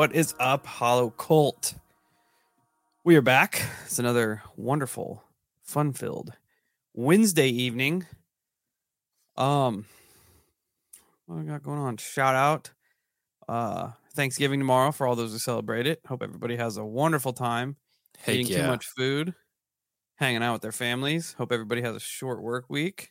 [0.00, 1.74] What is up, Hollow Cult?
[3.04, 3.62] We are back.
[3.84, 5.22] It's another wonderful,
[5.62, 6.32] fun-filled
[6.94, 8.06] Wednesday evening.
[9.36, 9.84] Um,
[11.26, 11.98] what we got going on?
[11.98, 12.70] Shout out,
[13.46, 16.00] uh, Thanksgiving tomorrow for all those who celebrate it.
[16.06, 17.76] Hope everybody has a wonderful time
[18.20, 18.62] Heck eating yeah.
[18.62, 19.34] too much food,
[20.16, 21.34] hanging out with their families.
[21.34, 23.10] Hope everybody has a short work week.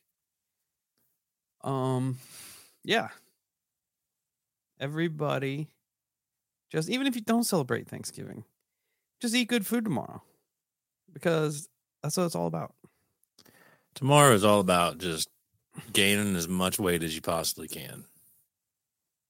[1.64, 2.18] Um,
[2.84, 3.10] yeah.
[4.80, 5.68] Everybody,
[6.70, 8.44] just even if you don't celebrate Thanksgiving,
[9.20, 10.22] just eat good food tomorrow
[11.14, 11.68] because
[12.04, 12.74] that's what it's all about.
[13.96, 15.30] Tomorrow is all about just
[15.94, 18.06] gaining as much weight as you possibly can.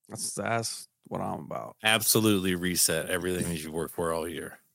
[0.10, 1.76] That's that's what I'm about.
[1.84, 4.60] Absolutely reset everything that you worked for all year.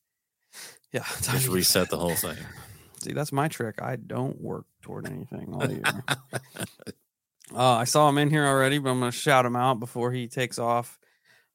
[0.93, 2.37] Yeah, Just reset the whole thing.
[3.03, 3.83] See, that's my trick.
[3.83, 5.83] I don't work toward anything all year.
[7.55, 10.11] Uh, I saw him in here already, but I'm going to shout him out before
[10.13, 10.99] he takes off.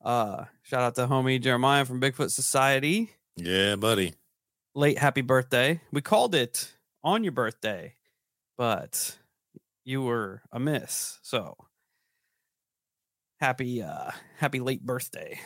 [0.03, 3.11] Uh, shout out to homie Jeremiah from Bigfoot Society.
[3.35, 4.13] yeah, buddy.
[4.75, 5.81] Late happy birthday.
[5.91, 6.73] We called it
[7.03, 7.95] on your birthday,
[8.57, 9.17] but
[9.83, 11.19] you were amiss.
[11.23, 11.57] So
[13.39, 15.39] happy, uh, happy late birthday.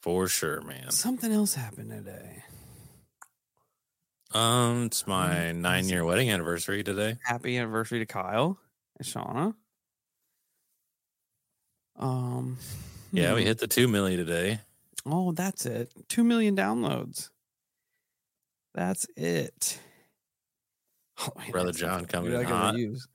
[0.00, 0.90] For sure, man.
[0.90, 2.44] Something else happened today.
[4.32, 7.18] Um, it's my nine year wedding anniversary today.
[7.24, 8.58] Happy anniversary to Kyle
[8.98, 9.54] and Shauna.
[11.96, 12.58] Um,
[13.12, 13.48] Yeah, we hmm.
[13.48, 14.60] hit the two million today.
[15.06, 15.92] Oh, that's it.
[16.08, 17.30] Two million downloads.
[18.74, 19.78] That's it.
[21.20, 22.74] Oh, man, Brother John coming in I could hot.
[22.74, 23.08] have used.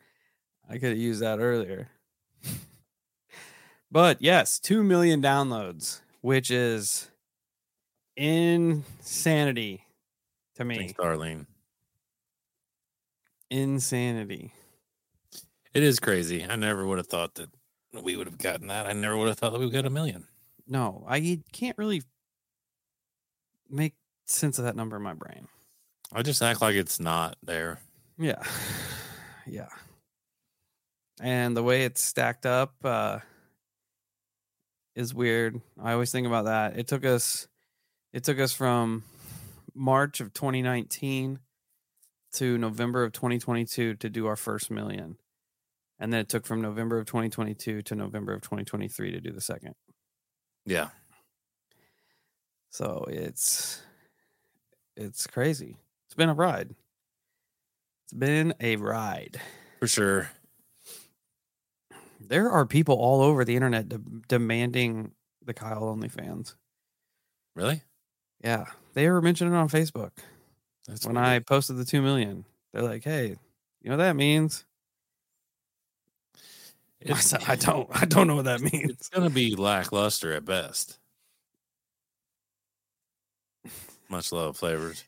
[0.70, 1.90] I could have used that earlier.
[3.92, 7.10] but yes, two million downloads, which is
[8.16, 9.84] insanity
[10.56, 10.78] to me.
[10.78, 11.48] Thanks, Darlene.
[13.50, 14.54] Insanity.
[15.74, 16.46] It is crazy.
[16.46, 17.50] I never would have thought that
[17.94, 18.86] we would have gotten that.
[18.86, 20.28] I never would have thought that we would get a million.
[20.68, 22.04] No, I can't really
[23.70, 23.96] make
[24.26, 25.48] sense of that number in my brain.
[26.14, 27.80] I just act like it's not there.
[28.18, 28.44] Yeah.
[29.48, 29.70] Yeah.
[31.20, 33.18] And the way it's stacked up uh
[34.96, 35.60] is weird.
[35.82, 36.78] I always think about that.
[36.78, 37.48] It took us
[38.14, 39.06] it took us from
[39.74, 41.40] March of 2019
[42.34, 45.18] to November of 2022 to do our first million.
[46.00, 49.42] And then it took from November of 2022 to November of 2023 to do the
[49.42, 49.76] second.
[50.66, 50.90] Yeah.
[52.70, 53.82] So it's
[54.96, 55.76] it's crazy.
[56.08, 56.76] It's been a ride.
[58.06, 59.40] It's been a ride.
[59.80, 60.30] For sure.
[62.20, 65.12] There are people all over the internet de- demanding
[65.44, 66.56] the Kyle OnlyFans.
[67.56, 67.82] Really?
[68.44, 70.12] Yeah, they were mentioning it on Facebook
[70.88, 71.28] That's when weird.
[71.28, 72.46] I posted the two million.
[72.74, 73.28] They're like, "Hey,
[73.82, 74.66] you know what that means?"
[77.06, 77.88] I It's- I don't.
[77.92, 78.92] I don't know what that means.
[78.92, 80.98] It's gonna be lackluster at best.
[84.10, 85.04] Much love, flavors.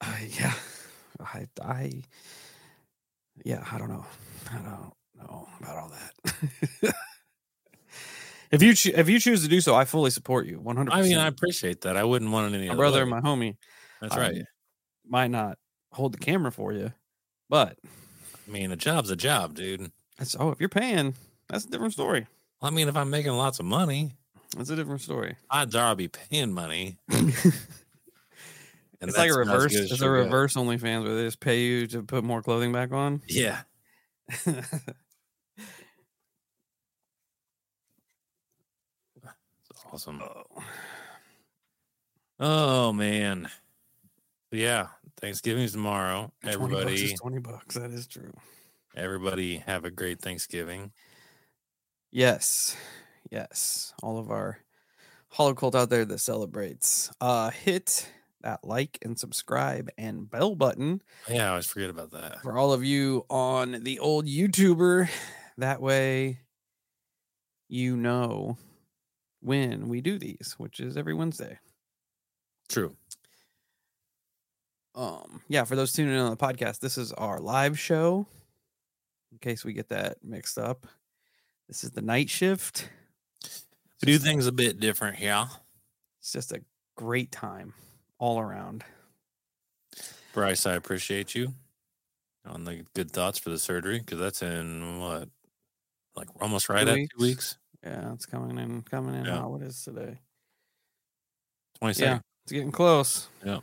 [0.00, 0.54] Uh, yeah,
[1.20, 2.02] I, I,
[3.44, 4.04] yeah, I don't know.
[4.50, 6.94] I don't know about all that.
[8.50, 10.58] if you choo- if you choose to do so, I fully support you.
[10.60, 10.92] One hundred.
[10.92, 11.96] I mean, I appreciate that.
[11.96, 13.10] I wouldn't want it any my brother, way.
[13.10, 13.56] my homie,
[14.00, 14.42] That's I right.
[15.06, 15.58] might not
[15.92, 16.92] hold the camera for you,
[17.48, 17.78] but
[18.46, 19.90] I mean, a job's a job, dude.
[20.18, 21.14] that's oh, if you're paying,
[21.48, 22.26] that's a different story.
[22.60, 24.12] I mean, if I'm making lots of money,
[24.56, 25.36] That's a different story.
[25.50, 26.98] odds are I'll be paying money.
[29.04, 29.74] It's like a that's about as reverse.
[29.90, 33.20] It's a reverse OnlyFans where they just pay you to put more clothing back on.
[33.26, 33.62] Yeah.
[39.70, 40.22] It's awesome.
[40.22, 40.62] Oh.
[42.40, 43.48] Oh man.
[44.52, 44.88] But yeah.
[45.18, 46.30] Thanksgiving's tomorrow.
[46.42, 47.74] 20 bucks Everybody, is twenty bucks.
[47.76, 48.34] That is true.
[48.94, 50.92] everybody have a great Thanksgiving.
[52.10, 52.76] Yes.
[53.30, 53.94] Yes.
[54.02, 54.58] All of our
[55.30, 57.10] hollow cult out there that celebrates.
[57.18, 58.12] Uh hit
[58.42, 61.00] that like and subscribe and bell button
[61.30, 62.42] Yeah, I always forget about that.
[62.42, 65.08] for all of you on the old YouTuber.
[65.56, 66.40] That way
[67.68, 68.58] you know
[69.40, 71.58] when we do these, which is every Wednesday.
[72.68, 72.96] True.
[74.94, 78.26] Um, yeah, for those tuning in on the podcast, this is our live show.
[79.30, 80.86] In case we get that mixed up.
[81.68, 82.90] This is the night shift.
[84.04, 85.46] We do things a bit different here.
[86.20, 86.60] It's just a
[86.96, 87.72] great time
[88.18, 88.84] all around.
[90.34, 91.54] Bryce, I appreciate you
[92.46, 95.28] on the good thoughts for the surgery because that's in what,
[96.14, 97.56] like almost right at two weeks.
[97.82, 99.24] Yeah, it's coming in, coming in.
[99.24, 99.38] Yeah.
[99.38, 99.50] out.
[99.50, 100.18] What is today?
[101.78, 103.28] Twenty Yeah, it's getting close.
[103.44, 103.60] Yeah.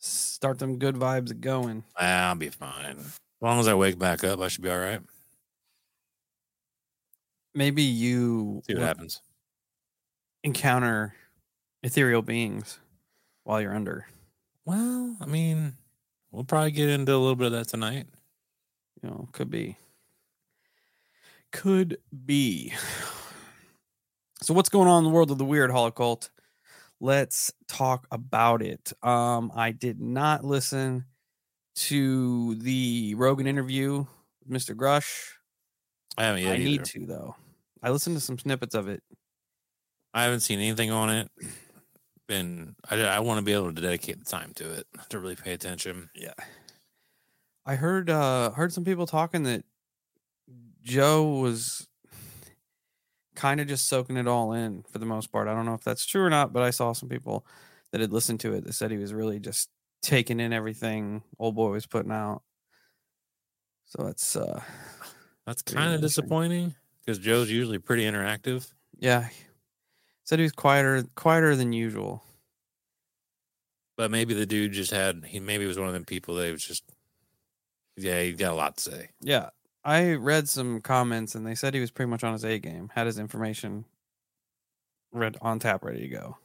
[0.00, 1.84] Start them good vibes going.
[1.96, 2.96] I'll be fine.
[2.98, 5.00] As long as I wake back up, I should be all right.
[7.54, 9.20] maybe you See what happens.
[10.42, 11.14] encounter
[11.82, 12.78] ethereal beings
[13.44, 14.06] while you're under.
[14.64, 15.74] Well, I mean,
[16.30, 18.06] we'll probably get into a little bit of that tonight.
[19.02, 19.76] You know, could be.
[21.52, 22.72] Could be.
[24.42, 26.30] So what's going on in the world of the weird holocult?
[27.00, 28.92] Let's talk about it.
[29.02, 31.06] Um, I did not listen
[31.76, 34.04] to the Rogan interview
[34.44, 34.74] with Mr.
[34.74, 35.32] Grusch.
[36.18, 37.36] I haven't yet I need to though.
[37.82, 39.02] I listened to some snippets of it.
[40.12, 41.30] I haven't seen anything on it.
[42.28, 45.36] Been I, I want to be able to dedicate the time to it to really
[45.36, 46.10] pay attention.
[46.14, 46.34] Yeah.
[47.64, 49.64] I heard uh heard some people talking that
[50.82, 51.88] Joe was
[53.40, 55.48] kind of just soaking it all in for the most part.
[55.48, 57.46] I don't know if that's true or not, but I saw some people
[57.90, 59.70] that had listened to it that said he was really just
[60.02, 62.42] taking in everything old boy was putting out.
[63.86, 64.62] So it's uh
[65.46, 68.70] That's kind of disappointing because Joe's usually pretty interactive.
[68.98, 69.28] yeah.
[70.24, 72.22] Said he was quieter quieter than usual.
[73.96, 76.62] But maybe the dude just had he maybe was one of them people that was
[76.62, 76.84] just
[77.96, 79.08] yeah he got a lot to say.
[79.22, 79.48] Yeah.
[79.84, 82.90] I read some comments and they said he was pretty much on his A game,
[82.94, 83.86] had his information
[85.12, 86.36] read on tap ready to go.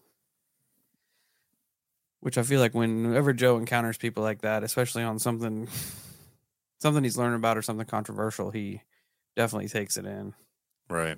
[2.22, 5.68] Which I feel like whenever Joe encounters people like that, especially on something
[6.80, 8.82] something he's learning about or something controversial, he
[9.36, 10.34] definitely takes it in.
[10.90, 11.18] Right.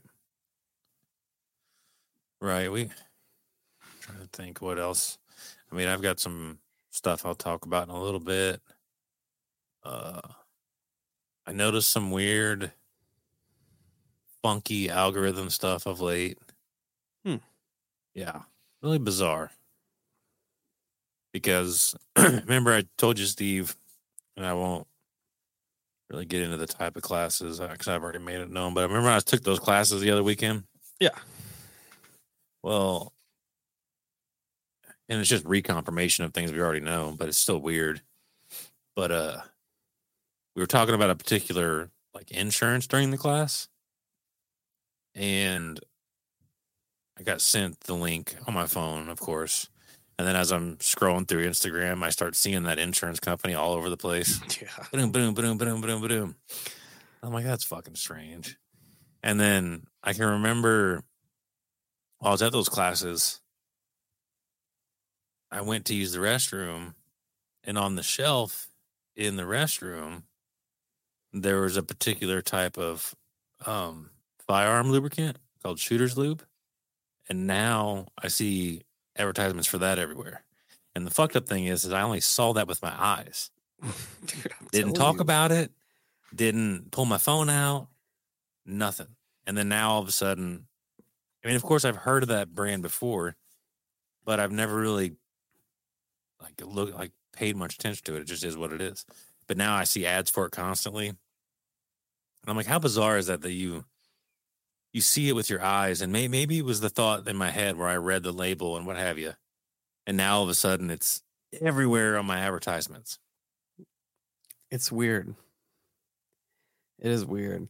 [2.42, 2.72] Right.
[2.72, 2.90] We
[4.02, 5.18] trying to think what else.
[5.72, 6.60] I mean, I've got some
[6.90, 8.62] stuff I'll talk about in a little bit.
[9.84, 10.22] Uh
[11.48, 12.72] I noticed some weird
[14.44, 16.38] funky algorithm stuff of late.
[17.26, 17.38] Hmm.
[18.14, 18.42] Yeah.
[18.82, 19.52] Really bizarre.
[21.32, 23.76] Because remember I told you Steve
[24.36, 24.88] and I won't
[26.10, 28.74] really get into the type of classes because I've already made it known.
[28.74, 30.64] But I remember I took those classes the other weekend.
[31.00, 31.18] Yeah.
[32.62, 33.14] Well,
[35.08, 38.02] and it's just reconfirmation of things we already know, but it's still weird.
[38.96, 39.38] But uh
[40.58, 43.68] we were talking about a particular like insurance during the class.
[45.14, 45.80] And
[47.18, 49.70] I got sent the link on my phone, of course.
[50.18, 53.90] And then as I'm scrolling through Instagram, I start seeing that insurance company all over
[53.90, 54.42] the place.
[54.60, 54.70] Yeah.
[54.92, 56.36] Boom, boom, boom, boom, boom, boom.
[57.22, 58.58] I'm like, that's fucking strange.
[59.22, 61.04] And then I can remember
[62.18, 63.42] while I was at those classes,
[65.52, 66.96] I went to use the restroom,
[67.64, 68.70] and on the shelf
[69.16, 70.24] in the restroom,
[71.34, 73.16] there was a particular type of
[73.66, 74.12] um,
[74.48, 76.44] firearm lubricant called Shooter's Lube.
[77.30, 78.84] And now I see
[79.18, 80.44] advertisements for that everywhere.
[80.96, 83.52] And the fucked up thing is, is I only saw that with my eyes
[84.26, 85.22] Dude, didn't talk you.
[85.22, 85.72] about it,
[86.34, 87.88] didn't pull my phone out,
[88.66, 89.08] nothing.
[89.46, 90.68] And then now all of a sudden,
[91.44, 93.36] I mean, of course, I've heard of that brand before,
[94.26, 95.14] but I've never really
[96.42, 98.22] like look like paid much attention to it.
[98.22, 99.06] It just is what it is.
[99.48, 101.18] But now I see ads for it constantly, and
[102.48, 103.86] I'm like, how bizarre is that that you
[104.94, 107.52] you see it with your eyes, and may, maybe it was the thought in my
[107.52, 109.34] head where I read the label and what have you,
[110.06, 111.22] and now all of a sudden it's
[111.62, 113.20] everywhere on my advertisements.
[114.72, 115.36] it's weird.
[117.00, 117.68] It is weird.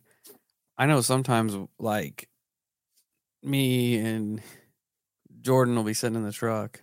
[0.78, 2.30] I know sometimes like
[3.44, 4.42] me and
[5.42, 6.82] Jordan will be sitting in the truck,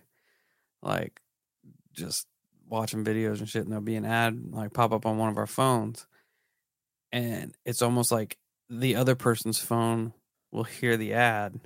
[0.81, 1.21] like
[1.93, 2.27] just
[2.67, 5.37] watching videos and shit, and there'll be an ad like pop up on one of
[5.37, 6.05] our phones.
[7.11, 8.37] And it's almost like
[8.69, 10.13] the other person's phone
[10.51, 11.59] will hear the ad,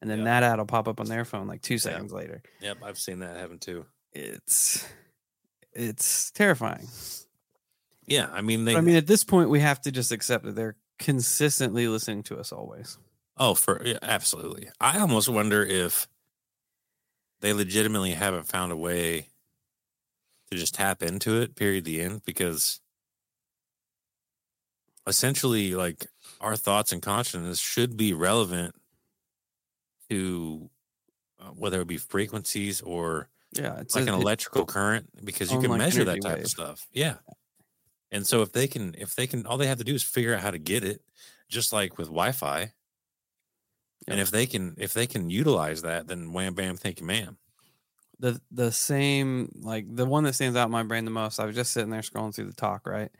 [0.00, 0.24] and then Yeah.
[0.24, 2.42] that ad will pop up on their phone like two seconds later.
[2.60, 3.86] Yep, I've seen that happen too.
[4.12, 4.86] It's
[5.72, 6.88] it's terrifying.
[8.06, 8.74] Yeah, I mean they.
[8.76, 12.38] I mean, at this point, we have to just accept that they're consistently listening to
[12.38, 12.98] us always.
[13.36, 14.68] oh, for yeah, absolutely.
[14.80, 16.08] I almost wonder if
[17.40, 19.28] they legitimately haven't found a way
[20.50, 21.54] to just tap into it.
[21.54, 21.84] Period.
[21.84, 22.22] The end.
[22.24, 22.80] Because
[25.06, 26.06] essentially, like
[26.40, 28.74] our thoughts and consciousness should be relevant
[30.10, 30.70] to
[31.40, 35.60] uh, whether it be frequencies or Yeah, it's like a- an electrical current because you
[35.60, 36.44] can measure that type wave.
[36.44, 36.88] of stuff.
[36.92, 37.16] Yeah.
[38.10, 40.34] And so if they can if they can all they have to do is figure
[40.34, 41.02] out how to get it,
[41.48, 42.72] just like with Wi-Fi.
[44.06, 47.36] And if they can if they can utilize that, then wham bam, thank you, ma'am.
[48.20, 51.38] The the same like the one that stands out in my brain the most.
[51.40, 53.10] I was just sitting there scrolling through the talk, right?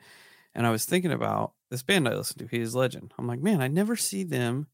[0.55, 3.13] And I was thinking about this band I listen to, He is Legend.
[3.17, 4.67] I'm like, man, I never see them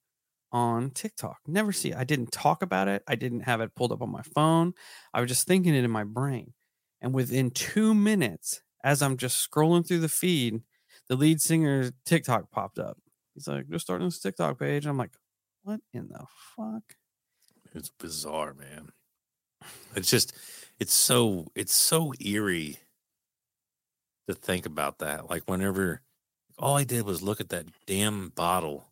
[0.52, 1.40] on TikTok.
[1.48, 1.98] Never see it.
[1.98, 3.04] I didn't talk about it.
[3.08, 4.74] I didn't have it pulled up on my phone.
[5.14, 6.54] I was just thinking it in my brain.
[7.02, 10.62] And within two minutes, as I'm just scrolling through the feed,
[11.10, 12.98] the lead singer's TikTok popped up.
[13.34, 15.12] He's like, "Just starting this TikTok page." I'm like,
[15.64, 16.96] "What in the fuck?"
[17.74, 18.92] It's bizarre, man.
[19.96, 20.34] It's just,
[20.80, 22.80] it's so, it's so eerie
[24.28, 25.30] to think about that.
[25.30, 26.02] Like whenever
[26.58, 28.88] all I did was look at that damn bottle,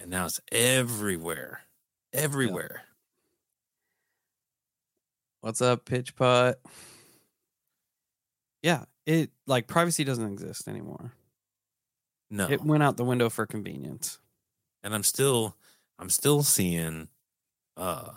[0.00, 1.60] and now it's everywhere,
[2.12, 2.82] everywhere.
[5.40, 6.58] What's up, pitch putt?
[8.62, 11.12] Yeah, it like privacy doesn't exist anymore.
[12.30, 14.18] No, It went out the window for convenience.
[14.82, 15.56] and I'm still,
[15.98, 17.08] I'm still seeing,
[17.76, 18.10] uh,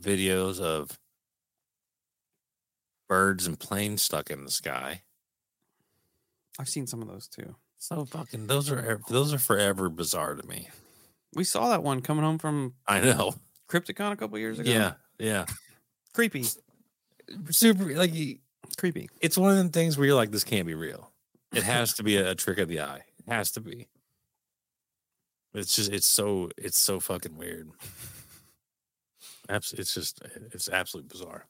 [0.00, 0.98] videos of
[3.08, 5.02] birds and planes stuck in the sky.
[6.58, 7.54] I've seen some of those too.
[7.78, 10.68] So fucking, those are those are forever bizarre to me.
[11.34, 13.34] We saw that one coming home from I know.
[13.70, 14.70] Crypticon a couple years ago.
[14.70, 15.44] Yeah, yeah.
[16.14, 16.44] creepy,
[17.50, 18.12] Super like
[18.78, 19.08] creepy.
[19.20, 21.12] it's one of them things where you're like, this can't be real.
[21.54, 23.04] It has to be a, a trick of the eye.
[23.26, 23.88] It has to be.
[25.54, 27.70] It's just it's so it's so fucking weird.
[29.48, 30.20] It's just
[30.52, 31.46] it's absolutely bizarre.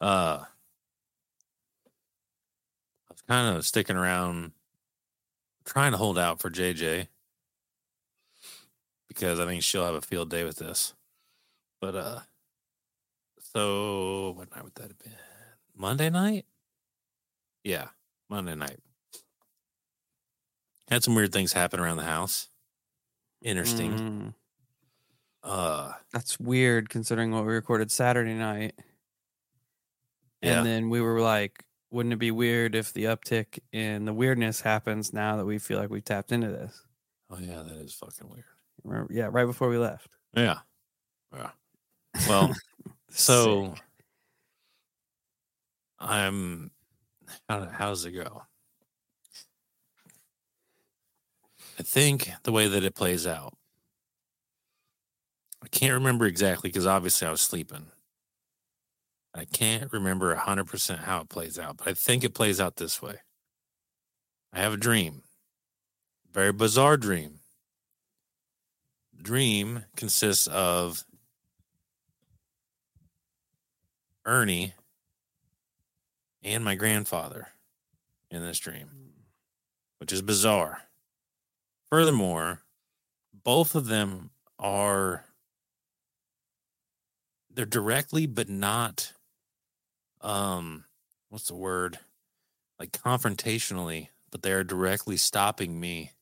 [0.00, 0.44] Uh
[3.10, 4.52] I was kind of sticking around
[5.64, 7.08] trying to hold out for JJ
[9.08, 10.94] because I think she'll have a field day with this.
[11.80, 12.20] But uh
[13.40, 15.12] so what night would that have been?
[15.76, 16.44] Monday night?
[17.64, 17.88] Yeah,
[18.28, 18.78] Monday night.
[20.88, 22.48] Had some weird things happen around the house.
[23.42, 23.92] Interesting.
[23.92, 24.34] Mm,
[25.42, 28.74] Uh that's weird considering what we recorded Saturday night.
[30.42, 30.58] Yeah.
[30.58, 34.60] And then we were like, wouldn't it be weird if the uptick in the weirdness
[34.60, 36.82] happens now that we feel like we tapped into this?
[37.30, 38.44] oh yeah, that is fucking weird.
[38.84, 40.08] Remember, yeah, right before we left.
[40.34, 40.58] Yeah.
[41.34, 41.50] Yeah.
[42.28, 42.54] Well,
[43.10, 43.82] so Sick.
[45.98, 46.70] I'm
[47.48, 48.42] how how does it go?
[51.78, 53.57] I think the way that it plays out.
[55.68, 57.88] I can't remember exactly because obviously I was sleeping.
[59.34, 63.02] I can't remember 100% how it plays out, but I think it plays out this
[63.02, 63.16] way.
[64.50, 65.24] I have a dream.
[66.32, 67.40] Very bizarre dream.
[69.20, 71.04] Dream consists of
[74.24, 74.72] Ernie
[76.42, 77.48] and my grandfather
[78.30, 78.88] in this dream,
[79.98, 80.84] which is bizarre.
[81.90, 82.62] Furthermore,
[83.44, 85.26] both of them are
[87.58, 89.12] they're directly but not
[90.20, 90.84] um
[91.28, 91.98] what's the word?
[92.78, 96.12] Like confrontationally, but they're directly stopping me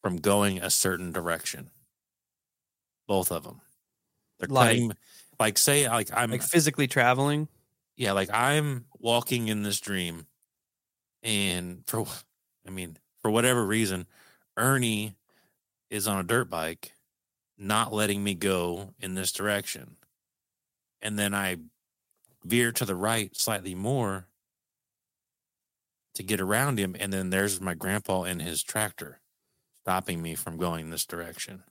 [0.00, 1.70] from going a certain direction.
[3.08, 3.62] Both of them.
[4.38, 4.92] They're Like- cutting
[5.40, 7.48] like say like I'm like physically traveling.
[7.96, 10.28] yeah, like I'm walking in this dream,
[11.24, 12.06] and for
[12.64, 14.06] I mean, for whatever reason,
[14.56, 15.16] Ernie
[15.90, 16.92] is on a dirt bike,
[17.58, 19.96] not letting me go in this direction.
[21.04, 21.58] And then I
[22.42, 24.26] veer to the right slightly more
[26.14, 26.96] to get around him.
[26.98, 29.20] And then there's my grandpa in his tractor
[29.82, 31.62] stopping me from going this direction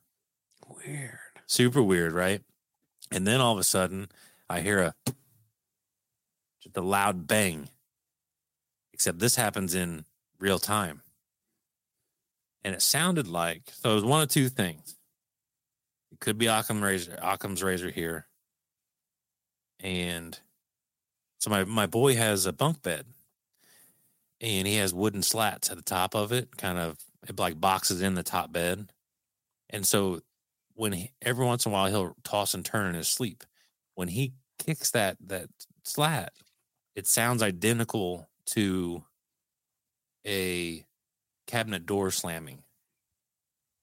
[0.85, 1.17] Weird.
[1.47, 2.41] super weird, right?
[3.11, 4.07] And then all of a sudden,
[4.49, 4.93] I hear a
[6.61, 7.69] just a loud bang.
[8.93, 10.05] Except this happens in
[10.39, 11.01] real time,
[12.63, 13.91] and it sounded like so.
[13.91, 14.95] It was one of two things.
[16.11, 18.27] It could be Occam razor, Occam's razor here,
[19.83, 20.39] and
[21.39, 23.05] so my my boy has a bunk bed,
[24.41, 26.97] and he has wooden slats at the top of it, kind of
[27.27, 28.91] it like boxes in the top bed,
[29.69, 30.21] and so
[30.75, 33.43] when he, every once in a while he'll toss and turn in his sleep.
[33.95, 35.49] When he kicks that that
[35.83, 36.33] slat,
[36.95, 39.03] it sounds identical to
[40.25, 40.85] a
[41.45, 42.63] cabinet door slamming.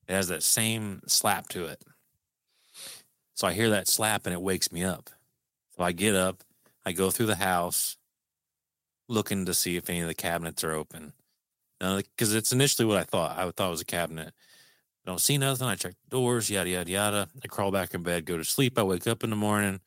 [0.08, 1.82] It has that same slap to it.
[3.34, 5.10] So I hear that slap and it wakes me up.
[5.80, 6.42] I get up,
[6.84, 7.96] I go through the house
[9.08, 11.12] looking to see if any of the cabinets are open.
[11.78, 13.38] Because it's initially what I thought.
[13.38, 14.28] I thought it was a cabinet.
[14.28, 15.66] I Don't see nothing.
[15.66, 17.28] I check the doors, yada, yada, yada.
[17.42, 18.78] I crawl back in bed, go to sleep.
[18.78, 19.80] I wake up in the morning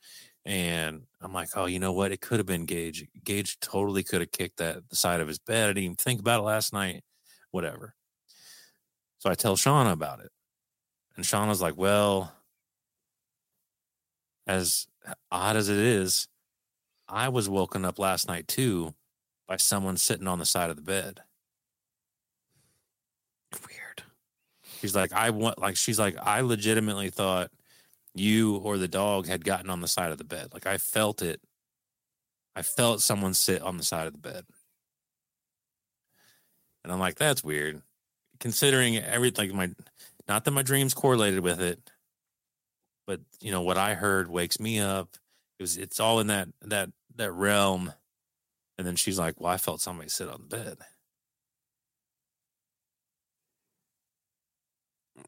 [0.43, 2.11] and I'm like, oh, you know what?
[2.11, 3.07] It could have been Gage.
[3.23, 5.65] Gage totally could have kicked that the side of his bed.
[5.65, 7.03] I didn't even think about it last night.
[7.51, 7.93] Whatever.
[9.19, 10.31] So I tell Shauna about it.
[11.15, 12.33] And Shauna's like, well,
[14.47, 14.87] as
[15.31, 16.27] odd as it is,
[17.07, 18.93] I was woken up last night too
[19.47, 21.21] by someone sitting on the side of the bed.
[23.67, 24.03] Weird.
[24.79, 27.51] She's like, I want, like, she's like, I legitimately thought
[28.15, 30.49] you or the dog had gotten on the side of the bed.
[30.53, 31.41] Like, I felt it.
[32.55, 34.45] I felt someone sit on the side of the bed.
[36.83, 37.81] And I'm like, that's weird.
[38.43, 39.75] considering everything, like my,
[40.27, 41.79] not that my dreams correlated with it,
[43.05, 45.09] but you know what I heard wakes me up.
[45.59, 47.93] It was, it's all in that that that realm.
[48.77, 50.77] And then she's like, "Well, I felt somebody sit on the bed."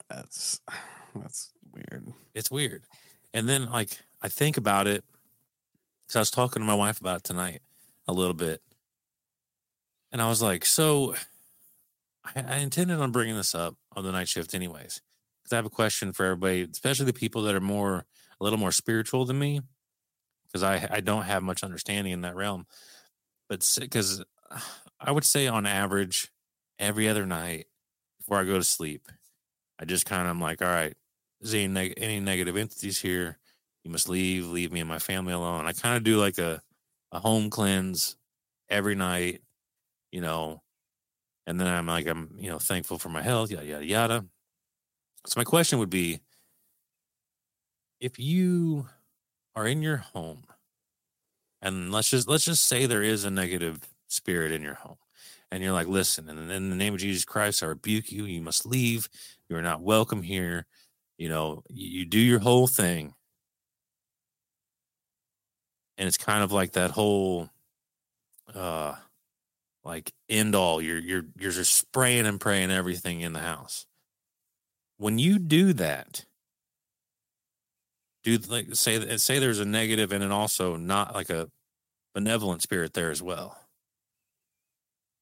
[0.09, 0.61] That's
[1.15, 2.13] that's weird.
[2.33, 2.83] It's weird.
[3.33, 5.03] And then like I think about it
[6.01, 7.61] because I was talking to my wife about it tonight
[8.07, 8.61] a little bit,
[10.11, 11.15] and I was like, so
[12.23, 15.01] I, I intended on bringing this up on the night shift anyways
[15.45, 18.05] because I have a question for everybody, especially the people that are more
[18.41, 19.61] a little more spiritual than me,
[20.47, 22.65] because I I don't have much understanding in that realm,
[23.49, 24.23] but because
[24.99, 26.31] I would say on average
[26.79, 27.67] every other night
[28.17, 29.07] before I go to sleep,
[29.79, 30.95] I just kind of am like, all right,
[31.41, 33.39] is any, neg- any negative entities here?
[33.83, 35.67] You must leave, leave me and my family alone.
[35.67, 36.61] I kind of do like a,
[37.11, 38.15] a home cleanse
[38.69, 39.41] every night,
[40.11, 40.63] you know,
[41.47, 44.25] and then I'm like, I'm, you know, thankful for my health, yada, yada, yada.
[45.27, 46.19] So my question would be
[47.99, 48.87] if you
[49.55, 50.43] are in your home
[51.61, 54.97] and let's just let's just say there is a negative spirit in your home
[55.51, 58.25] and you're like listen and in the name of jesus christ i rebuke you.
[58.25, 59.09] You must leave.
[59.49, 60.67] You are not welcome here.
[61.17, 63.13] You know you, you do your whole thing.
[65.97, 67.49] And it's kind of like that whole
[68.53, 68.95] uh
[69.83, 70.81] like end all.
[70.81, 73.87] You're you're you're just spraying and praying everything in the house
[74.97, 76.25] when you do that
[78.25, 81.47] do like say say there's a negative and then also not like a
[82.15, 83.59] benevolent spirit there as well.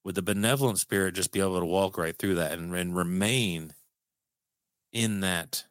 [0.05, 3.73] Would the benevolent spirit just be able to walk right through that and, and remain
[4.91, 5.65] in that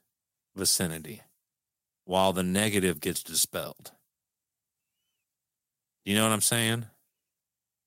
[0.54, 1.22] vicinity
[2.04, 3.92] while the negative gets dispelled?
[6.04, 6.86] You know what i'm saying?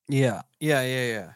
[0.07, 1.31] Yeah, yeah, yeah, yeah.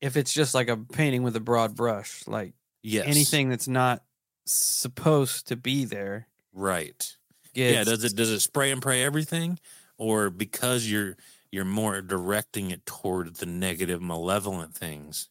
[0.00, 4.02] If it's just like a painting with a broad brush, like yes anything that's not
[4.46, 7.16] supposed to be there right
[7.54, 9.58] gets yeah does it does it spray and pray everything
[9.98, 11.16] or because you're
[11.50, 15.28] you're more directing it toward the negative malevolent things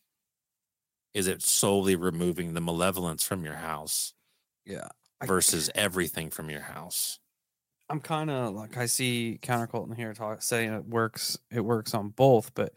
[1.14, 4.14] is it solely removing the malevolence from your house
[4.66, 4.88] yeah.
[5.20, 7.20] I- versus everything from your house
[7.90, 11.38] I'm kind of like I see countercult in here talk saying it works.
[11.50, 12.74] It works on both, but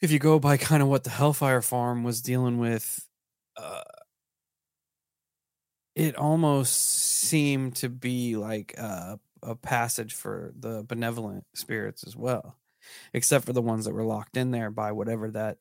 [0.00, 3.06] if you go by kind of what the Hellfire Farm was dealing with,
[3.60, 3.82] uh,
[5.94, 12.56] it almost seemed to be like a, a passage for the benevolent spirits as well,
[13.12, 15.58] except for the ones that were locked in there by whatever that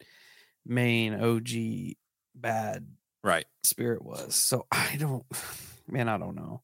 [0.66, 1.96] main OG
[2.36, 2.88] bad
[3.24, 4.36] right spirit was.
[4.36, 5.26] So I don't,
[5.88, 6.62] man, I don't know.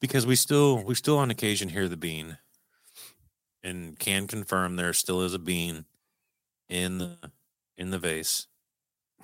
[0.00, 2.38] because we still we still on occasion hear the bean
[3.62, 5.84] and can confirm there still is a bean
[6.68, 7.16] in the
[7.76, 8.46] in the vase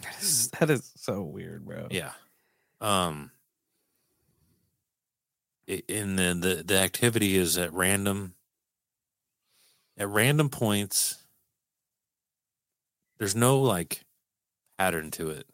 [0.01, 1.89] That is, that is so weird, bro.
[1.91, 2.13] Yeah.
[2.81, 3.31] Um
[5.69, 8.35] i- in the, the the activity is at random
[9.97, 11.23] at random points
[13.19, 14.03] there's no like
[14.79, 15.47] pattern to it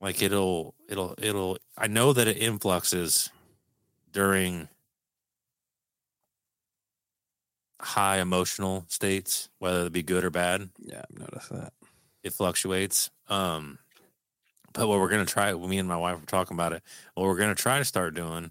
[0.00, 3.28] like it'll it'll it'll i know that it influxes
[4.12, 4.68] during
[7.80, 11.72] high emotional states whether it be good or bad Yeah, I've noticed that.
[12.22, 13.10] It fluctuates.
[13.28, 13.78] Um,
[14.72, 16.82] but what we're gonna try, me and my wife were talking about it.
[17.14, 18.50] What we're gonna try to start doing,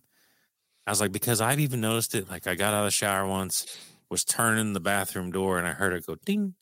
[0.86, 2.30] I was like, because I've even noticed it.
[2.30, 3.78] Like I got out of the shower once,
[4.10, 6.56] was turning the bathroom door, and I heard it go ding,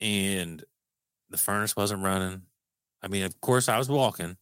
[0.00, 0.64] and
[1.30, 2.42] the furnace wasn't running.
[3.02, 4.36] I mean, of course, I was walking,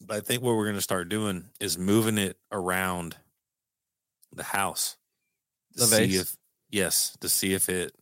[0.00, 3.16] but I think what we're gonna start doing is moving it around
[4.32, 4.96] the house
[5.76, 6.20] to The see vase?
[6.20, 6.36] if
[6.70, 7.92] yes, to see if it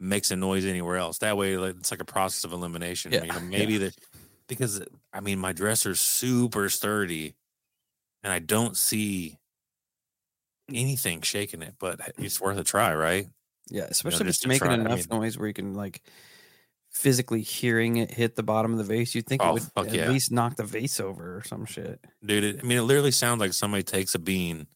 [0.00, 1.18] makes a noise anywhere else.
[1.18, 3.12] That way, like, it's like a process of elimination.
[3.12, 3.94] Yeah, You know, maybe that
[4.48, 7.34] because I mean, my dresser's super sturdy,
[8.22, 9.38] and I don't see
[10.72, 11.74] anything shaking it.
[11.78, 13.26] But it's worth a try, right?
[13.70, 16.02] Yeah, especially if just it's making try- I enough mean- noise where you can like
[16.90, 19.14] physically hearing it hit the bottom of the vase.
[19.14, 20.10] You'd think Oh, it would at yeah.
[20.10, 21.98] least knock the vase over or some shit.
[22.24, 24.68] Dude, it, I mean, it literally sounds like somebody takes a bean,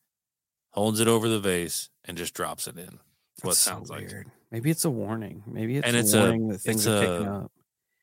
[0.71, 2.85] holds it over the vase, and just drops it in.
[2.87, 4.09] That's what it That's so sounds like.
[4.09, 4.27] weird.
[4.51, 5.43] Maybe it's a warning.
[5.47, 7.53] Maybe it's And a it's a- warning that things are picking up.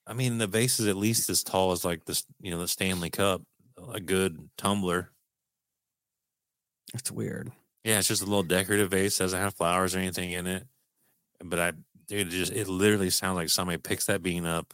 [0.08, 2.68] I mean, the vase is at least as tall as like this, you know, the
[2.68, 3.42] Stanley Cup,
[3.92, 5.12] a good tumbler.
[6.94, 7.52] It's weird.
[7.84, 9.18] Yeah, it's just a little decorative vase.
[9.18, 10.64] Doesn't have flowers or anything in it.
[11.44, 11.72] But I,
[12.08, 14.74] dude, it just it literally sounds like somebody picks that bean up,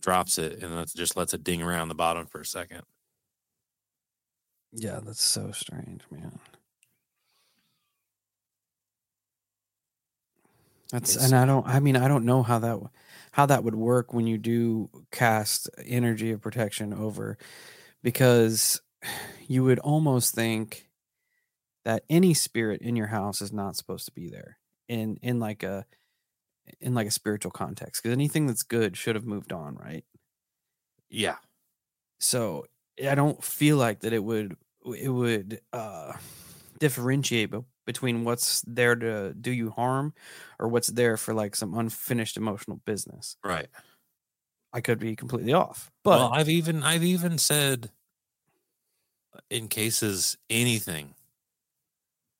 [0.00, 2.82] drops it, and it just lets it ding around the bottom for a second.
[4.72, 6.38] Yeah, that's so strange, man.
[10.92, 11.66] That's It's- and I don't.
[11.66, 12.78] I mean, I don't know how that
[13.32, 17.36] how that would work when you do cast energy of protection over,
[18.02, 18.80] because
[19.46, 20.88] you would almost think
[21.84, 25.62] that any spirit in your house is not supposed to be there in in like
[25.62, 25.84] a
[26.80, 30.04] in like a spiritual context because anything that's good should have moved on right
[31.08, 31.36] Yeah.
[32.18, 32.66] so
[33.02, 34.56] i don't feel like that it would
[34.96, 36.12] it would uh
[36.78, 37.50] differentiate
[37.88, 40.12] between what's there to do you harm
[40.60, 43.68] or what's there for like some unfinished emotional business Right.
[44.74, 47.90] i could be completely off but well, I've even I've even said
[49.34, 51.14] uh, in cases anything.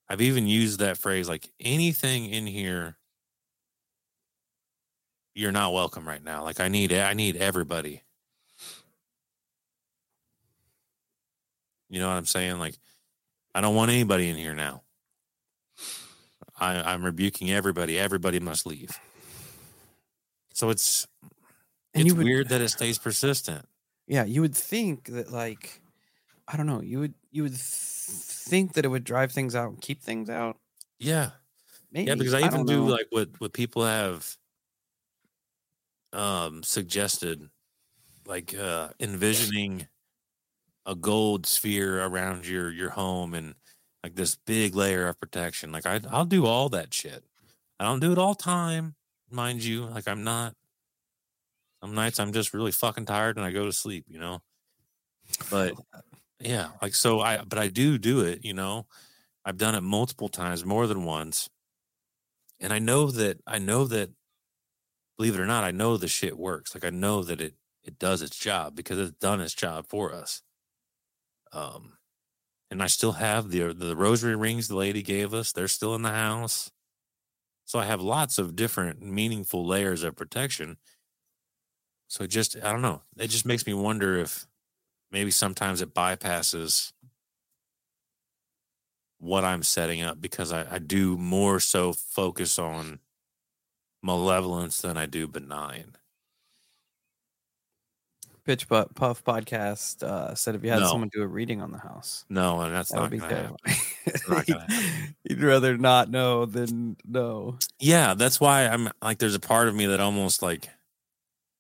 [0.08, 2.98] I've even used that phrase like anything in here
[5.34, 6.42] you're not welcome right now.
[6.42, 8.02] Like I need I need everybody.
[11.88, 12.58] You know what I'm saying?
[12.58, 12.74] Like
[13.54, 14.82] I don't want anybody in here now.
[16.60, 17.98] I, I'm rebuking everybody.
[17.98, 18.90] Everybody must leave.
[20.52, 21.06] So it's
[21.94, 23.64] And it's would- weird that it stays persistent.
[24.06, 25.80] yeah you would think that like
[26.48, 29.68] i don't know you would you would th- think that it would drive things out
[29.70, 30.56] and keep things out
[30.98, 31.30] Yeah.
[31.92, 32.92] maybe Yeah, because I even don't do know.
[32.92, 34.36] like what what people have
[36.12, 37.48] um suggested,
[38.26, 39.86] like uh envisioning
[40.86, 43.54] a gold sphere around your your home and
[44.02, 45.72] like this big layer of protection.
[45.72, 47.24] Like I I'll do all that shit.
[47.80, 48.94] I don't do it all time,
[49.30, 49.84] mind you.
[49.86, 50.54] Like I'm not.
[51.80, 54.40] Some nights I'm just really fucking tired and I go to sleep, you know.
[55.50, 55.74] But
[56.40, 58.86] yeah, like so I but I do do it, you know.
[59.44, 61.48] I've done it multiple times, more than once.
[62.60, 64.10] And I know that I know that
[65.16, 66.74] believe it or not, I know the shit works.
[66.74, 70.12] Like I know that it it does its job because it's done its job for
[70.12, 70.42] us.
[71.52, 71.97] Um
[72.70, 75.52] and I still have the uh, the rosary rings the lady gave us.
[75.52, 76.70] They're still in the house.
[77.64, 80.78] So I have lots of different meaningful layers of protection.
[82.08, 83.02] So just I don't know.
[83.18, 84.46] It just makes me wonder if
[85.10, 86.92] maybe sometimes it bypasses
[89.18, 93.00] what I'm setting up because I, I do more so focus on
[94.02, 95.97] malevolence than I do benign.
[98.48, 100.88] Pitch Puff podcast uh, said if you had No.
[100.88, 103.56] someone do a reading on the house, No, and that's that not be gonna happen.
[103.66, 104.34] terrible.
[104.34, 105.14] not gonna happen.
[105.28, 107.58] You'd rather not know than know.
[107.78, 110.70] Yeah, that's why I'm like there's a part of me that almost like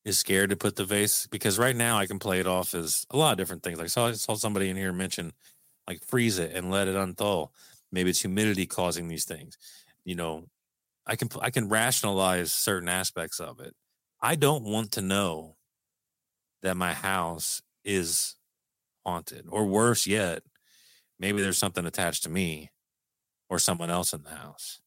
[0.06, 3.04] is scared to put the vase because right now I can play it off as
[3.10, 3.78] a lot of different things.
[3.78, 5.34] Like saw, I saw somebody in here mention
[5.86, 7.50] like freeze it and let it unthaw.
[7.92, 9.58] Maybe it's humidity causing these things.
[10.06, 10.44] You know,
[11.06, 13.74] I can I can rationalize certain aspects of it.
[14.22, 15.56] I don't want to know
[16.62, 18.36] that my house is
[19.04, 20.42] haunted or worse yet,
[21.18, 22.70] maybe there's something attached to me
[23.48, 24.80] or someone else in the house.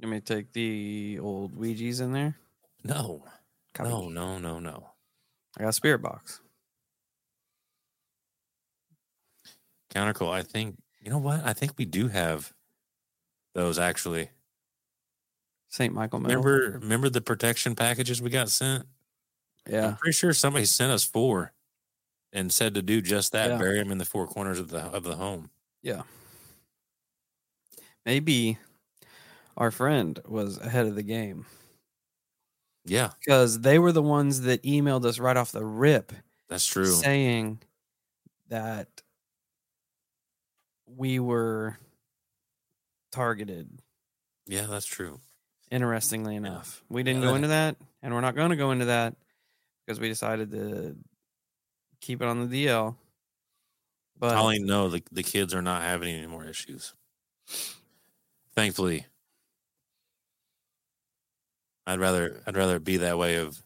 [0.00, 2.36] Let me take the old Ouija's in there.
[2.84, 3.24] No.
[3.74, 3.88] Copy.
[3.88, 4.90] No, no, no, no.
[5.56, 6.40] I got a spirit box.
[9.94, 10.32] Countercall.
[10.32, 11.44] I think you know what?
[11.44, 12.52] I think we do have
[13.54, 14.30] those actually.
[15.68, 15.92] St.
[15.92, 16.20] Michael.
[16.20, 18.84] Remember, remember the protection packages we got sent?
[19.68, 19.88] Yeah.
[19.88, 21.52] I'm pretty sure somebody sent us four
[22.32, 23.50] and said to do just that.
[23.50, 23.58] Yeah.
[23.58, 25.50] Bury them in the four corners of the of the home.
[25.82, 26.02] Yeah.
[28.04, 28.58] Maybe
[29.56, 31.46] our friend was ahead of the game
[32.84, 36.12] Yeah, because they were the ones that emailed us right off the rip
[36.48, 36.86] that's true.
[36.86, 37.60] saying
[38.48, 38.88] that
[40.86, 41.78] we were
[43.12, 43.68] targeted.
[44.46, 45.20] Yeah, that's true.
[45.70, 47.28] Interestingly enough, we didn't Yeah.
[47.28, 49.14] go into that, and we're not going to go into that
[49.86, 50.96] because we decided to
[52.00, 52.96] keep it on the DL.
[54.18, 56.94] But Colleen, no, the, the kids are not having any more issues.
[58.54, 59.06] Thankfully.
[61.86, 63.60] I'd rather I'd rather be that way of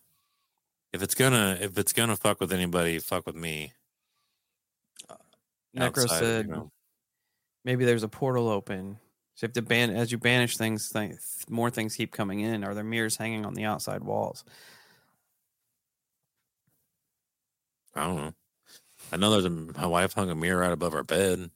[0.92, 3.74] if it's gonna if it's gonna fuck with anybody, fuck with me.
[5.08, 5.16] Uh,
[5.76, 6.70] Necro outside of, you said know.
[7.64, 8.96] maybe there's a portal open.
[9.34, 11.12] So you have to ban as you banish things, th-
[11.50, 12.64] more things keep coming in.
[12.64, 14.44] Are there mirrors hanging on the outside walls?
[17.96, 18.34] I don't know.
[19.12, 21.50] I know there's a my wife hung a mirror right above our bed.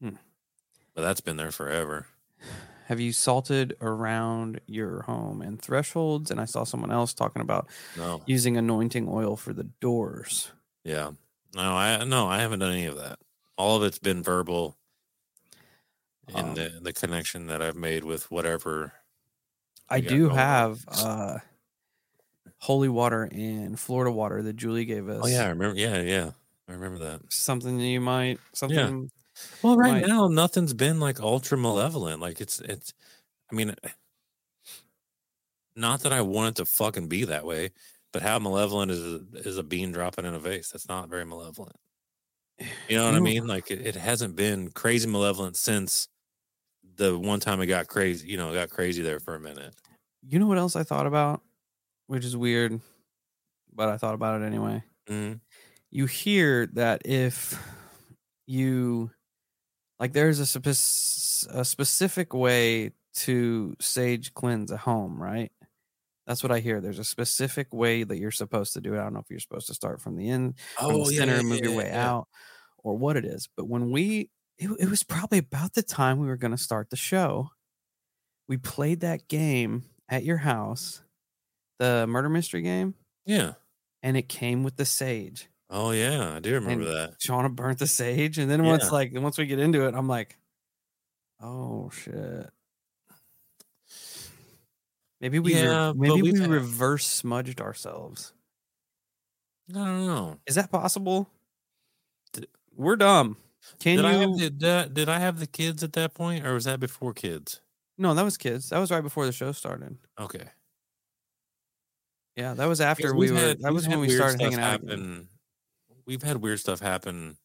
[0.00, 0.16] Hmm.
[0.94, 2.06] But that's been there forever.
[2.86, 6.30] Have you salted around your home and thresholds?
[6.30, 8.22] And I saw someone else talking about No.
[8.26, 10.50] using anointing oil for the doors.
[10.84, 11.10] Yeah.
[11.54, 13.18] No, I no, I haven't done any of that.
[13.58, 14.76] All of it's been verbal
[16.28, 18.92] in Um, the the connection that I've made with whatever
[19.88, 21.38] I do have uh,
[22.66, 25.20] holy water and Florida water that Julie gave us.
[25.24, 26.30] Oh yeah, I remember yeah, yeah.
[26.68, 27.20] I remember that.
[27.32, 29.08] something you might something.
[29.62, 30.06] Well, right Right.
[30.06, 32.20] now nothing's been like ultra malevolent.
[32.20, 32.92] Like it's it's
[33.52, 33.74] I mean
[35.76, 37.70] not that I want it to fucking be that way,
[38.12, 40.70] but how malevolent is a, is a bean dropping in a vase?
[40.70, 41.76] That's not very malevolent.
[42.88, 43.46] You know what I mean?
[43.46, 46.08] Like it, it hasn't been crazy malevolent since
[46.96, 48.26] the one time it got crazy.
[48.26, 49.74] You know, it got crazy there for a minute.
[50.26, 51.42] You know what else I thought about,
[52.06, 52.80] which is weird,
[53.72, 54.82] but I thought about it anyway.
[55.08, 55.40] Mhm.
[55.90, 57.58] You hear that if
[58.46, 59.10] you
[59.98, 65.50] like, there's a, spec- a specific way to sage cleanse a home, right?
[66.26, 66.80] That's what I hear.
[66.80, 68.98] There's a specific way that you're supposed to do it.
[68.98, 71.48] I don't know if you're supposed to start from the end, from the center, and
[71.48, 72.28] move your way out,
[72.78, 73.48] or what it is.
[73.56, 76.90] But when we, it, it was probably about the time we were going to start
[76.90, 77.50] the show.
[78.48, 81.02] We played that game at your house,
[81.78, 83.54] the murder mystery game, Yeah.
[84.02, 85.48] and it came with the sage.
[85.68, 87.18] Oh yeah, I do remember And that.
[87.18, 88.70] Shauna burnt the sage, and then Yeah.
[88.70, 90.38] once like once we get into it, I'm like,
[91.40, 92.50] oh shit.
[95.20, 98.32] Maybe we Yeah, but maybe had- reverse smudged ourselves.
[99.70, 100.38] I don't know.
[100.46, 101.28] Is that possible?
[102.32, 103.36] D- We're dumb.
[103.80, 104.08] Can did you?
[104.08, 106.78] I have the, did, did I have the kids at that point, or was that
[106.78, 107.60] before kids?
[107.98, 108.68] No, that was kids.
[108.68, 109.96] That was right before the show started.
[110.20, 110.50] Okay.
[112.36, 113.38] Yeah, that was after we were.
[113.38, 114.82] had- that was when we started hanging out.
[114.82, 115.28] Happen,
[116.06, 117.36] we've had weird stuff happen.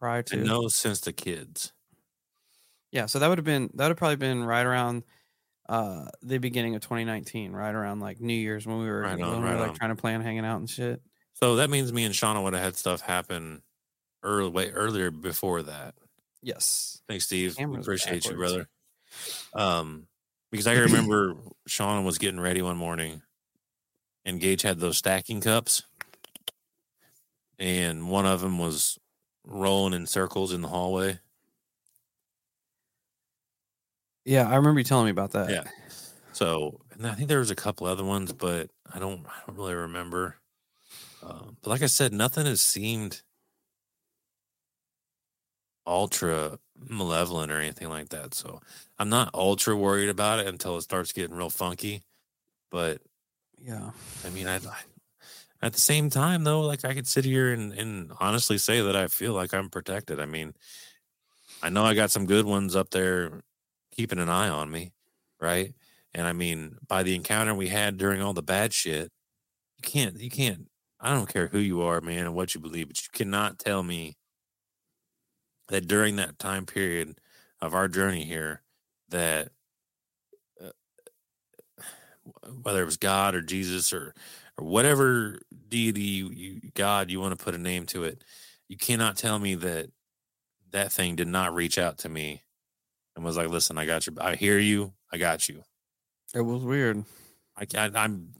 [0.00, 0.36] prior to.
[0.36, 1.72] no, since the kids.
[2.92, 5.02] Yeah, so that would have been that would have probably been right around
[5.68, 9.24] uh the beginning of 2019, right around like New Year's when we were Right when
[9.26, 9.74] on, we were right like on.
[9.76, 11.00] trying to plan hanging out and shit.
[11.32, 13.62] So that means me and Shauna would have had stuff happen
[14.22, 15.94] early, way earlier before that.
[16.42, 17.00] Yes.
[17.08, 17.56] Thanks, Steve.
[17.58, 18.68] Appreciate you, brother.
[19.54, 20.06] Um,
[20.52, 21.34] because I remember
[21.68, 23.22] Shauna was getting ready one morning,
[24.24, 25.82] and Gage had those stacking cups,
[27.58, 28.98] and one of them was
[29.46, 31.18] rolling in circles in the hallway.
[34.24, 35.50] Yeah, I remember you telling me about that.
[35.50, 35.64] Yeah.
[36.32, 39.56] So, and I think there was a couple other ones, but I don't, I don't
[39.56, 40.36] really remember.
[41.22, 43.22] Um, but like I said, nothing has seemed
[45.86, 48.34] ultra malevolent or anything like that.
[48.34, 48.60] So
[48.98, 52.02] I'm not ultra worried about it until it starts getting real funky.
[52.70, 53.00] But
[53.64, 53.90] Yeah.
[54.26, 54.82] I mean, I, I
[55.62, 58.94] at the same time though, like I could sit here and, and honestly say that
[58.94, 60.20] I feel like I'm protected.
[60.20, 60.52] I mean,
[61.62, 63.40] I know I got some good ones up there
[63.92, 64.92] keeping an eye on me,
[65.40, 65.72] right?
[66.12, 69.10] And I mean, by the encounter we had during all the bad shit,
[69.78, 70.68] you can't, you can't.
[71.00, 73.82] I don't care who you are, man, and what you believe, but you cannot tell
[73.82, 74.16] me
[75.68, 77.18] that during that time period
[77.60, 78.62] of our journey here,
[79.08, 79.48] that
[82.62, 84.14] whether it was God or Jesus or
[84.56, 88.22] or whatever deity you, you God you want to put a name to it,
[88.68, 89.90] you cannot tell me that
[90.70, 92.42] that thing did not reach out to me
[93.16, 94.14] and was like, "Listen, I got you.
[94.20, 94.92] I hear you.
[95.12, 95.62] I got you."
[96.34, 97.04] It was weird.
[97.56, 98.30] I, I I'm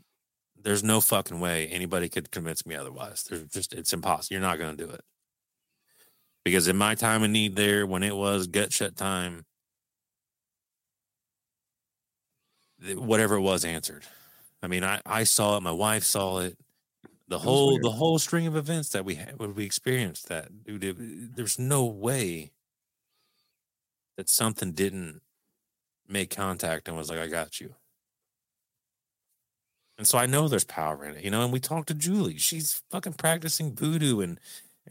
[0.60, 3.24] there's no fucking way anybody could convince me otherwise.
[3.24, 4.34] There's just it's impossible.
[4.34, 5.02] You're not going to do it.
[6.44, 9.44] Because in my time of need there when it was gut shut time
[12.73, 14.04] th- whatever it was answered.
[14.62, 16.58] I mean, I I saw it, my wife saw it.
[17.28, 20.64] The was whole the whole string of events that we had when we experienced that.
[20.64, 22.52] Dude, it, there's no way
[24.16, 25.22] that something didn't
[26.08, 27.74] make contact and was like, I got you.
[29.96, 31.42] And so I know there's power in it, you know.
[31.42, 34.40] And we talked to Julie; she's fucking practicing voodoo and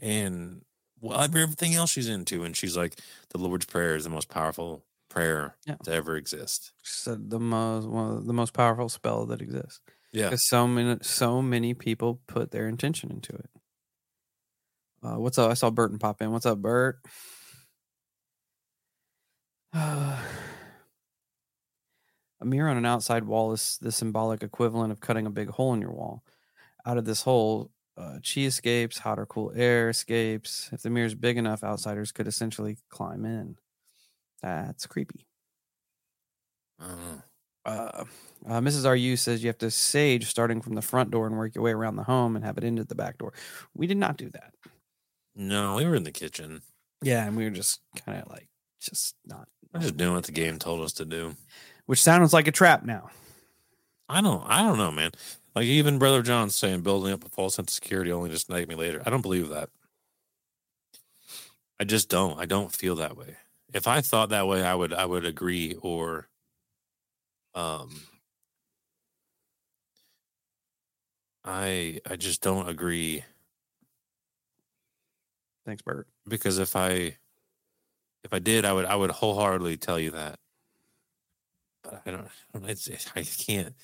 [0.00, 0.62] and
[1.00, 2.44] well, everything else she's into.
[2.44, 2.98] And she's like,
[3.30, 4.82] the Lord's Prayer is the most powerful
[5.14, 5.76] prayer Yeah.
[5.84, 6.72] to ever exist.
[6.82, 9.80] She said the most one of the most powerful spell that exists.
[10.12, 13.50] Yeah, Because so many so many people put their intention into it.
[15.02, 15.50] Uh, what's up?
[15.50, 16.32] I saw Burton pop in.
[16.32, 17.00] What's up, Bert?
[19.72, 20.18] a
[22.44, 25.80] mirror on an outside wall is the symbolic equivalent of cutting a big hole in
[25.80, 26.22] your wall.
[26.86, 30.68] Out of this hole, uh, chi escapes, hot or cool air escapes.
[30.72, 33.56] If the mirror is big enough, outsiders could essentially climb in.
[34.44, 35.26] That's creepy.
[36.78, 37.20] I.
[37.66, 38.04] Uh,
[38.46, 38.84] uh, Mrs.
[38.84, 41.72] RU says you have to sage starting from the front door and work your way
[41.72, 43.32] around the home and have it into the back door.
[43.74, 44.52] We did not do that.
[45.34, 46.60] No, we were in the kitchen.
[47.02, 48.48] Yeah, and we were just kind of like,
[48.82, 49.48] just not.
[49.72, 51.36] We're just doing what the game told us to do.
[51.86, 53.08] Which sounds like a trap now.
[54.10, 54.44] I don't.
[54.46, 55.12] I don't know, man.
[55.54, 58.68] Like even Brother John's saying, building up a false sense of security only to snake
[58.68, 59.02] me later.
[59.06, 59.70] I don't believe that.
[61.80, 62.38] I just don't.
[62.38, 63.36] I don't feel that way.
[63.72, 64.92] If I thought that way, I would.
[64.92, 65.76] I would agree.
[65.82, 66.28] Or,
[67.54, 67.90] um,
[71.44, 72.00] I.
[72.10, 73.24] I just don't agree
[75.66, 76.08] Thanks, Bert.
[76.28, 77.16] because if I,
[78.24, 78.86] if I did, I would.
[78.86, 80.38] I would wholeheartedly tell you that.
[81.84, 82.28] But I don't.
[82.68, 82.88] It's.
[83.16, 83.74] I can't.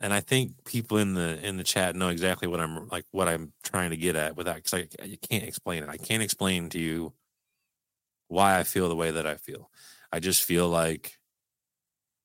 [0.00, 3.28] and I think people in the in the chat know exactly what I'm like what
[3.28, 5.88] I'm trying to get at without because I you can't explain it.
[5.88, 7.12] I can't explain to you
[8.28, 9.70] why I feel the way that I feel.
[10.12, 11.18] I just feel like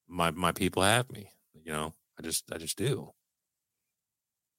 [0.08, 1.32] my my people have me.
[1.54, 3.14] You know, I just I just do.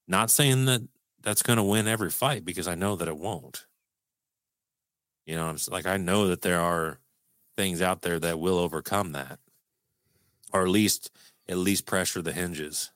[0.07, 0.87] Not saying that
[1.21, 3.65] that's going to win every fight because I know that it won't.
[5.25, 6.99] You know, I'm like I know that there are
[7.57, 9.39] things out there that will overcome that,
[10.53, 11.11] or at least
[11.49, 12.91] at least pressure the hinges,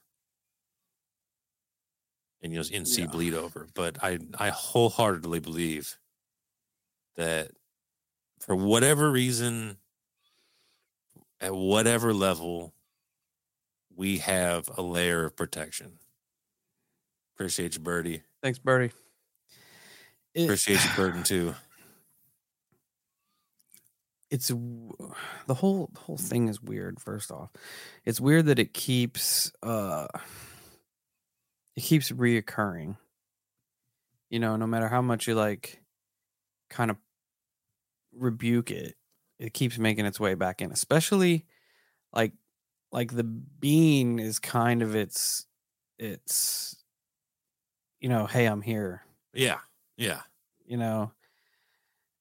[2.41, 3.08] and you know, and see Yeah.
[3.08, 3.67] bleed over.
[3.73, 5.97] But I I wholeheartedly believe
[7.15, 7.51] that
[8.45, 9.77] for whatever reason,
[11.41, 12.73] at whatever level,
[13.95, 15.99] we have a layer of protection.
[17.36, 18.21] Appreciate you, Birdie.
[18.41, 18.91] Thanks, Birdie.
[20.34, 21.55] It- Appreciate you, Burden, too.
[24.31, 27.51] it's the whole the whole thing is weird first off
[28.05, 30.08] it's weird that it keeps uh
[31.75, 32.97] it keeps reoccurring
[34.31, 35.79] you know no matter how much you like
[36.71, 36.97] kind of
[38.15, 38.95] rebuke it
[39.39, 41.45] it keeps making its way back in especially
[42.13, 42.34] like
[42.91, 45.47] like the bean is kind of its
[45.99, 46.84] it's
[47.99, 49.01] you know hey i'm here
[49.34, 49.60] Yeah.
[49.97, 50.21] Yeah.
[50.65, 51.12] you know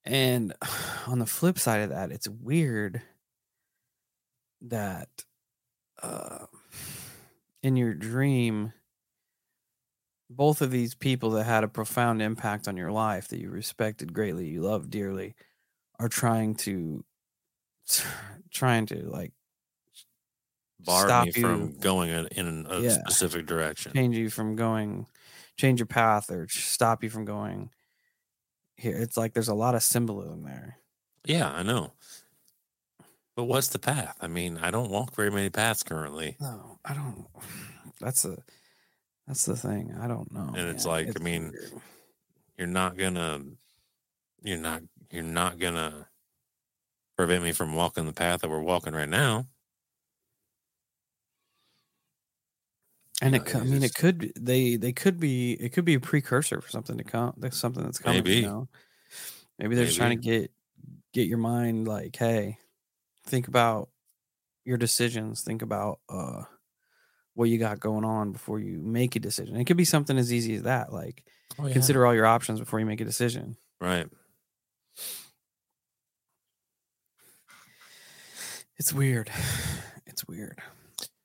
[0.04, 0.52] and
[1.06, 3.02] on the flip side of that it's weird
[4.62, 5.24] that
[6.02, 6.46] uh,
[7.62, 8.72] in your dream
[10.30, 14.12] both of these people that had a profound impact on your life that you respected
[14.12, 15.34] greatly you loved dearly
[15.98, 17.04] are trying to
[18.50, 19.32] trying to like
[20.80, 22.90] Bar Stop me from going in, a Yeah.
[22.90, 23.92] specific direction.
[23.92, 25.06] change you from going
[25.56, 27.70] change your path or stop you from going
[28.76, 30.78] here it's like there's a lot of symbolism there
[31.24, 31.92] Yeah, I know.
[33.36, 34.16] But what's the path?
[34.20, 36.36] I mean, I don't walk very many paths currently.
[36.40, 37.26] No, I don't.
[38.00, 38.38] That's the
[39.26, 39.94] that's the thing.
[39.98, 40.52] I don't know.
[40.54, 40.92] And it's man.
[41.06, 41.72] like, I mean, weird.
[42.58, 43.42] You're not gonna
[44.42, 44.82] you're not
[45.14, 46.08] you're not gonna
[47.16, 49.46] prevent me from walking the path that we're walking right now.
[53.22, 53.38] and it.
[53.38, 54.32] know, cou- I mean, it could.
[54.38, 55.52] They they could be.
[55.52, 57.34] It could be a precursor for something to come.
[57.36, 58.24] There's something that's coming.
[58.24, 58.36] Maybe.
[58.36, 58.68] You know?
[59.58, 60.50] Maybe they're just trying to get
[61.12, 62.58] get your mind like, hey,
[63.26, 63.88] think about
[64.64, 65.42] your decisions.
[65.42, 66.42] Think about uh
[67.34, 69.56] what you got going on before you make a decision.
[69.56, 70.92] It could be something as easy as that.
[70.92, 71.24] Like
[71.58, 71.72] Oh, yeah.
[71.72, 73.56] consider all your options before you make a decision.
[73.80, 74.08] right.
[78.76, 79.30] It's weird.
[80.06, 80.60] It's weird.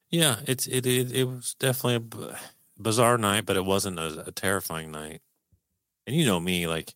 [0.10, 2.36] Yeah, it's it it, it was definitely a b-
[2.82, 5.22] bizarre night, but it wasn't a, a terrifying night.
[6.08, 6.96] And you know me, like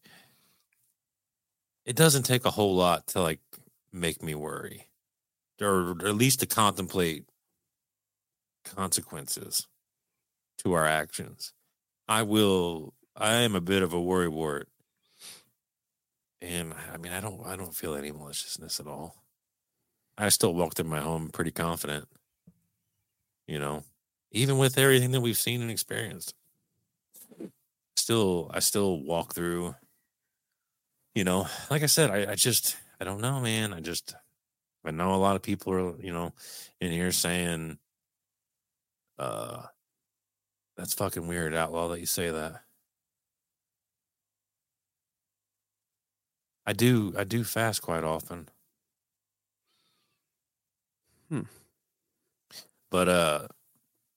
[1.86, 3.42] it doesn't take a whole lot to like
[3.92, 4.88] make me worry,
[5.62, 7.26] or, or at least to contemplate
[8.64, 9.68] consequences
[10.64, 11.54] to our actions.
[12.08, 12.96] I will.
[13.16, 14.64] I am a bit of a worrywart,
[16.42, 17.46] and I mean, I don't.
[17.46, 19.23] I don't feel any maliciousness at all.
[20.18, 22.08] I still walked in my home pretty confident
[23.48, 23.84] you know,
[24.32, 26.34] even with everything that we've seen and experienced.
[27.96, 29.76] Still, I still walk through,
[31.16, 33.74] you know, like I said, I, I just, I don't know, man.
[33.74, 34.16] I just,
[34.84, 36.34] I know a lot of people are, you know,
[36.82, 37.78] in here saying,
[39.20, 39.64] uh,
[40.76, 42.62] that's fucking weird, outlaw, that you say that.
[46.66, 48.50] I do, I do fast quite often.
[51.34, 51.42] Hmm.
[52.92, 53.48] But uh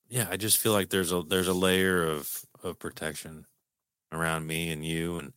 [0.09, 3.47] yeah, I just feel like there's a there's a layer of of protection
[4.13, 5.33] around me and you and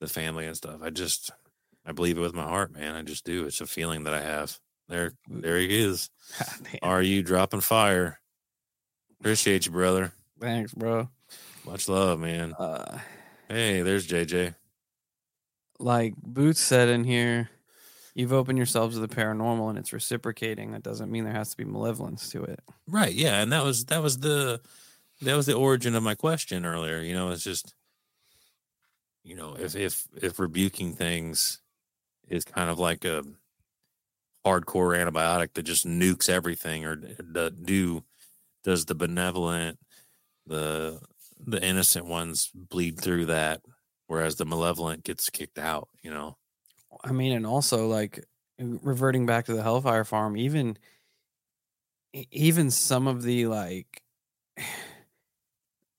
[0.00, 0.80] the family and stuff.
[0.82, 1.30] I just
[1.84, 2.96] I believe it with my heart, man.
[2.96, 3.46] I just do.
[3.46, 4.58] It's a feeling that I have.
[4.88, 6.10] There there he is.
[6.82, 8.18] Are you dropping fire?
[9.20, 10.12] Appreciate you, brother.
[10.40, 11.08] Thanks, bro.
[11.64, 12.52] Much love, man.
[12.58, 12.98] Uh,
[13.48, 14.56] Hey, there's JJ.
[15.78, 17.48] like Boots said in here,
[18.16, 20.72] you've opened yourselves to the paranormal and it's reciprocating.
[20.72, 22.60] That doesn't mean there has to be malevolence to it.
[22.88, 24.60] Right, yeah, and that was that was the
[25.20, 27.00] that was the origin of my question earlier.
[27.00, 27.74] You know, it's just
[29.22, 31.60] you know, if if if rebuking things
[32.28, 33.22] is kind of like a
[34.46, 38.02] hardcore antibiotic that just nukes everything, or d- do
[38.64, 39.78] does the benevolent,
[40.46, 41.00] the
[41.38, 43.60] the innocent ones bleed through that,
[44.06, 45.88] whereas the malevolent gets kicked out?
[46.02, 46.38] You know,
[47.06, 48.24] I mean, and also like
[48.58, 50.76] reverting back to the Hellfire Farm, even
[52.12, 54.02] even some of the like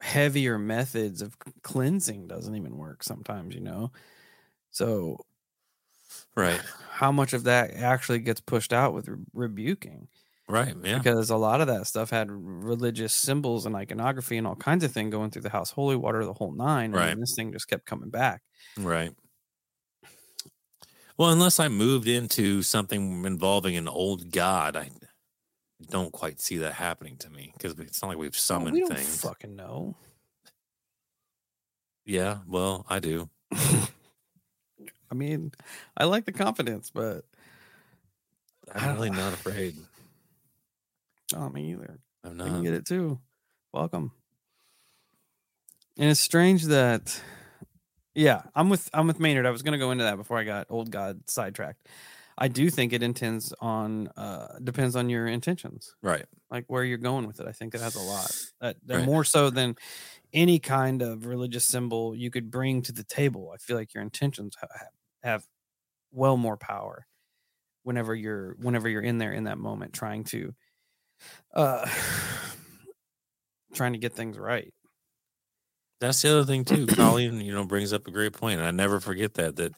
[0.02, 3.92] heavier methods of cleansing doesn't even work sometimes, you know.
[4.72, 5.26] So
[6.36, 6.62] right?
[6.90, 10.08] how much of that actually gets pushed out with re- rebuking?
[10.50, 10.76] Right.
[10.84, 10.98] Yeah.
[11.00, 14.92] because a lot of that stuff had religious symbols and iconography and all kinds of
[14.94, 16.94] thing going through the house, holy water, the whole nine.
[16.96, 17.18] and Right.
[17.20, 18.44] this thing just kept coming back.
[18.78, 19.14] Right.
[21.18, 24.92] Well, unless I moved into something involving an old god, I
[25.90, 28.94] don't quite see that happening to me because it's not like we've summoned we don't
[28.94, 29.22] things.
[29.22, 29.96] fucking know.
[32.06, 32.40] Yeah.
[32.48, 33.30] Well, I do.
[35.10, 35.52] I mean,
[35.96, 37.24] I like the confidence, but
[38.74, 39.76] I'm really not afraid.
[41.34, 42.00] Not oh, me either.
[42.24, 42.48] I'm not.
[42.48, 43.20] I can get it too.
[43.74, 44.12] Welcome.
[45.98, 47.20] And it's strange that,
[48.18, 49.46] yeah, I'm with I'm with Maynard.
[49.46, 51.90] I was gonna go into that before I got old God sidetracked.
[52.38, 56.28] I do think it intends on uh depends on your intentions, Right.
[56.52, 57.48] like where you're going with it.
[57.48, 59.02] I think it has a lot that, that Right.
[59.02, 59.78] more so than
[60.34, 63.52] any kind of religious symbol you could bring to the table.
[63.54, 64.72] I feel like your intentions have,
[65.24, 65.48] have
[66.12, 67.08] well more power
[67.84, 70.56] whenever you're whenever you're in there in that moment trying to
[71.54, 71.88] uh
[73.74, 74.74] trying to get things right.
[76.00, 76.86] That's the other thing too.
[76.96, 79.56] Colleen, you know, brings up a great point, and I never forget that.
[79.56, 79.74] That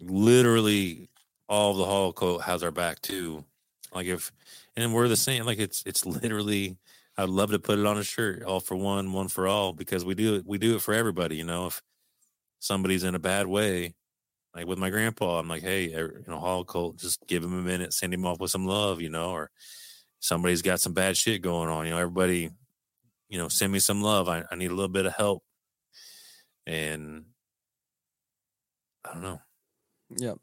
[0.00, 1.08] literally
[1.48, 3.44] all of the hall coat has our back too.
[3.92, 4.32] Like if,
[4.76, 5.44] and we're the same.
[5.44, 6.76] Like it's it's literally.
[7.16, 10.04] I'd love to put it on a shirt, all for one, one for all, because
[10.04, 10.44] we do it.
[10.44, 11.36] We do it for everybody.
[11.36, 11.80] You know, if
[12.58, 13.94] somebody's in a bad way,
[14.52, 17.56] like with my grandpa, I'm like, hey, er, you know, hall coat, just give him
[17.56, 19.50] a minute, send him off with some love, you know, or
[20.18, 21.84] somebody's got some bad shit going on.
[21.84, 22.50] You know, everybody
[23.28, 24.28] you know, send me some love.
[24.28, 25.42] I, I need a little bit of help.
[26.66, 27.26] And
[29.04, 29.40] I don't know.
[30.16, 30.38] Yep.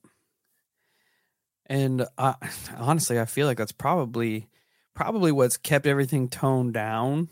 [1.67, 2.35] And I
[2.77, 4.47] honestly I feel like that's probably
[4.93, 7.29] probably what's kept everything toned down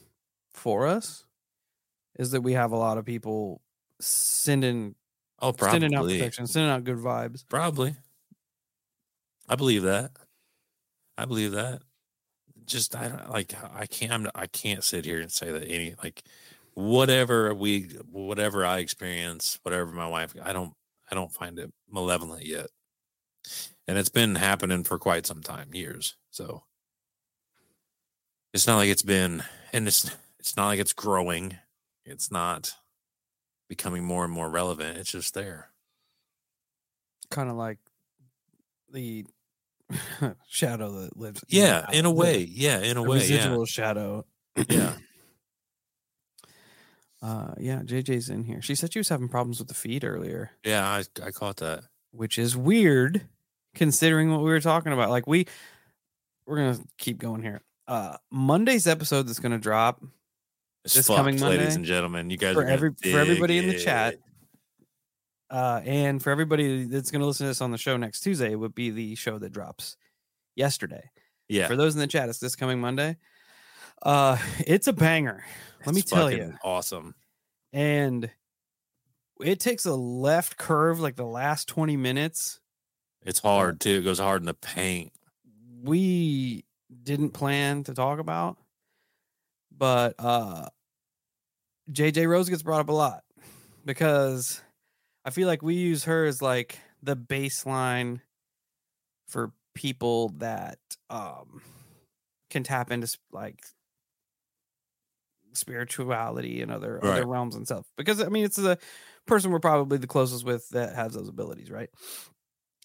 [0.52, 1.26] for us
[2.18, 3.62] is that we have a lot of people
[4.00, 4.96] sending
[5.42, 5.80] Oh, probably.
[5.80, 7.46] sending out protection, sending out good vibes.
[7.48, 7.96] Probably.
[9.48, 10.12] I believe that.
[11.18, 11.82] I believe that.
[12.70, 15.96] Just I don't like I can't I'm, I can't sit here and say that any
[16.04, 16.24] like
[16.76, 20.74] whatever we whatever I experience, whatever my wife I don't
[21.12, 22.68] I don't find it malevolent yet.
[23.88, 26.16] And it's been happening for quite some time, years.
[26.30, 26.64] So
[28.54, 29.44] it's not like it's been
[29.74, 31.58] and it's it's not like it's growing.
[32.06, 32.76] It's not
[33.68, 34.98] becoming more and more relevant.
[34.98, 35.70] It's just there.
[37.32, 37.80] Kind of like
[38.92, 39.26] the
[40.48, 41.44] shadow that lives.
[41.48, 42.42] Yeah, in a way.
[42.50, 43.18] Yeah, in a The way.
[43.18, 43.36] Yeah.
[43.36, 44.26] residual shadow.
[44.70, 44.94] Yeah.
[47.22, 48.62] Uh yeah, JJ's in here.
[48.62, 50.52] She said she was having problems with the feed earlier.
[50.64, 51.84] Yeah, I I caught that.
[52.12, 53.28] which is weird
[53.76, 55.10] considering what we were talking about.
[55.10, 55.46] Like we
[56.46, 57.62] we're gonna keep going here.
[57.90, 60.02] Uh Monday's episode that's gonna drop
[60.86, 62.30] It's This fucked, coming ladies and gentlemen.
[62.30, 64.16] You guys for every for everybody in the chat.
[65.50, 68.76] Uh and for everybody that's gonna listen to this on the show next Tuesday would
[68.76, 69.98] be the show that drops
[70.56, 71.10] yesterday.
[71.48, 73.18] Yeah, For those in the chat, it's this coming Monday.
[74.02, 75.44] Uh it's a banger.
[75.86, 76.54] Let me tell you.
[76.64, 77.16] awesome.
[77.74, 78.30] And
[79.42, 82.60] it takes a left curve like the last 20 minutes.
[83.26, 84.00] It's hard too.
[84.00, 85.12] It goes hard in the paint.
[85.82, 86.66] we
[87.04, 88.58] didn't plan to talk about
[89.72, 90.68] but uh
[91.92, 93.24] jj rose gets brought up a lot
[93.86, 94.60] because
[95.26, 98.22] i feel like we use her as like the baseline
[99.28, 101.62] for people that um
[102.50, 103.64] can tap into like
[105.54, 107.86] spirituality and other other realms and stuff.
[107.98, 108.78] Because i mean it's the
[109.26, 111.90] person we're probably the closest with that has those abilities right?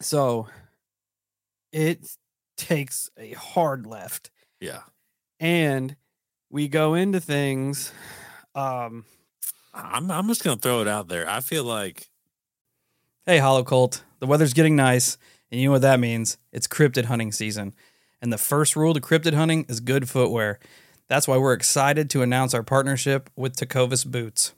[0.01, 0.49] So
[1.73, 2.07] it
[2.57, 4.31] takes a hard left.
[4.61, 4.83] Yeah,
[5.41, 5.97] and
[6.51, 7.93] we go into things
[8.55, 9.05] um
[9.73, 11.29] I'm I'm just gonna throw it out there.
[11.29, 12.09] I feel like
[13.27, 15.17] hey hollow cult the weather's getting nice
[15.51, 17.75] and you know what that means it's cryptid hunting season
[18.21, 20.59] and the first rule to cryptid hunting is good footwear
[21.09, 24.53] that's why we're excited to announce our partnership with Tecovas boots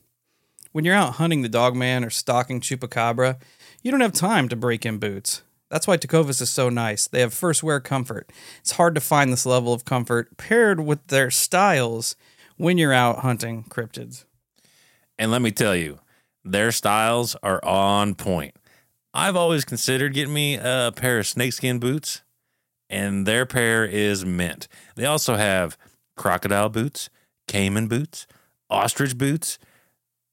[0.73, 3.37] when you're out hunting the dogman or stalking chupacabra
[3.83, 7.09] you don't have time to break in boots that's why Tecovas is so nice.
[7.09, 8.31] They have first wear comfort.
[8.61, 12.14] It's hard to find this level of comfort paired with their styles
[12.57, 14.27] when you're out hunting cryptids.
[15.19, 15.99] And let me tell you,
[16.47, 18.55] their styles are on point.
[19.12, 22.22] I've always considered getting me a pair of snakeskin boots,
[22.88, 24.68] and their pair is mint.
[24.94, 25.76] They also have
[26.16, 27.09] crocodile boots,
[27.49, 28.26] caiman boots,
[28.70, 29.59] ostrich boots,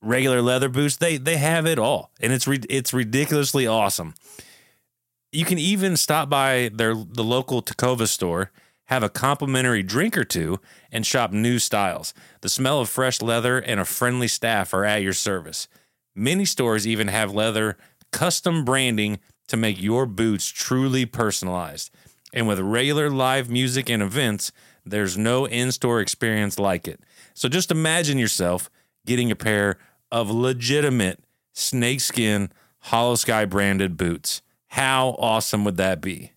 [0.01, 0.97] regular leather boots.
[0.97, 4.13] They they have it all, and it's it's ridiculously awesome.
[5.31, 8.51] You can even stop by their the local Tacova store,
[8.85, 10.59] have a complimentary drink or two,
[10.91, 12.13] and shop new styles.
[12.41, 15.67] The smell of fresh leather and a friendly staff are at your service.
[16.15, 17.77] Many stores even have leather
[18.11, 21.91] custom branding to make your boots truly personalized.
[22.33, 24.51] And with regular live music and events,
[24.85, 26.99] there's no in store experience like it.
[27.33, 28.69] So just imagine yourself
[29.05, 29.77] getting a pair
[30.11, 32.51] of legitimate snakeskin
[32.87, 34.41] Holosky branded boots.
[34.67, 36.31] How awesome would that be?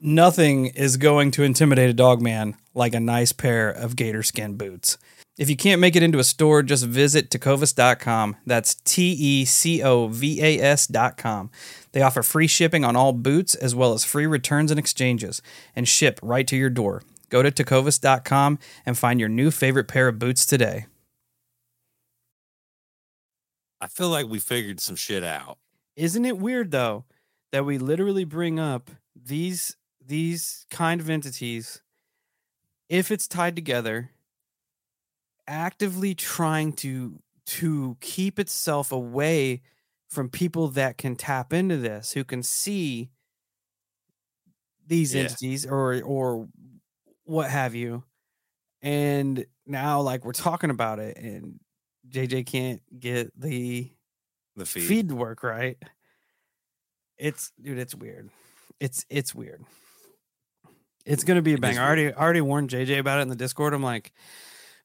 [0.00, 4.54] Nothing is going to intimidate a dog man like a nice pair of gator skin
[4.56, 4.96] boots.
[5.38, 8.36] If you can't make it into a store, just visit tecovas.com.
[8.44, 11.50] That's T E C O V A S.com.
[11.92, 15.40] They offer free shipping on all boots as well as free returns and exchanges
[15.76, 17.02] and ship right to your door.
[17.30, 20.86] Go to tecovas.com and find your new favorite pair of boots today.
[23.80, 25.58] I feel like we figured some shit out.
[25.94, 27.04] Isn't it weird though
[27.52, 31.80] that we literally bring up these these kind of entities
[32.88, 34.10] if it's tied together
[35.48, 39.62] actively trying to to keep itself away
[40.10, 43.10] from people that can tap into this who can see
[44.86, 45.22] these Yeah.
[45.22, 46.48] entities or or
[47.24, 48.04] what have you
[48.82, 51.60] and now like we're talking about it and
[52.08, 53.92] jj can't get the
[54.56, 54.88] The feed.
[54.88, 55.08] feed.
[55.10, 55.76] to work right
[57.18, 58.30] it's dude it's weird
[58.80, 59.64] it's it's weird
[61.04, 63.36] it's gonna be a bang i already I already warned jj about it in the
[63.36, 64.12] discord i'm like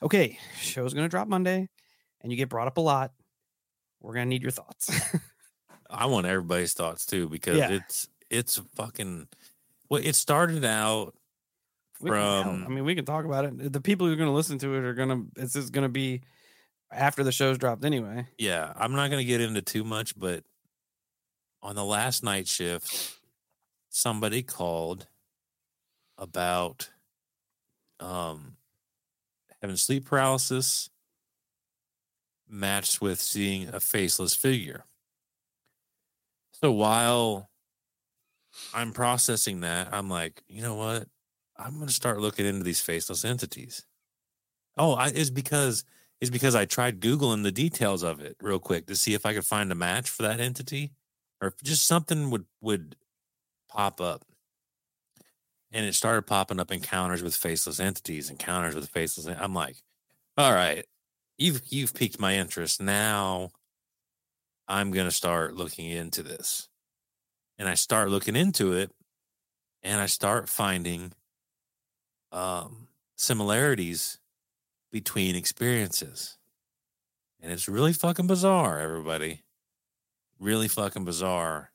[0.04, 1.68] okay show's gonna drop monday
[2.22, 3.12] and you get brought up a lot.
[4.02, 4.90] We're gonna need your thoughts.
[5.90, 7.72] I want everybody's thoughts too because Yeah.
[7.72, 9.28] it's it's fucking
[9.90, 11.14] well it started out
[12.02, 13.72] We can- from i mean we can talk about it.
[13.74, 16.22] The people who are gonna listen to it are gonna it's just gonna be
[16.92, 18.28] after the show's dropped anyway.
[18.38, 20.44] Yeah, I'm not gonna get into too much, but
[21.62, 23.16] on the last night shift,
[23.90, 25.08] somebody called
[26.18, 26.90] about
[28.00, 28.56] um
[29.64, 30.92] having sleep paralysis
[32.48, 34.86] matched with seeing a faceless figure.
[36.54, 37.50] So while
[38.74, 41.08] I'm processing that, I'm like, you know what?
[41.58, 43.86] I'm gonna start looking into these faceless entities.
[44.78, 45.84] Oh, I, it's because
[46.22, 49.34] it's because I tried googling the details of it real quick to see if I
[49.34, 50.94] could find a match for that entity,
[51.42, 52.96] or just something would would
[53.70, 54.26] pop up.
[55.74, 59.26] And it started popping up encounters with faceless entities, encounters with faceless.
[59.28, 59.78] en- I'm like,
[60.38, 60.86] all right,
[61.38, 62.82] you've you've piqued my interest.
[62.82, 63.52] Now
[64.68, 66.70] I'm gonna start looking into this,
[67.58, 68.92] and I start looking into it,
[69.82, 71.14] and I start finding
[72.32, 74.20] um, similarities
[74.92, 76.38] between experiences.
[77.42, 79.42] And it's really fucking bizarre, everybody.
[80.40, 81.72] Really fucking bizarre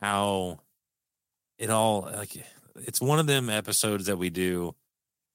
[0.00, 0.60] how
[1.58, 2.44] it all like
[2.76, 4.74] it's one of them episodes that we do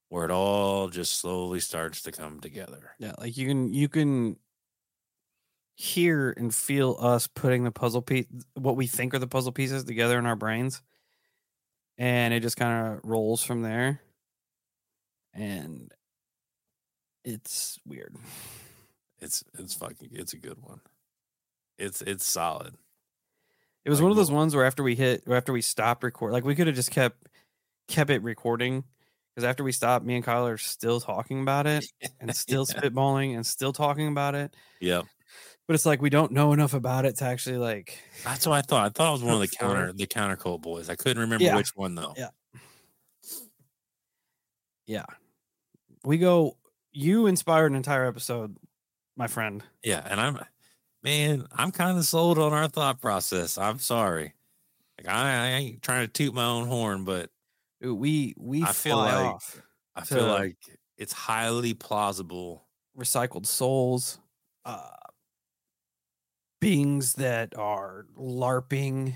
[0.09, 2.91] where it all just slowly starts to come together.
[2.99, 4.37] Yeah, like you can you can
[5.75, 9.85] hear and feel us putting the puzzle piece what we think are the puzzle pieces
[9.85, 10.81] together in our brains.
[11.97, 14.01] And it just kind of rolls from there.
[15.33, 15.93] And
[17.23, 18.15] it's weird.
[19.19, 20.81] It's it's fucking it's a good one.
[21.77, 22.75] It's it's solid.
[23.85, 26.03] It was Like one of those ones where after we hit or after we stopped
[26.03, 27.27] record like we could have just kept
[27.87, 28.83] kept it recording
[29.33, 31.85] because after we stopped me and Kyle are still talking about it
[32.19, 32.81] and still Yeah.
[32.81, 34.53] spitballing and still talking about it.
[34.81, 35.03] Yeah.
[35.67, 38.61] But it's like we don't know enough about it to actually like That's what I
[38.61, 38.85] thought.
[38.85, 39.67] I thought it was one of the Look for it.
[39.67, 40.89] counter the counter cult boys.
[40.89, 41.55] I couldn't remember Yeah.
[41.55, 42.13] which one though.
[42.17, 42.29] Yeah.
[44.85, 45.05] Yeah.
[46.03, 46.57] We go
[46.91, 48.57] you inspired an entire episode,
[49.15, 49.63] my friend.
[49.83, 50.39] Yeah, and I'm
[51.03, 53.57] man, I'm kind of sold on our thought process.
[53.57, 54.33] I'm sorry.
[54.97, 57.29] Like I, I ain't trying to toot my own horn, but
[57.85, 59.35] Ooh, we we I feel like-
[59.95, 60.57] I feel like
[60.97, 62.65] it's highly plausible.
[62.97, 64.19] recycled souls,
[64.65, 64.89] uh
[66.61, 69.13] beings that are larping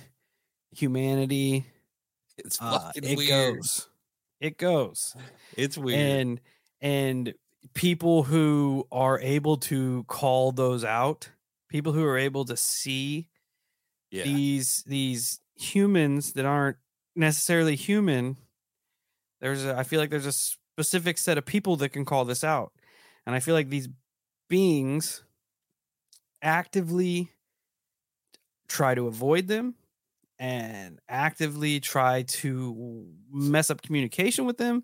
[0.72, 1.66] humanity.
[2.38, 3.58] It's Uh, it weird.
[3.58, 3.90] goes.
[4.40, 5.16] It goes.
[5.56, 6.00] It's weird.
[6.00, 6.42] and
[6.82, 7.34] and
[7.74, 11.30] people who are able to call those out
[11.74, 13.28] people who are able to see
[14.12, 14.24] yeah.
[14.24, 16.78] these these humans that aren't
[17.16, 18.38] necessarily human
[19.42, 22.44] there's a, i feel like there's a specific set of people that can call this
[22.44, 22.72] out
[23.26, 23.90] and i feel like these
[24.50, 25.24] beings
[26.44, 27.32] actively
[28.68, 29.74] try to avoid them
[30.38, 34.84] and actively try to mess up communication with them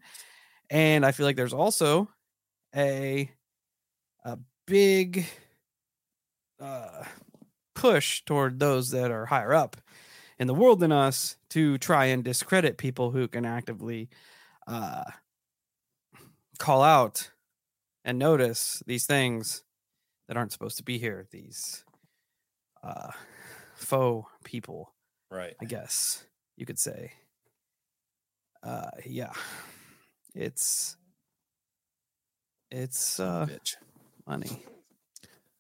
[0.72, 2.10] and i feel like there's also
[2.76, 3.30] a
[4.26, 5.28] a big
[6.60, 7.04] uh
[7.76, 9.78] push toward those that are higher up
[10.38, 14.10] in the world than us to try and discredit people who can actively
[14.68, 15.06] uh
[16.58, 17.32] call out
[18.04, 19.64] and notice these things
[20.28, 21.86] that aren't supposed to be here these
[22.84, 23.12] uh
[23.76, 24.94] faux people
[25.32, 25.56] right.
[25.62, 26.26] i guess
[26.58, 27.14] you could say
[28.64, 29.32] uh yeah.
[30.36, 30.98] It's
[32.72, 33.76] it's uh Bitch.
[34.28, 34.64] money.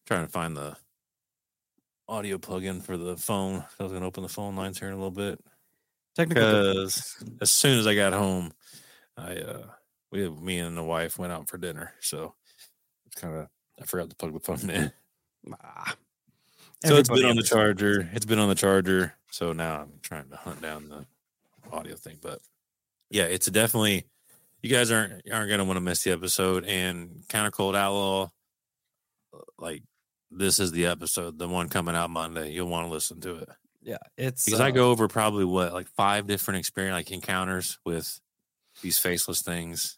[0.05, 0.75] Trying to find the
[2.09, 3.63] audio plug-in for the phone.
[3.79, 5.39] I was gonna open the phone lines here in a little bit.
[6.15, 8.51] Technical Because as soon as I got home,
[9.15, 9.67] I uh
[10.11, 11.93] we me and the wife went out for dinner.
[12.01, 12.33] So
[13.05, 13.47] it's kind of
[13.81, 14.91] I forgot to plug the phone in.
[15.63, 15.95] Ah.
[16.85, 18.09] So it's been on the charger.
[18.13, 19.13] It's been on the charger.
[19.31, 21.05] So now I'm trying to hunt down the
[21.71, 22.17] audio thing.
[22.21, 22.39] But
[23.09, 24.05] yeah, it's definitely
[24.61, 26.65] you guys aren't aren't gonna want to miss the episode.
[26.65, 28.29] And Counter Cult Outlaw,
[29.57, 29.83] like
[30.31, 32.51] this is the episode, the one coming out Monday.
[32.51, 33.49] You'll want to listen to it
[33.81, 37.79] Yeah, it's because I uh, go over probably what like five different experience like encounters
[37.85, 38.19] with
[38.81, 39.97] these faceless things,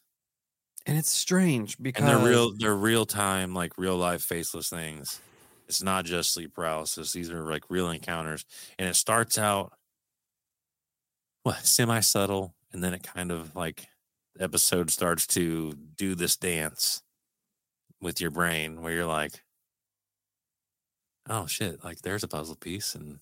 [0.86, 2.54] and it's strange because and they're real.
[2.58, 5.20] They're real time, like real life faceless things.
[5.68, 7.14] It's not just sleep paralysis.
[7.14, 8.46] These are like real encounters,
[8.80, 9.74] and it starts out
[11.44, 13.88] what semi subtle, and then it kind of like
[14.36, 17.02] the episode starts to do this dance
[18.02, 19.44] with your brain where you're like,
[21.30, 23.20] oh shit, like there's a puzzle piece, and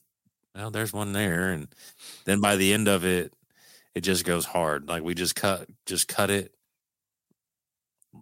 [0.56, 1.68] well, there's one there, and
[2.26, 3.34] then by the end of it,
[3.96, 4.88] it just goes hard.
[4.88, 6.54] Like we just cut, just cut it.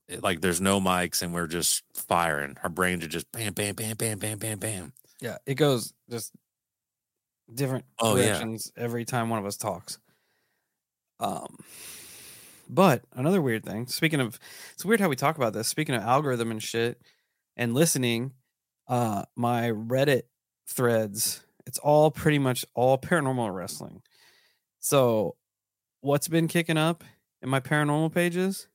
[0.08, 2.58] It- like there's no mics, and we're just firing.
[2.64, 4.94] Our brains are just bam, bam, bam, bam, bam, bam, bam.
[5.22, 6.32] Yeah, it goes just
[7.54, 8.24] different Oh, yeah.
[8.26, 9.98] directions every time one of us talks.
[11.20, 11.58] Um,
[12.70, 13.88] but another weird thing.
[13.88, 14.38] Speaking of,
[14.74, 15.68] it's weird how we talk about this.
[15.68, 17.02] Speaking of algorithm and shit,
[17.56, 18.34] and listening,
[18.88, 20.24] uh, my Reddit
[20.68, 24.02] threads, it's all pretty much all paranormal wrestling.
[24.80, 25.36] So,
[26.02, 27.04] what's been kicking up
[27.42, 28.68] in my paranormal pages?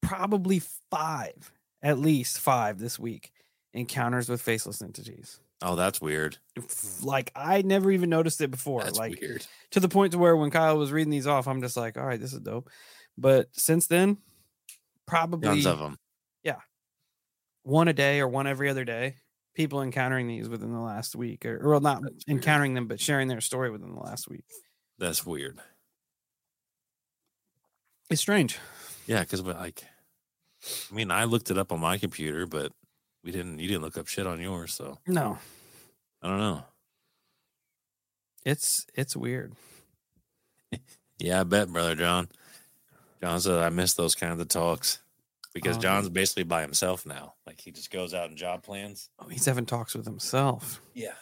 [0.00, 1.52] Probably five,
[1.82, 3.32] at least five this week
[3.74, 5.40] encounters with faceless entities.
[5.60, 6.38] Oh, that's weird.
[7.02, 8.84] Like I never even noticed it before.
[8.84, 9.46] That's like weird.
[9.72, 12.06] to the point to where when Kyle was reading these off, I'm just like, all
[12.06, 12.70] right, this is dope.
[13.16, 14.18] But since then,
[15.06, 15.98] probably Tons of them.
[17.62, 19.16] One a day or one every other day.
[19.54, 22.38] People encountering these within the last week, or, or well, not That's weird.
[22.38, 24.44] encountering them, but sharing their story within the last week.
[24.98, 25.58] That's weird.
[28.10, 28.58] It's strange.
[29.06, 29.84] Yeah, because like,
[30.90, 32.72] I mean, I looked it up on my computer, but
[33.24, 33.58] we didn't.
[33.58, 35.38] You didn't look up shit on yours, so No,
[36.22, 36.64] I don't know.
[38.44, 39.54] it's it's weird.
[41.20, 42.28] Yeah, I bet, brother John.
[43.20, 45.00] John said I miss those kinds of talks
[45.58, 45.80] because Oh.
[45.80, 47.34] John's basically by himself now.
[47.46, 49.10] Like he just goes out and job plans.
[49.18, 50.80] Oh, he's having talks with himself.
[50.94, 51.14] Yeah.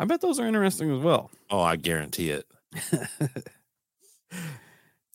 [0.00, 1.30] I bet those are interesting as well.
[1.50, 2.46] Oh, I guarantee it.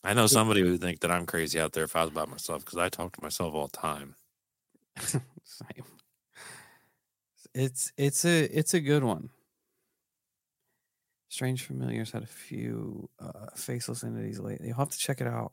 [0.04, 2.64] I know somebody would think that I'm crazy out there if I was by myself
[2.64, 4.14] because I talk to myself all the time.
[4.98, 5.22] Same.
[7.54, 9.30] It's it's a it's a good one.
[11.28, 14.68] Strange Familiars had a few uh, faceless entities lately.
[14.68, 15.52] You'll have to check it out.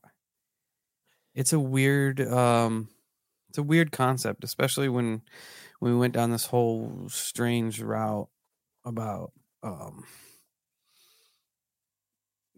[1.33, 2.89] It's a weird um
[3.55, 5.21] it's a weird concept, especially when
[5.79, 8.27] we went down this whole strange route
[8.83, 9.31] about
[9.63, 10.03] um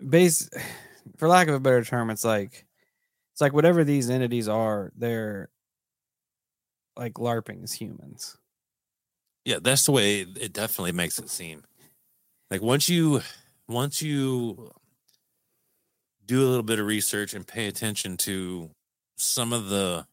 [0.10, 0.50] base
[1.18, 2.66] for lack of a better term, it's like
[3.32, 5.50] it's like whatever these entities are, they're
[6.96, 8.36] like LARPing as humans.
[9.46, 11.64] Yeah, that's the way it definitely makes it seem.
[12.50, 13.22] Like once you
[13.68, 14.72] once you
[16.26, 18.72] do a little bit of research and pay attention to
[19.16, 20.08] some of the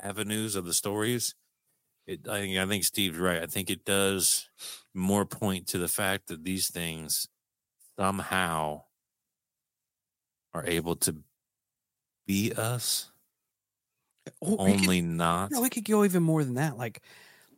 [0.00, 1.34] avenues of the stories,
[2.06, 3.42] it I think I think Steve's right.
[3.42, 4.48] I think it does
[4.94, 7.28] more point to the fact that these things
[7.98, 8.84] somehow
[10.54, 11.16] are able to
[12.26, 13.10] be us,
[14.40, 15.50] we could- only not.
[15.50, 16.76] no, we could go even more than that.
[16.76, 17.02] Like,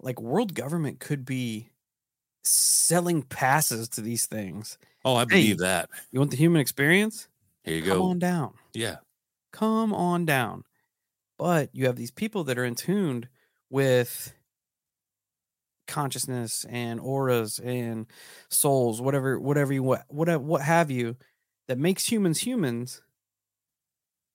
[0.00, 1.70] like world government could be
[2.42, 4.78] selling passes to these things.
[5.04, 5.26] Oh, I Hey.
[5.26, 5.90] believe that.
[6.10, 7.28] You want the human experience?
[7.64, 8.04] Here you Come go.
[8.10, 8.54] on down.
[8.72, 8.96] Yeah.
[9.52, 10.64] Come on down.
[11.40, 13.26] But you have these people that are in tuned
[13.70, 14.34] with
[15.86, 18.06] consciousness and auras and
[18.50, 21.16] souls, whatever, whatever you what, whatever, what have you,
[21.66, 23.00] that makes humans humans.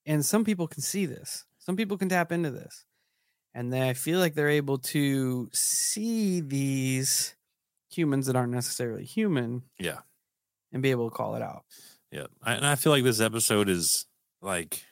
[0.08, 1.46] And some people can see this.
[1.60, 2.86] Some people can tap into this,
[3.54, 7.36] and they I feel like they're able to see these
[7.92, 10.00] humans that aren't necessarily human Yeah.
[10.74, 11.66] and be able to call it out.
[12.12, 14.06] Yeah, I, and I feel like this episode is
[14.42, 14.84] like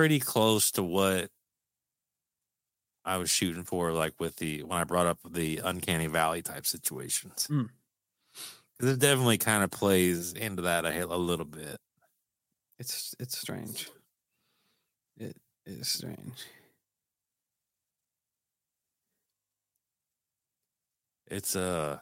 [0.00, 1.28] pretty close to what
[3.04, 6.64] I was shooting for, like with the when I brought up the uncanny valley type
[6.64, 7.46] situations.
[7.50, 7.68] Mm.
[8.80, 11.76] it definitely kind of plays into that a, a little bit.
[12.78, 13.90] It's it's strange.
[15.18, 15.36] It
[15.66, 16.46] is strange.
[21.26, 21.98] It's uh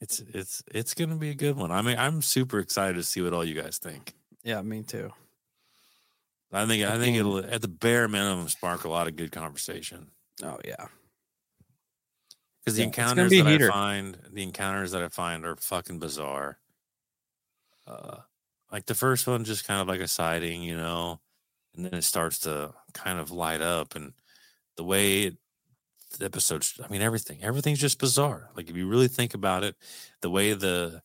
[0.00, 1.70] it's it's it's gonna be a good one.
[1.70, 4.14] I mean, I'm super excited to see what all you guys think.
[4.42, 5.12] Yeah, me too.
[6.52, 10.10] I think I think it'll at the bare minimum spark a lot of good conversation.
[10.42, 10.86] Oh yeah.
[12.60, 13.70] Because the Yeah, encounters be that heater.
[13.70, 16.58] I find, the encounters that I find are fucking bizarre.
[17.86, 18.18] Uh,
[18.70, 21.20] like the first one, just kind of like a sighting, you know,
[21.74, 24.12] and then it starts to kind of light up, and
[24.76, 25.36] the way it,
[26.18, 28.50] the episodes, I mean, everything, everything's just bizarre.
[28.54, 29.76] Like if you really think about it,
[30.20, 31.02] the way the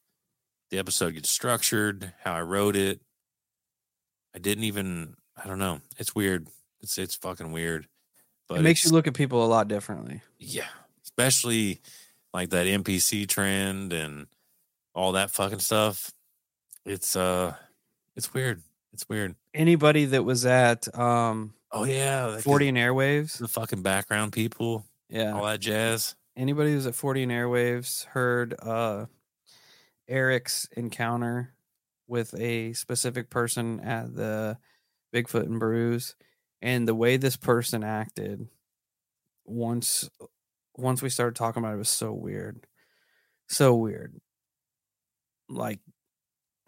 [0.70, 3.00] the episode gets structured, how I wrote it,
[4.36, 6.48] I didn't even, I don't know, it's weird.
[6.82, 7.88] It's it's fucking weird.
[8.50, 10.22] But it makes you look at people a lot differently.
[10.38, 10.68] yeah,
[11.04, 11.82] especially
[12.34, 14.28] like that NPC trend and
[14.94, 16.12] all that fucking stuff.
[16.86, 17.56] It's uh,
[18.16, 18.62] it's weird.
[18.92, 19.36] It's weird.
[19.54, 24.86] Anybody that was at um Oh yeah, 40 could- and Airwaves, the fucking background people,
[25.10, 25.32] yeah.
[25.34, 26.16] all that jazz.
[26.36, 29.06] Anybody who's at 40 and Airwaves heard uh
[30.08, 31.54] Eric's encounter
[32.08, 34.58] with a specific person at the
[35.14, 36.16] Bigfoot and Brews
[36.62, 38.48] and the way this person acted
[39.46, 40.10] once
[40.76, 42.66] once we started talking about it, it was so weird.
[43.48, 44.20] So weird.
[45.50, 45.80] Like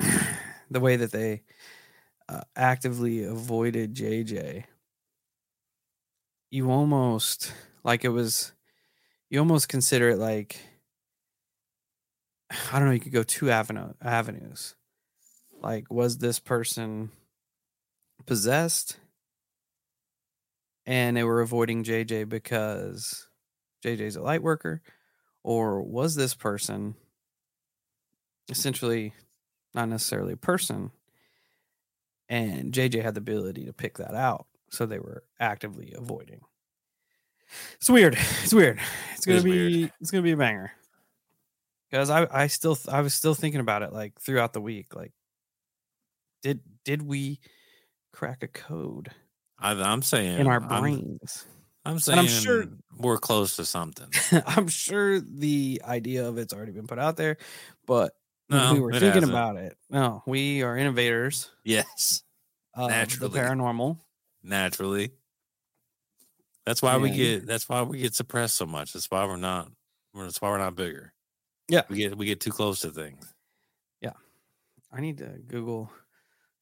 [0.69, 1.43] the way that they
[2.29, 4.65] uh, actively avoided JJ.
[6.51, 8.53] You almost like it was
[9.29, 10.59] you almost consider it like
[12.71, 14.75] I don't know, you could go two avenue avenues.
[15.61, 17.11] Like, was this person
[18.25, 18.97] possessed
[20.85, 23.27] and they were avoiding JJ because
[23.83, 24.81] JJ's a light worker?
[25.43, 26.95] Or was this person
[28.49, 29.13] essentially
[29.73, 30.91] not necessarily a person
[32.29, 34.47] and JJ had the ability to pick that out?
[34.69, 36.41] So they were actively avoiding.
[37.75, 38.17] It's weird.
[38.43, 38.79] It's weird.
[39.13, 39.91] It's gonna is be weird.
[40.01, 40.71] it's gonna be a banger.
[41.89, 44.95] Because I I still I was still thinking about it like throughout the week.
[44.95, 45.13] Like,
[46.41, 47.39] did did we
[48.15, 49.11] crack a code
[49.59, 51.45] I, I'm saying in our I'm- brains?
[51.87, 52.65] I'm, saying I'm sure-
[52.97, 54.07] we're close to something.
[54.47, 57.37] I'm sure the idea of it's already been put out there,
[57.85, 58.13] but
[58.49, 59.31] No, we were thinking hasn't.
[59.31, 59.77] about it.
[59.91, 62.23] No, we are innovators Yes,
[62.75, 63.31] Naturally.
[63.33, 63.97] the paranormal.
[64.43, 65.11] naturally.
[66.65, 67.45] That's why we get.
[67.45, 68.93] That's why we get suppressed so much.
[68.93, 69.69] That's why we're not.
[70.15, 71.13] That's why we're not bigger.
[71.69, 71.83] Yeah.
[71.89, 73.31] we get we get too close to things.
[74.01, 74.13] Yeah,
[74.91, 75.91] I need to Google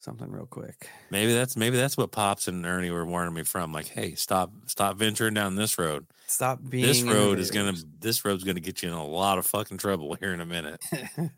[0.03, 0.89] something real quick.
[1.09, 3.71] Maybe that's maybe that's what Pops and Ernie were warning me from.
[3.71, 6.05] Like, hey, stop stop venturing down this road.
[6.27, 6.85] Stop being.
[6.85, 10.15] this road is gonna this road's gonna get you in a lot of fucking trouble
[10.19, 10.81] here in a minute.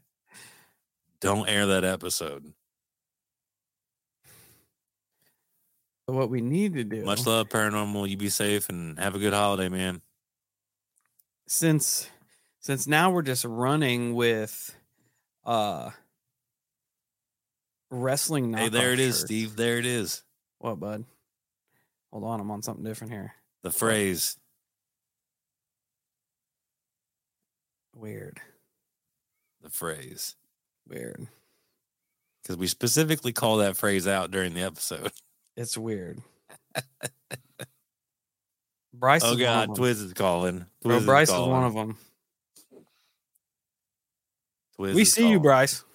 [1.22, 2.54] Don't air that episode.
[6.08, 7.04] But what we need to do.
[7.04, 8.08] Much love, paranormal.
[8.08, 10.02] You be safe and have a good holiday, man.
[11.48, 12.10] since
[12.60, 14.76] since now we're just running with
[15.46, 15.92] uh
[17.96, 19.20] wrestling Hey, there it is.
[19.20, 19.56] Steve.
[19.56, 20.24] There it is.
[20.60, 21.06] What, bud?
[22.12, 23.34] Hold on, I'm on something different here.
[23.64, 24.38] The phrase.
[27.96, 28.40] Weird.
[29.62, 30.36] The phrase.
[30.88, 31.28] Weird.
[32.44, 35.12] Because we specifically call that phrase out during the episode.
[35.58, 36.20] It's weird.
[38.94, 39.86] Bryce Oh God, one of them.
[39.86, 40.66] Twiz is calling.
[40.84, 41.52] Bro, Twiz is Bryce is calling.
[41.52, 41.98] one of them.
[44.78, 45.40] Twiz We is see you.
[45.40, 45.86] Bryce.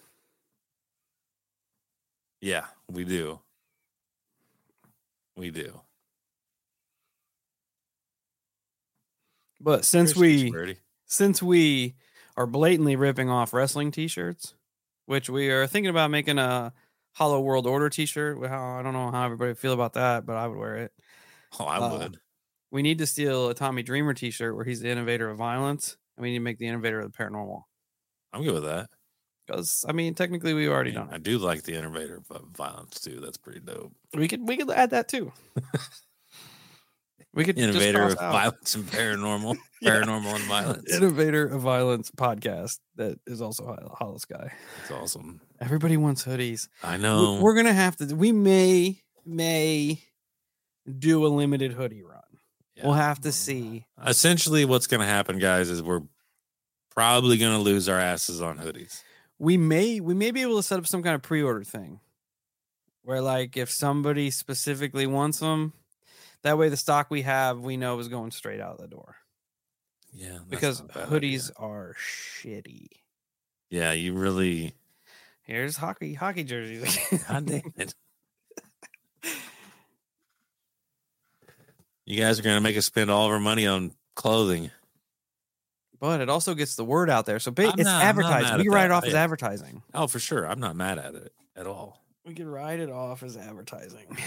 [2.41, 3.39] Yeah, we do.
[5.37, 5.81] We do.
[9.59, 10.51] But since we
[11.05, 11.95] since we
[12.35, 14.55] are blatantly ripping off wrestling t-shirts,
[15.05, 16.73] which we are thinking about making a
[17.13, 18.39] Hollow World Order t-shirt.
[18.39, 20.91] Well, I don't know how everybody would feel about that, but I would wear it.
[21.59, 22.19] Oh, I uh, would.
[22.71, 26.23] We need to steal a Tommy Dreamer t-shirt where he's the innovator of violence, and
[26.23, 27.63] we need to make the innovator of the paranormal.
[28.33, 28.89] I'm good with that.
[29.51, 32.41] Because I mean, technically, we've already I, mean, done I do like the innovator of
[32.55, 33.19] violence too.
[33.19, 33.91] That's pretty dope.
[34.13, 35.31] We could we could add that too.
[37.33, 38.31] we could Innovator of out.
[38.31, 39.91] violence and paranormal, Yeah.
[39.91, 40.93] paranormal and violence.
[40.93, 44.51] Innovator of violence podcast that is also Hol- Holosky.
[44.81, 45.41] It's awesome.
[45.59, 46.67] Everybody wants hoodies.
[46.83, 47.39] I We- know.
[47.41, 48.15] We're gonna have to.
[48.15, 50.01] We may may
[50.99, 52.21] do a limited hoodie run.
[52.75, 52.85] Yeah.
[52.85, 53.85] We'll have to see.
[54.05, 56.01] Essentially, what's going to happen, guys, is we're
[56.89, 59.03] probably going to lose our asses on hoodies.
[59.41, 61.99] We may we may be able to set up some kind of pre-order thing,
[63.01, 65.73] where like if somebody specifically wants them,
[66.43, 69.15] that way the stock we have we know is going straight out of the door
[70.13, 71.53] Yeah, because not a bad hoodies idea.
[71.57, 72.87] are shitty.
[73.71, 74.75] Yeah, you really.
[75.41, 76.99] Here's hockey hockey jerseys.
[77.27, 77.95] God damn it.
[82.05, 84.69] You guys are going to make us spend all of our money on clothing.
[86.01, 87.39] But it also gets the word out there.
[87.39, 88.57] So ba- it's not- advertising.
[88.57, 88.91] We at write it that.
[88.91, 89.81] off as advertising.
[89.93, 90.45] Oh, for sure.
[90.45, 92.01] I'm not mad at it at all.
[92.25, 94.17] We can write it off as advertising.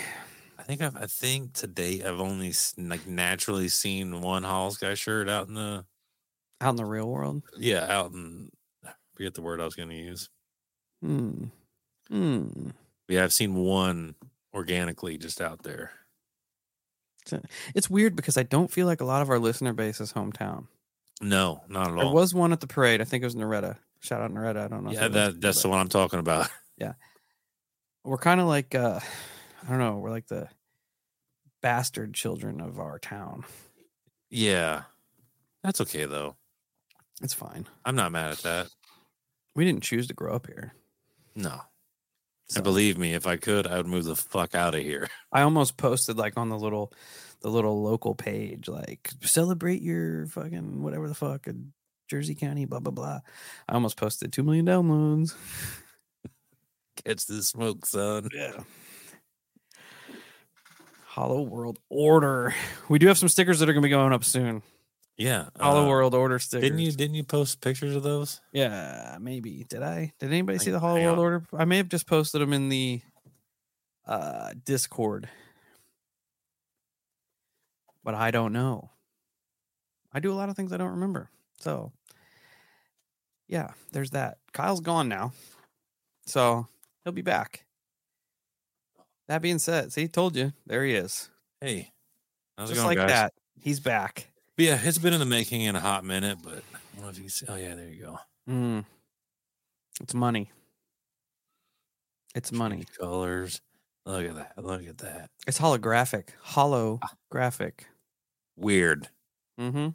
[0.58, 5.28] I think I've I think to date I've only like naturally seen one Holosky shirt
[5.28, 5.84] out in the
[6.60, 7.42] Out in the real world.
[7.58, 8.50] yeah out in
[8.86, 10.30] I forget the word I was going to use.
[11.02, 11.44] Hmm.
[12.08, 12.70] Hmm.
[13.08, 14.14] Yeah, I've seen one
[14.54, 15.90] organically just out there.
[17.74, 20.66] It's weird because I don't feel like a lot of our listener base is hometown.
[21.20, 22.04] No, not at all.
[22.04, 23.00] There was one at the parade.
[23.00, 23.76] I think it was Noretta.
[24.00, 24.64] Shout out Noretta.
[24.64, 24.90] I don't know.
[24.90, 26.48] yeah, that that's the one I'm talking about.
[26.76, 26.94] Yeah.
[28.02, 28.98] We're kind of like uh
[29.64, 29.98] I don't know.
[29.98, 30.48] We're like the
[31.62, 33.44] bastard children of our town.
[34.28, 34.82] Yeah,
[35.62, 36.34] that's okay though.
[37.22, 37.66] It's fine.
[37.84, 38.68] I'm not mad at that.
[39.54, 40.74] We didn't choose to grow up here.
[41.36, 41.60] No,
[42.48, 45.08] So and believe me, if I could, I would move the fuck out of here.
[45.32, 46.92] I almost posted like on the little
[47.44, 51.74] the little local page like celebrate your fucking whatever the fuck in
[52.08, 53.20] Jersey County blah blah blah.
[53.68, 55.34] I almost posted 2 million downloads.
[57.04, 58.30] Catch the smoke, son.
[58.34, 58.62] Yeah.
[61.04, 62.54] Hollow World Order.
[62.88, 64.62] We do have some stickers that are going to be going up soon.
[65.18, 66.70] Yeah, Hollow uh, World Order stickers.
[66.70, 66.92] Didn't you?
[66.92, 68.40] Didn't you post pictures of those?
[68.52, 69.66] Yeah, maybe.
[69.68, 70.14] Did I?
[70.18, 71.18] Did anybody see the Hollow World.
[71.18, 71.44] Order?
[71.52, 73.02] I may have just posted them in the
[74.06, 75.28] uh Discord.
[78.04, 78.90] But I don't know.
[80.12, 81.30] I do a lot of things I don't remember.
[81.58, 81.92] So
[83.48, 84.38] yeah, there's that.
[84.52, 85.32] Kyle's gone now.
[86.26, 86.68] So
[87.02, 87.64] he'll be back.
[89.28, 91.30] That being said, see, told you, there he is.
[91.60, 91.92] Hey,
[92.58, 93.14] how's it Just going, like guys?
[93.14, 93.32] that.
[93.58, 94.30] He's back.
[94.56, 97.08] But yeah, it's been in the making in a hot minute, but I don't know
[97.08, 97.46] if you see.
[97.48, 98.18] Oh yeah, there you go.
[98.48, 98.84] Mm.
[100.00, 100.50] It's money.
[102.34, 102.84] It's money.
[102.98, 103.60] Colors.
[104.04, 104.62] Look at that.
[104.62, 105.30] Look at that.
[105.46, 106.28] It's holographic.
[106.46, 107.84] Holographic.
[108.56, 109.08] Weird.
[109.60, 109.88] Mm-hmm.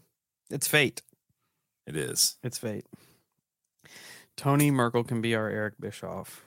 [0.49, 1.01] It's fate.
[1.87, 2.37] It is.
[2.43, 2.85] It's fate.
[4.35, 6.43] Tony Merkel can be our Eric Bischoff.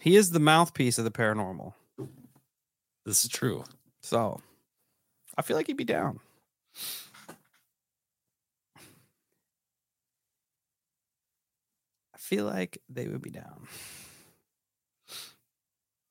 [0.00, 1.74] He is the mouthpiece of the paranormal.
[3.04, 3.64] This is true.
[4.02, 4.40] So
[5.36, 6.20] I feel like he'd be down.
[12.14, 13.66] I feel like they would be down.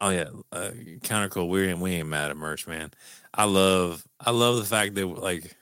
[0.02, 0.72] Oh yeah, uh.
[1.46, 2.92] We ain't we ain't mad at merch, man.
[3.34, 5.56] I love I love the fact that like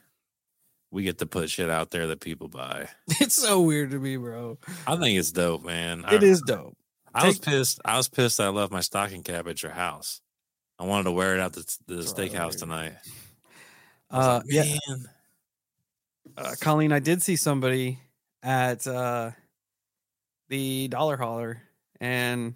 [0.92, 2.88] we get to put shit out there that people buy.
[3.20, 4.58] It's so weird to me, bro.
[4.86, 6.06] I think it's dope, man.
[6.12, 6.78] It I, is dope.
[7.14, 7.80] I was pissed.
[7.84, 8.38] I was pissed.
[8.38, 10.22] That I left my stocking cap at your house.
[10.80, 12.94] I wanted to wear it out to the I steakhouse tonight.
[14.10, 14.78] Uh, like, yeah,
[16.38, 18.00] uh, Colleen, I did see somebody
[18.42, 19.32] at uh,
[20.48, 21.62] the Dollar Holler,
[22.00, 22.56] and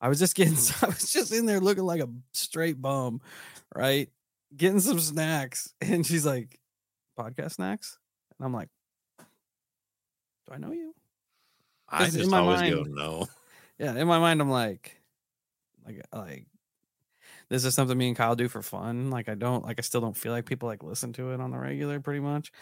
[0.00, 3.20] I was just getting, I was just in there looking like a straight bum,
[3.74, 4.10] right?
[4.56, 6.60] Getting some snacks, and she's like,
[7.18, 7.98] "Podcast snacks,"
[8.38, 8.68] and I'm like,
[10.46, 10.94] "Do I know you?"
[11.88, 13.26] I 'cause in just my always go no.
[13.78, 15.02] Yeah, in my mind, I'm like,
[15.86, 16.46] like, uh, like,
[17.50, 19.10] this is something me and Kyle do for fun.
[19.10, 21.50] Like, I don't, like, I still don't feel like people like listen to it on
[21.52, 22.52] the regular, pretty much.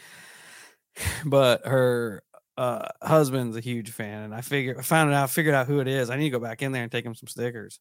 [1.26, 2.22] But her
[2.56, 5.80] uh husband's a huge fan, and I figured, I found it out, figured out who
[5.80, 6.10] it is.
[6.10, 7.80] I need to go back in there and take him some stickers.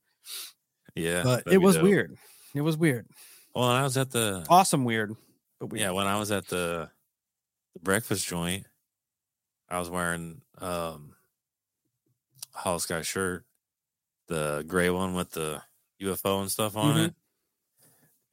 [0.95, 1.83] Yeah, But it was dope.
[1.83, 2.17] weird.
[2.55, 3.07] It was weird,
[3.55, 5.15] Well, I was at the awesome, weird,
[5.59, 5.81] but weird.
[5.81, 6.89] yeah when I was at the
[7.73, 8.65] the breakfast joint,
[9.69, 11.15] I was wearing um
[12.55, 13.45] Holosky shirt,
[14.27, 15.61] the gray one with the
[16.01, 17.07] UFO and stuff on Mhm.
[17.07, 17.15] it,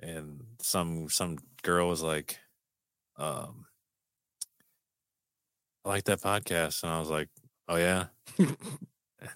[0.00, 2.38] and some some girl was like,
[3.16, 3.66] um,
[5.84, 7.28] I like that podcast, and I was like,
[7.68, 8.06] oh yeah,
[8.38, 8.56] and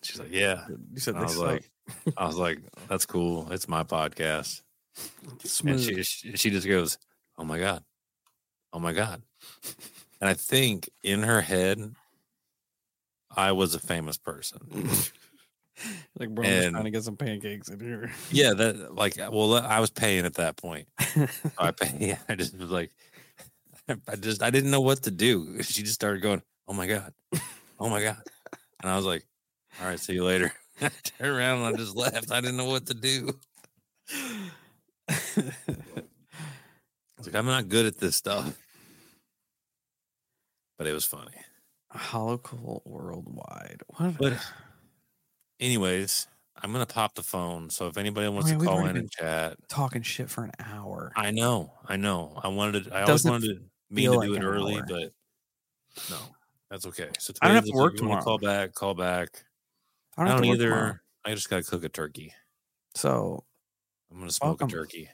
[0.02, 1.46] she's like, yeah, You said and I was suck.
[1.46, 1.70] like,
[2.16, 4.62] I was like, that's cool, it's my podcast.
[5.64, 6.98] And she, she she just goes,
[7.36, 7.82] "Oh my god,
[8.72, 9.22] oh my god,"
[10.20, 11.80] and I think in her head,
[13.34, 14.60] I was a famous person.
[16.18, 18.12] like, bro, I'm and- trying to get some pancakes in here.
[18.30, 20.86] Yeah, that like well, I was paying at that point.
[21.58, 22.16] I pay.
[22.28, 22.92] I just was like,
[24.08, 25.58] I just I didn't know what to do.
[25.62, 27.12] She just started going, "Oh my god,
[27.78, 28.22] oh my god,"
[28.82, 29.26] and I was like,
[29.80, 32.32] "All right, see you later." I turned around and I just left.
[32.32, 33.30] I didn't know what to do.
[34.10, 35.22] I
[37.18, 38.58] was like, I'm not good at this stuff,
[40.78, 41.36] but it was funny.
[41.94, 43.82] Holocult worldwide.
[43.86, 44.18] What?
[44.18, 44.32] But
[45.60, 46.26] anyways,
[46.60, 47.70] I'm gonna pop the phone.
[47.70, 51.12] So if anybody wants yeah, to call in and chat, talking shit for an hour.
[51.14, 52.40] I know, I know.
[52.42, 52.90] I wanted to.
[52.94, 54.84] I always Doesn't wanted to mean feel to like do it early, hour.
[54.88, 55.12] but
[56.10, 56.16] no,
[56.70, 57.08] that's okay.
[57.18, 58.38] So I don't have to work if you wanna tomorrow.
[58.38, 58.74] Call back.
[58.74, 59.44] Call back.
[60.16, 60.68] I I don't, either.
[60.70, 60.94] tomorrow.
[61.24, 62.32] I just gotta cook a turkey.
[62.94, 63.44] So
[64.10, 64.68] I'm gonna smoke Welcome.
[64.68, 65.08] a turkey,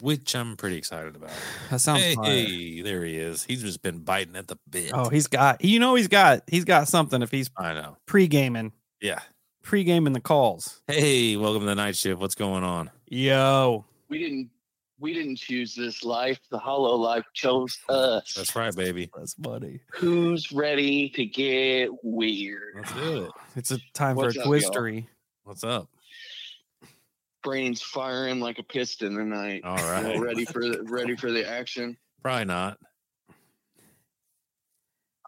[0.00, 1.30] which I'm pretty excited about.
[1.70, 3.44] that sounds hey, hey, there he is.
[3.44, 4.90] He's just been biting at the bit.
[4.94, 5.64] Oh, he's got.
[5.64, 6.42] You know, he's got.
[6.48, 7.22] He's got something.
[7.22, 7.96] If he's I know.
[8.06, 9.20] pre gaming, Yeah.
[9.62, 10.82] pre gaming the calls.
[10.88, 12.20] Hey, welcome to the night shift.
[12.20, 12.90] What's going on?
[13.06, 13.84] Yo.
[14.08, 14.50] We didn't
[15.02, 16.38] we didn't choose this life.
[16.52, 18.34] The hollow life chose us.
[18.34, 19.10] That's right, baby.
[19.16, 19.80] That's funny.
[19.94, 22.74] Who's ready to get weird?
[22.76, 23.32] Let's do it.
[23.56, 24.54] It's a time What's for a up, y'all?
[24.54, 25.06] quistery.
[25.42, 25.88] What's up?
[27.42, 29.62] Brain's firing like a piston tonight.
[29.64, 30.20] All Y'all right.
[30.20, 31.96] ready for the ready for the action?
[32.22, 32.78] Probably not.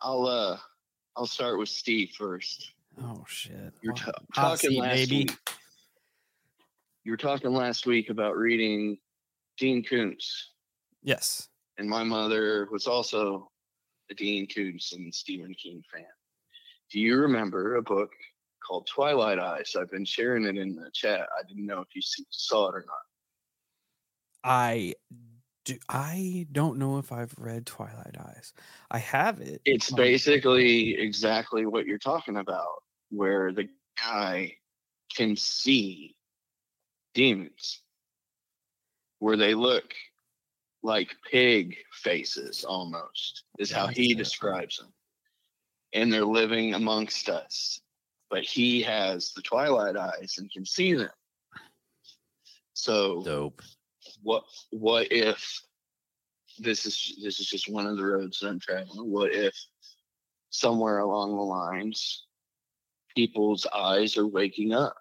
[0.01, 0.57] I'll uh
[1.16, 2.70] I'll start with Steve first.
[3.03, 3.72] Oh shit.
[3.83, 5.16] You're ta- hot talking seat, last baby.
[5.18, 5.37] week.
[7.03, 8.99] You were talking last week about reading
[9.57, 10.52] Dean Koontz,
[11.02, 11.48] Yes.
[11.78, 13.50] and my mother was also
[14.11, 16.05] a Dean Koontz and Stephen King fan.
[16.90, 18.11] Do you remember a book
[18.66, 19.74] called Twilight Eyes?
[19.78, 21.28] I've been sharing it in the chat.
[21.38, 22.96] I didn't know if you saw it or not.
[24.42, 24.94] I
[25.64, 28.52] do I don't know if I've read Twilight Eyes.
[28.90, 29.62] I have it.
[29.64, 34.57] It's basically exactly what you're talking about, where the guy
[35.14, 36.14] can see
[37.14, 37.80] demons,
[39.25, 39.95] where they look
[40.83, 44.93] like pig faces almost, is how he describes them.
[45.95, 47.81] And they're living amongst us.
[48.29, 51.09] But he has the twilight eyes and can see them.
[52.75, 53.62] So Dope.
[54.22, 55.59] what what if
[56.59, 59.11] this is this is just one of the roads that I'm traveling?
[59.11, 59.55] What if
[60.51, 62.27] somewhere along the lines
[63.16, 64.97] people's eyes are waking up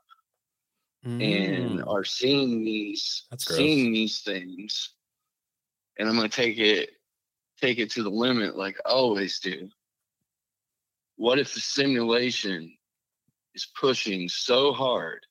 [1.19, 4.95] and mm, are seeing these seeing these things
[5.97, 6.91] and I'm gonna take it
[7.61, 9.69] take it to the limit like I always do.
[11.17, 12.75] What if the simulation
[13.55, 15.25] is pushing so hard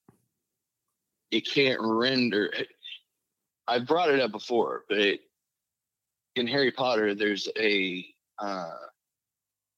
[1.30, 2.52] it can't render
[3.68, 5.18] I brought it up before, but
[6.36, 8.06] in Harry Potter there's a
[8.38, 8.70] uh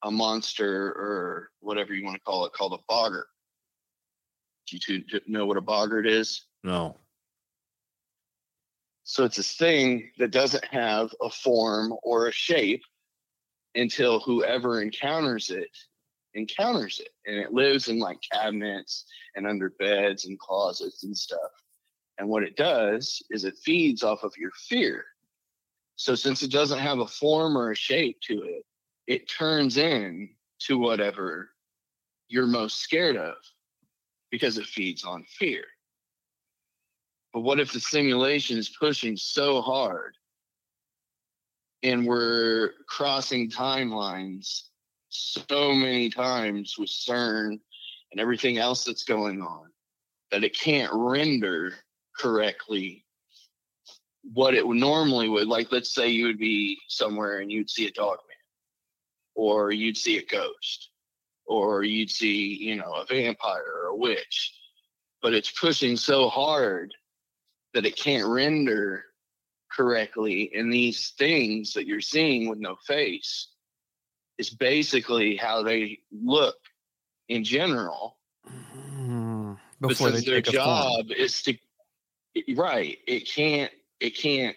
[0.03, 3.27] a monster or whatever you want to call it called a boggart.
[4.67, 6.47] Do you two know what a boggart is?
[6.63, 6.97] No.
[9.05, 12.83] So it's this thing that doesn't have a form or a shape
[13.75, 15.69] until whoever encounters it
[16.35, 17.11] encounters it.
[17.27, 19.05] And it lives in like cabinets
[19.35, 21.51] and under beds and closets and stuff.
[22.19, 25.05] And what it does is it feeds off of your fear.
[25.97, 28.65] So since it doesn't have a form or a shape to it,
[29.07, 31.51] it turns in to whatever
[32.29, 33.35] you're most scared of
[34.35, 35.63] because it feeds on fear.
[37.33, 40.17] But what if the simulation is pushing so hard
[41.85, 44.63] and we're crossing timelines
[45.09, 47.61] so many times with CERN
[48.11, 49.71] and everything else that's going on
[50.33, 51.73] that it can't render
[52.19, 53.05] correctly
[54.33, 55.47] what it normally would?
[55.47, 58.37] Like, let's say you would be somewhere and you'd see a dog man,
[59.37, 60.91] or you'd see a ghost,
[61.47, 64.55] or you'd see, you know, a vampire or a witch,
[65.23, 66.95] but it's pushing so hard
[67.75, 69.05] that it can't render
[69.71, 70.53] correctly.
[70.55, 73.49] And these things that you're seeing with no face
[74.39, 76.57] is basically how they look
[77.29, 78.17] in general.
[78.47, 81.57] mm, before they because their take a job is to
[82.57, 82.99] right.
[83.07, 84.57] It can't it can't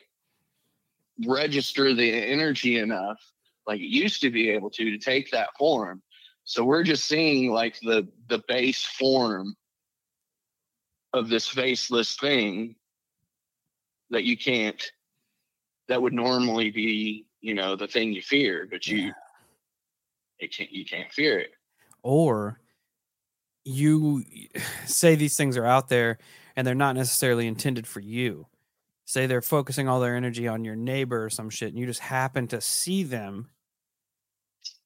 [1.26, 3.20] register the energy enough
[3.66, 6.02] like it used to be able to to take that form.
[6.48, 9.56] So we're just seeing like the the base form
[11.14, 12.76] of this faceless thing
[14.10, 14.82] that you can't
[15.90, 19.12] that would normally be you know the thing you fear but you Yeah.
[20.40, 21.52] it can't you can't fear it
[22.02, 22.62] or
[23.66, 24.24] you
[24.86, 26.18] say these things are out there
[26.56, 28.48] and they're not necessarily intended for you.
[29.06, 32.00] Say they're focusing all their energy on your neighbor or some shit, and you just
[32.00, 33.50] happen to see them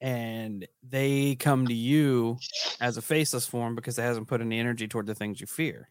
[0.01, 2.37] and they come to you
[2.81, 5.89] as a faceless form because it hasn't put any energy toward the things you fear.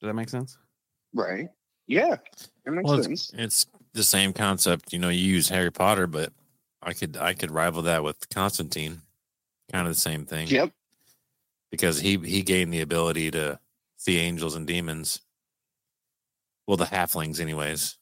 [0.00, 0.58] Does that make sense?
[1.14, 1.48] right
[1.86, 2.16] yeah
[2.64, 4.92] it makes Well, sense it's, it's the same concept.
[4.94, 6.32] You know, you use Harry Potter, but
[6.82, 9.02] I could I could rival that with Constantine.
[9.70, 10.48] Kind of the same thing.
[10.48, 10.72] yep
[11.70, 13.58] Because he he gained the ability to
[13.96, 15.20] see angels and demons.
[16.66, 17.98] Well, the halflings, anyways.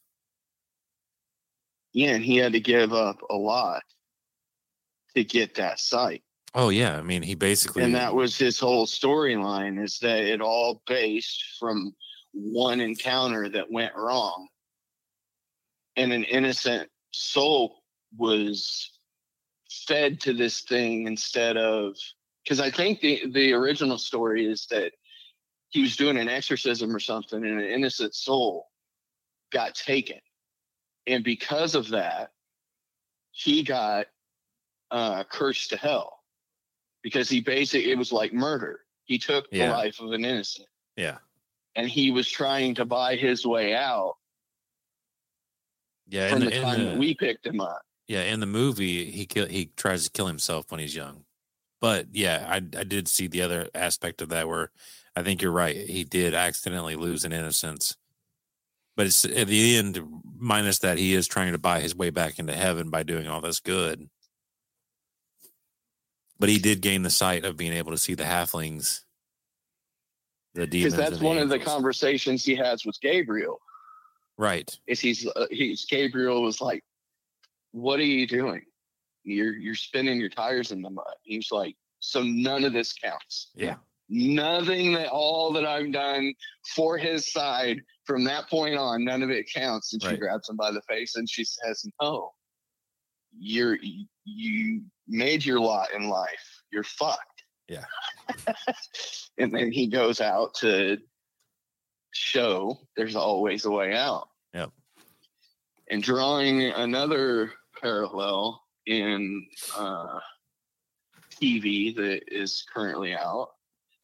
[1.92, 3.82] yeah and he had to give up a lot
[5.14, 6.22] to get that site.
[6.54, 10.40] Oh yeah, I mean he basically and that was his whole storyline is that it
[10.40, 11.94] all based from
[12.32, 14.48] one encounter that went wrong
[15.96, 17.82] and an innocent soul
[18.16, 18.98] was
[19.86, 21.96] fed to this thing instead of
[22.44, 24.92] because i think the the original story is that
[25.70, 28.66] he was doing an exorcism or something and an innocent soul
[29.52, 30.18] got taken
[31.06, 32.30] and because of that
[33.32, 34.06] he got
[34.90, 36.20] uh cursed to hell
[37.02, 38.80] because he basically it was like murder.
[39.04, 39.66] He took Yeah.
[39.68, 41.18] the life of an innocent, Yeah.
[41.74, 44.16] and he was trying to buy his way out
[46.08, 46.28] Yeah.
[46.30, 47.82] from In the, the, time the- that we picked him up.
[48.08, 48.22] yeah.
[48.24, 51.24] In the movie, he kill, he tries to kill himself when he's young.
[51.80, 54.70] But yeah, I I did see the other aspect of that where
[55.16, 55.76] I think you're right.
[55.88, 57.96] He did accidentally lose an innocence.
[58.96, 59.98] But it's at the end,
[60.36, 63.40] minus that he is trying to buy his way back into heaven by doing all
[63.40, 64.10] this good.
[66.40, 69.02] But he did gain the sight of being able to see the halflings,
[70.54, 70.94] the demons.
[70.94, 73.60] Because that's one of the conversations he has with Gabriel.
[74.38, 74.74] Right.
[74.86, 76.82] Is he's uh, he's Gabriel was like,
[77.72, 78.62] "What are you doing?
[79.22, 83.50] You're you're spinning your tires in the mud." He's like, "So none of this counts.
[83.54, 83.76] Yeah.
[84.08, 86.32] Nothing that all that I've done
[86.74, 90.56] for his side from that point on, none of it counts." And she grabs him
[90.56, 92.32] by the face and she says, "No,
[93.38, 93.78] you're
[94.24, 96.62] you made your lot in life.
[96.72, 97.84] You're fucked." Yeah.
[99.38, 100.98] and then he goes out to
[102.12, 104.28] show there's always a way out.
[104.54, 104.70] Yep.
[105.88, 109.46] And drawing another parallel in
[109.76, 110.18] uh,
[111.40, 113.50] TV that is currently out.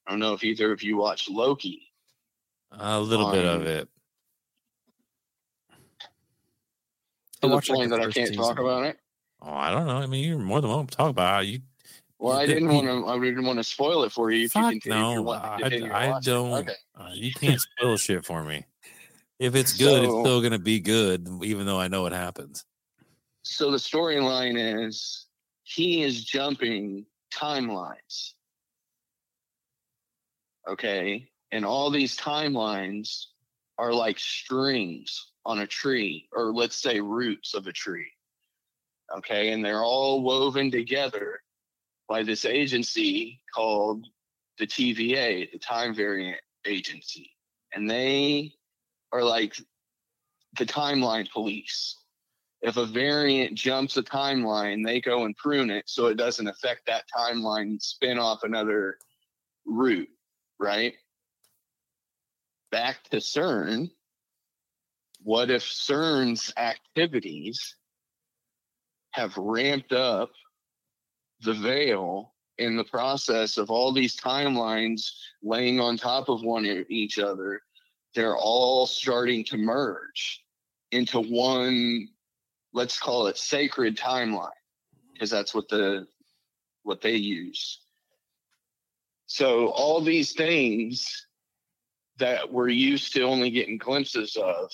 [0.07, 1.82] I don't know if either of you watch Loki.
[2.70, 3.88] A little bit of it.
[7.40, 8.98] To I the watched, like, the that I can't talk about it.
[9.43, 9.97] Oh, I don't know.
[9.99, 11.47] I mean, you're more than welcome to talk about it.
[11.49, 11.61] You
[12.18, 13.07] Well, I didn't did- want to.
[13.07, 14.47] I didn't want to spoil it for you.
[14.47, 15.28] If you Fuck you no.
[15.30, 15.59] I,
[16.14, 16.53] I don't.
[16.53, 16.72] Okay.
[16.99, 18.64] uh, you can't spoil shit for me.
[19.39, 22.64] If it's good, it's still going to be good, even though I know what happens.
[23.43, 25.26] So the storyline is
[25.64, 28.32] he is jumping timelines.
[30.66, 31.28] Okay.
[31.53, 33.26] And all these timelines
[33.78, 38.09] are like strings on a tree, or let's say roots of a tree.
[39.18, 39.52] Okay.
[39.52, 41.40] And they're all woven together
[42.09, 44.07] by this agency called
[44.59, 47.30] the TVA, the Time Variant Agency.
[47.74, 48.52] And they
[49.12, 49.57] are like
[50.59, 51.96] the timeline police
[52.62, 56.87] if a variant jumps a timeline, they go and prune it so it doesn't affect
[56.87, 58.99] that timeline and spin off another
[59.64, 60.08] route,
[60.58, 60.95] right?
[62.70, 63.91] Back to CERN.
[65.22, 67.76] What if CERN's activities
[69.17, 70.30] have ramped up
[71.41, 75.11] the veil in the process of all these timelines
[75.43, 77.63] laying on top of one each other?
[78.14, 80.43] They're all starting to merge
[80.93, 82.09] into one
[82.72, 84.51] let's call it sacred timeline
[85.13, 86.07] because that's what the
[86.83, 87.80] what they use
[89.26, 91.26] so all these things
[92.18, 94.71] that we're used to only getting glimpses of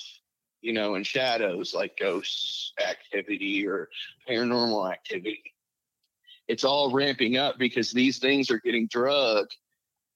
[0.63, 3.89] you know in shadows like ghosts activity or
[4.29, 5.53] paranormal activity
[6.49, 9.57] it's all ramping up because these things are getting drugged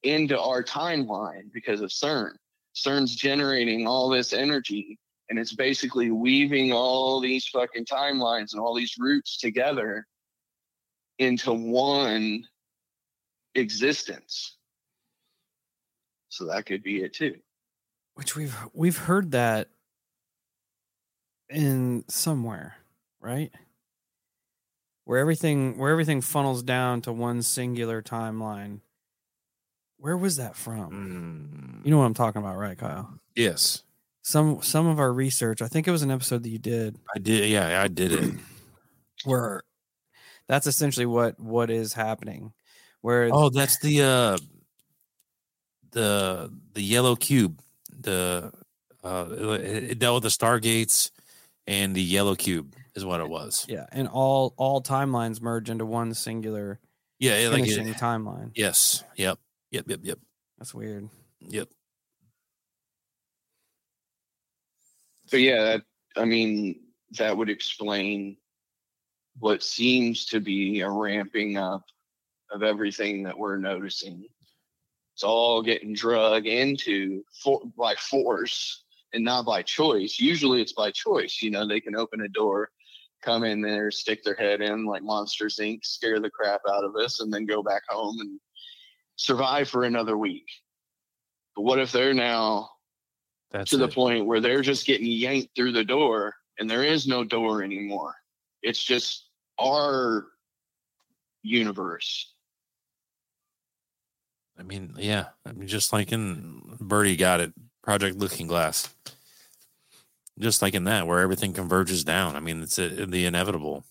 [0.03, 2.33] into our timeline because of CERN.
[2.75, 4.99] CERN's generating all this energy
[5.29, 10.07] and it's basically weaving all these fucking timelines and all these roots together
[11.19, 12.45] into one
[13.55, 14.57] existence.
[16.29, 17.37] So that could be it too.
[18.15, 19.69] Which we've we've heard that
[21.51, 22.77] in somewhere,
[23.21, 23.53] right?
[25.05, 28.81] Where everything where everything funnels down to one singular timeline.
[29.99, 31.81] Where was that from?
[31.83, 33.19] Mm, You know what I'm talking about, right, Kyle?
[33.35, 33.83] yes,
[34.23, 37.19] Some some of our research, I think it was an episode that you did I
[37.19, 37.49] did.
[37.49, 38.35] Yeah, I did it.
[39.25, 39.63] where
[40.49, 42.53] that's essentially what what is happening.
[43.03, 44.39] Where oh, that's the uh
[45.93, 47.61] the the yellow cube.
[48.01, 48.53] The
[49.05, 51.11] uh it, it dealt with the stargates
[51.67, 53.67] and the yellow cube is what it was.
[53.69, 56.81] yeah, and all all timelines merge into one singular
[57.19, 58.51] Yeah, it, like it- finishing timeline.
[58.55, 59.03] yes.
[59.17, 59.39] Yep.
[59.71, 59.85] Yep.
[59.89, 60.01] Yep.
[60.03, 60.19] Yep.
[60.59, 61.09] That's weird.
[61.41, 61.69] Yep.
[65.27, 65.83] So yeah, that,
[66.17, 66.81] I mean
[67.19, 68.37] that would explain
[69.39, 71.85] what seems to be a ramping up
[72.51, 74.25] of everything that we're noticing.
[75.15, 80.19] It's all getting drug into for, by force and not by choice.
[80.19, 81.41] Usually it's by choice.
[81.43, 82.71] You know, they can open a door,
[83.23, 86.97] come in there, stick their head in like Monsters Inc., scare the crap out of
[86.97, 88.41] us, and then go back home and
[89.17, 90.47] survive for another week.
[91.55, 92.71] But what if they're now
[93.51, 97.07] That's to the point where they're just getting yanked through the door and there is
[97.07, 98.15] no door anymore.
[98.63, 99.29] It's just
[99.59, 100.27] our
[101.43, 102.33] universe.
[104.59, 105.27] I mean, yeah.
[105.45, 107.53] I mean, just like in Birdie got it,
[107.87, 108.93] Project Looking Glass.
[110.39, 112.37] Just like in that, where everything converges down.
[112.37, 113.85] I mean, it's uh the inevitable.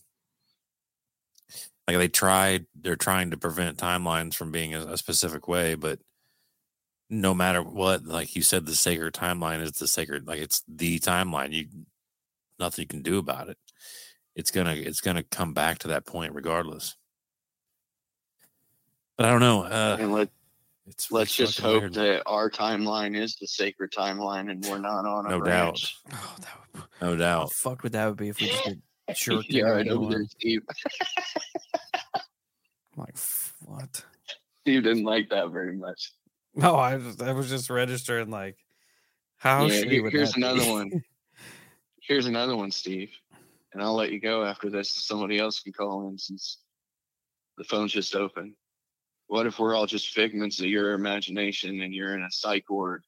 [1.88, 6.00] like they tried they're trying to prevent timelines from being a, a specific way but
[7.10, 11.00] no matter what like you said the sacred timeline is the sacred like it's the
[11.00, 11.68] timeline you
[12.60, 13.58] nothing you can do about it
[14.36, 16.96] it's gonna it's gonna come back to that point regardless
[19.18, 20.30] but i don't know uh let,
[20.88, 21.94] it's let's just hope weird.
[21.96, 25.96] that our timeline is the sacred timeline and we're not on a No branch.
[26.14, 28.82] Oh, that would, no how doubt fucked would that would be if we just did
[29.16, 30.26] jerk yeah, right over there.
[30.30, 30.62] Steve.
[32.14, 32.22] I'm
[32.98, 33.16] like,
[33.64, 34.04] what?
[34.62, 36.12] Steve didn't like that very much.
[36.56, 38.58] No, I was, I was just registering like,
[39.38, 40.44] how Yeah, shitty here- here's that be?
[40.44, 41.04] another one.
[42.08, 43.10] Here's another one, Steve.
[43.74, 44.92] And I'll let you go after this.
[44.92, 46.60] so Somebody else can call in since
[47.58, 48.56] the phone's just open.
[49.28, 53.04] What if we're all just figments of your imagination and you're in a psych ward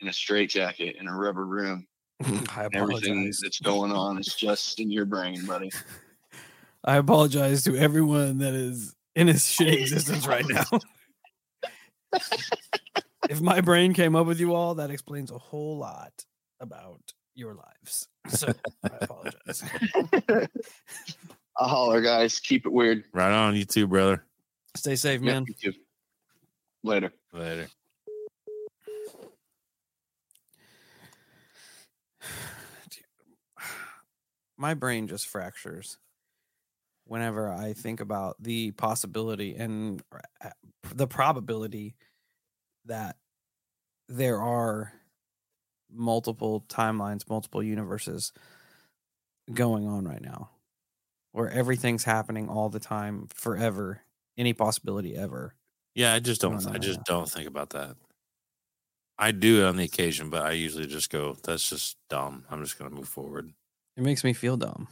[0.00, 1.86] in a straitjacket in a rubber room
[2.24, 5.70] I and everything that's going on is just in your brain, buddy.
[6.84, 10.64] I apologize to everyone that is in his shitty existence right now.
[13.28, 16.12] if my brain came up with you all, that explains a whole lot
[16.60, 17.00] about
[17.34, 18.06] your lives.
[18.28, 18.52] So
[18.84, 19.64] I apologize.
[21.56, 22.38] I'll holler, guys.
[22.38, 23.04] Keep it weird.
[23.12, 24.24] right on you too brother
[24.76, 25.46] Stay safe, Yeah, man.
[25.48, 25.78] you too.
[26.82, 27.12] Later.
[27.32, 27.68] later
[34.56, 35.98] My brain just fractures
[37.06, 40.02] whenever I think about the possibility and
[40.42, 40.50] uh,
[40.94, 41.96] the probability
[42.86, 43.16] that
[44.08, 44.92] there are
[45.90, 48.32] multiple timelines, multiple universes
[49.52, 50.50] going on right now
[51.32, 54.00] where everything's happening all the time forever,
[54.36, 55.54] any possibility ever.
[55.94, 56.64] Yeah, I just don't.
[56.64, 57.96] no, I just don't think about that.
[59.16, 62.44] I do it on the occasion, but I usually just go, "That's just dumb.
[62.50, 63.52] I'm just going to move forward."
[63.96, 64.88] It makes me feel dumb.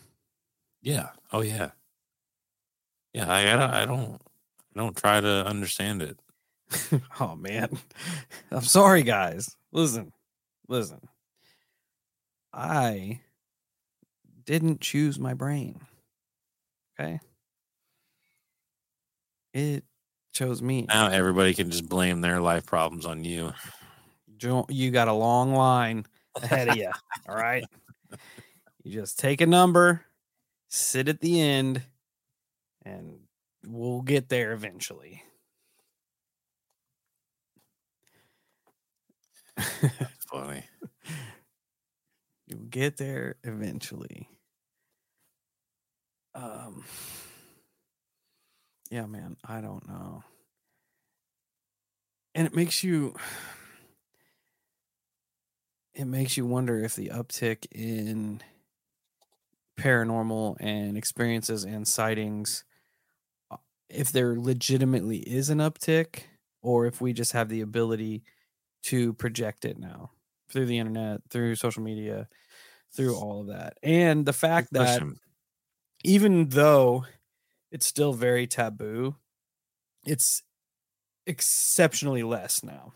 [0.81, 1.09] Yeah.
[1.33, 1.71] Oh yeah.
[3.13, 3.31] Yeah.
[3.31, 3.71] I I don't.
[3.71, 4.23] I don't.
[4.75, 6.19] I don't try to understand it.
[7.21, 7.79] oh man.
[8.51, 9.57] I'm sorry guys.
[9.73, 10.13] Listen.
[10.69, 11.09] Listen.
[12.53, 13.21] I
[14.45, 15.81] didn't choose my brain.
[16.99, 17.21] Okay?
[19.53, 19.85] It
[20.33, 20.87] chose me.
[20.89, 23.53] Now everybody can just blame their life problems on you.
[24.69, 26.07] You got a long line
[26.41, 26.91] ahead of you.
[27.29, 27.65] All right?
[28.83, 30.05] You just take a number,
[30.69, 31.83] sit at the end,
[32.85, 33.21] and
[33.67, 35.23] we'll get there eventually.
[39.57, 40.65] That's funny.
[42.47, 44.29] You'll get there eventually.
[46.35, 46.85] Um
[48.93, 50.23] Yeah, man, I don't know.
[52.35, 53.15] And it makes you
[55.95, 58.43] it makes you wonder if the uptick in
[59.81, 62.65] paranormal and experiences and sightings
[63.51, 63.57] uh,
[63.89, 66.25] if there legitimately is an uptick
[66.61, 68.23] or if we just have the ability
[68.83, 70.11] to project it now
[70.51, 72.29] through the internet, through social media,
[72.95, 73.79] through all of that.
[73.83, 75.03] And the fact that
[76.05, 77.07] even though
[77.73, 79.17] it's still very taboo,
[80.07, 80.43] it's
[81.27, 82.93] exceptionally less now.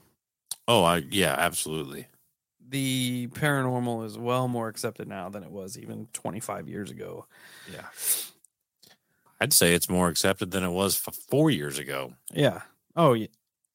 [0.68, 2.06] Oh, I yeah, absolutely.
[2.68, 7.26] The paranormal is well more accepted now than it was even 25 years ago.
[7.72, 7.86] Yeah.
[9.40, 12.14] I'd say it's more accepted than it was f- four years ago.
[12.32, 12.62] Yeah.
[12.96, 13.26] Oh, yeah.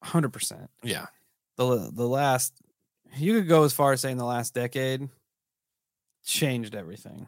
[0.04, 0.68] 100%.
[0.84, 1.06] Yeah.
[1.58, 2.54] The the last
[3.16, 5.08] you could go as far as saying the last decade
[6.26, 7.28] changed everything.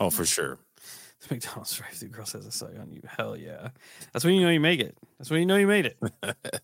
[0.00, 0.58] Oh, for sure.
[1.28, 3.00] The McDonald's drive-through girl says a sight on you.
[3.04, 3.70] Hell yeah.
[4.12, 4.96] That's when you know you make it.
[5.18, 5.96] That's when you know you made it.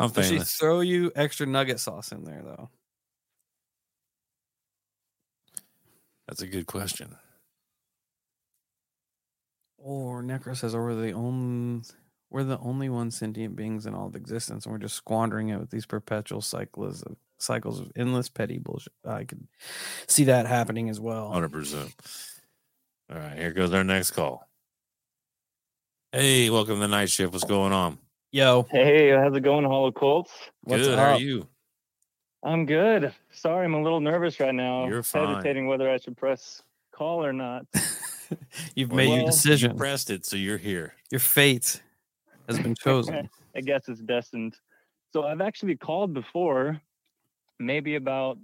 [0.00, 0.54] I'm Does she famous.
[0.54, 2.70] throw you extra nugget sauce in there though?
[6.26, 7.16] That's a good question.
[9.76, 11.82] Or Necro says, or we're the only
[12.30, 15.58] we're the only one sentient beings in all of existence, and we're just squandering it
[15.60, 18.92] with these perpetual cycles of cycles of endless petty bullshit.
[19.04, 19.46] I could
[20.08, 21.30] see that happening as well.
[21.30, 21.94] Hundred percent.
[23.10, 24.48] All right, here goes our next call.
[26.12, 27.32] Hey, welcome to the night shift.
[27.32, 27.98] What's going on?
[28.32, 30.32] Yo, Hey, how's it going, Hollow Colts?
[30.62, 30.98] what's Good.
[30.98, 31.46] How are you?
[32.42, 33.14] I'm good.
[33.30, 34.88] Sorry, I'm a little nervous right now.
[34.88, 35.28] You're fine.
[35.36, 36.62] Hesitating whether I should press
[36.92, 37.66] call or not.
[38.74, 39.72] You've made your decision.
[39.72, 40.94] You pressed it, so you're here.
[41.10, 41.80] your fate
[42.48, 43.28] has been chosen.
[43.56, 44.56] I guess it's destined.
[45.12, 46.80] So I've actually called before,
[47.60, 48.38] maybe about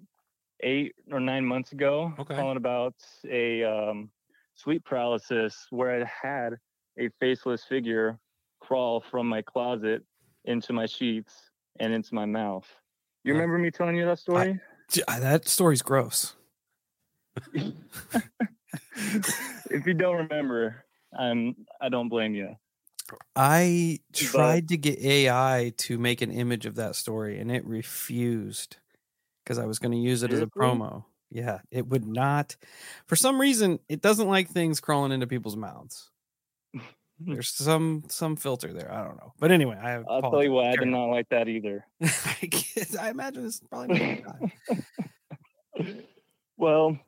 [0.60, 2.36] eight or nine months ago, Okay.
[2.36, 2.94] calling about
[3.28, 4.10] a um,
[4.54, 6.54] sleep paralysis where I had
[6.98, 8.18] a faceless figure
[8.60, 10.02] crawl from my closet
[10.44, 11.34] into my sheets
[11.80, 12.66] and into my mouth.
[13.24, 14.60] You remember me telling you that story?
[15.08, 16.34] Uh, that story's gross.
[17.54, 17.72] if
[19.86, 20.84] you don't remember,
[21.18, 22.56] I'm I don't blame you.
[23.34, 28.76] I tried to get AI to make an image of that story and it refused
[29.44, 31.04] because I was going to use it as a promo.
[31.32, 32.56] Yeah, it would not.
[33.06, 36.10] For some reason, it doesn't like things crawling into people's mouths.
[37.18, 38.92] There's some some filter there.
[38.92, 39.32] I don't know.
[39.38, 40.04] But anyway, I have.
[40.08, 41.86] I'll tell you what, I did not like that either.
[42.02, 44.24] I, guess- I imagine it's probably
[46.56, 46.98] well,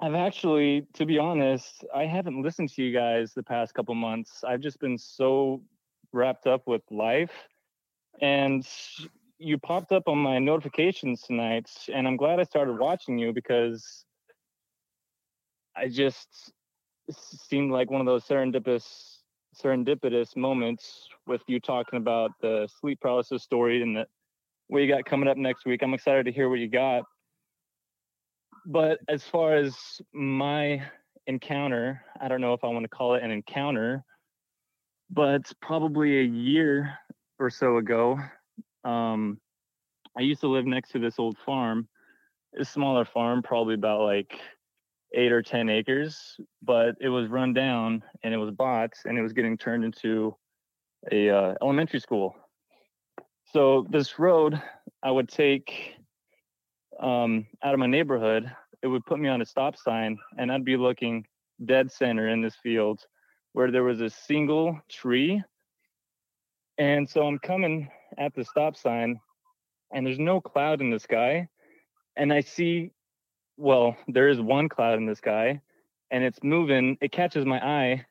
[0.00, 4.44] I've actually, to be honest, I haven't listened to you guys the past couple months.
[4.46, 5.62] I've just been so
[6.12, 7.32] wrapped up with life.
[8.20, 8.66] And
[9.38, 14.04] you popped up on my notifications tonight, and I'm glad I started watching you because
[15.76, 16.52] I just
[17.10, 19.18] seemed like one of those serendipitous
[19.62, 24.06] serendipitous moments with you talking about the sleep paralysis story and the
[24.68, 25.82] what you got coming up next week.
[25.82, 27.04] I'm excited to hear what you got
[28.66, 29.76] but as far as
[30.12, 30.82] my
[31.28, 34.04] encounter, I don't know if I want to call it an encounter,
[35.08, 36.92] but probably a year
[37.38, 38.18] or so ago,
[38.86, 39.40] um,
[40.16, 41.88] I used to live next to this old farm,
[42.58, 44.38] a smaller farm, probably about like
[45.14, 49.22] eight or 10 acres, but it was run down and it was bought and it
[49.22, 50.34] was getting turned into
[51.10, 52.34] a uh, elementary school.
[53.52, 54.60] So this road
[55.02, 55.94] I would take
[57.00, 58.50] um, out of my neighborhood,
[58.82, 61.26] it would put me on a stop sign, and I'd be looking
[61.64, 63.00] dead center in this field
[63.52, 65.42] where there was a single tree.
[66.78, 67.88] And so I'm coming
[68.18, 69.20] at the stop sign,
[69.92, 71.48] and there's no cloud in the sky.
[72.16, 72.90] And I see,
[73.56, 75.60] well, there is one cloud in the sky,
[76.10, 76.96] and it's moving.
[77.00, 78.06] It catches my eye,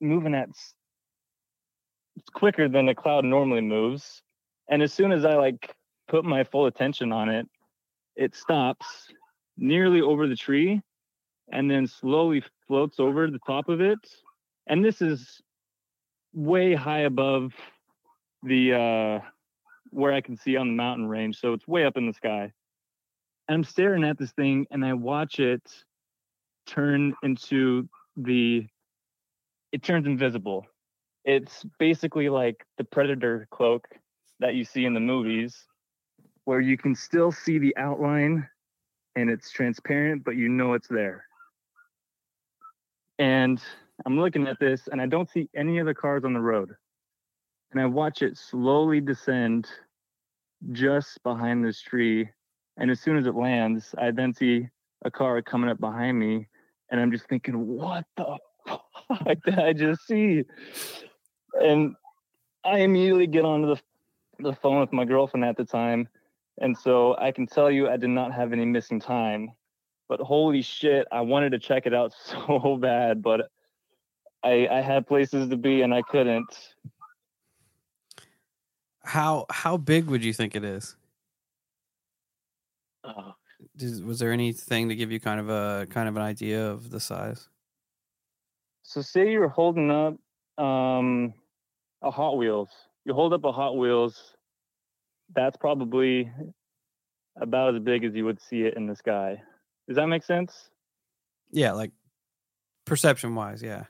[0.00, 0.48] moving at
[2.32, 4.22] quicker than a cloud normally moves.
[4.68, 5.74] And as soon as I like
[6.08, 7.46] put my full attention on it,
[8.16, 8.86] it stops
[9.56, 10.80] nearly over the tree
[11.52, 13.98] and then slowly floats over the top of it.
[14.66, 15.40] And this is
[16.32, 17.52] way high above
[18.44, 19.28] the uh
[19.90, 21.38] where I can see on the mountain range.
[21.40, 22.52] So it's way up in the sky.
[23.48, 25.62] And I'm staring at this thing and I watch it
[26.66, 28.66] turn into the
[29.72, 30.66] it turns invisible.
[31.24, 33.86] It's basically like the predator cloak
[34.40, 35.64] that you see in the movies
[36.44, 38.46] where you can still see the outline
[39.16, 41.24] and it's transparent, but you know it's there.
[43.18, 43.60] And
[44.04, 46.74] I'm looking at this and I don't see any other cars on the road.
[47.74, 49.68] And I watch it slowly descend
[50.72, 52.30] just behind this tree.
[52.76, 54.68] And as soon as it lands, I then see
[55.04, 56.46] a car coming up behind me.
[56.90, 60.44] And I'm just thinking, what the fuck did I just see?
[61.60, 61.94] And
[62.64, 63.80] I immediately get onto the,
[64.38, 66.08] the phone with my girlfriend at the time
[66.58, 69.50] and so I can tell you I did not have any missing time.
[70.08, 73.50] But holy shit, I wanted to check it out so bad, but
[74.42, 76.74] I I had places to be and I couldn't.
[79.04, 80.96] How how big would you think it is?
[83.02, 83.32] Uh,
[84.04, 87.00] was there anything to give you kind of a kind of an idea of the
[87.00, 87.48] size?
[88.84, 90.14] so say you're holding up
[90.62, 91.34] um
[92.02, 92.68] a Hot Wheels.
[93.04, 94.36] You hold up a Hot Wheels,
[95.34, 96.30] that's probably
[97.40, 99.42] about as big as you would see it in the sky.
[99.88, 100.68] Does that make sense?
[101.50, 101.92] Yeah, like
[102.84, 103.84] perception wise, yeah.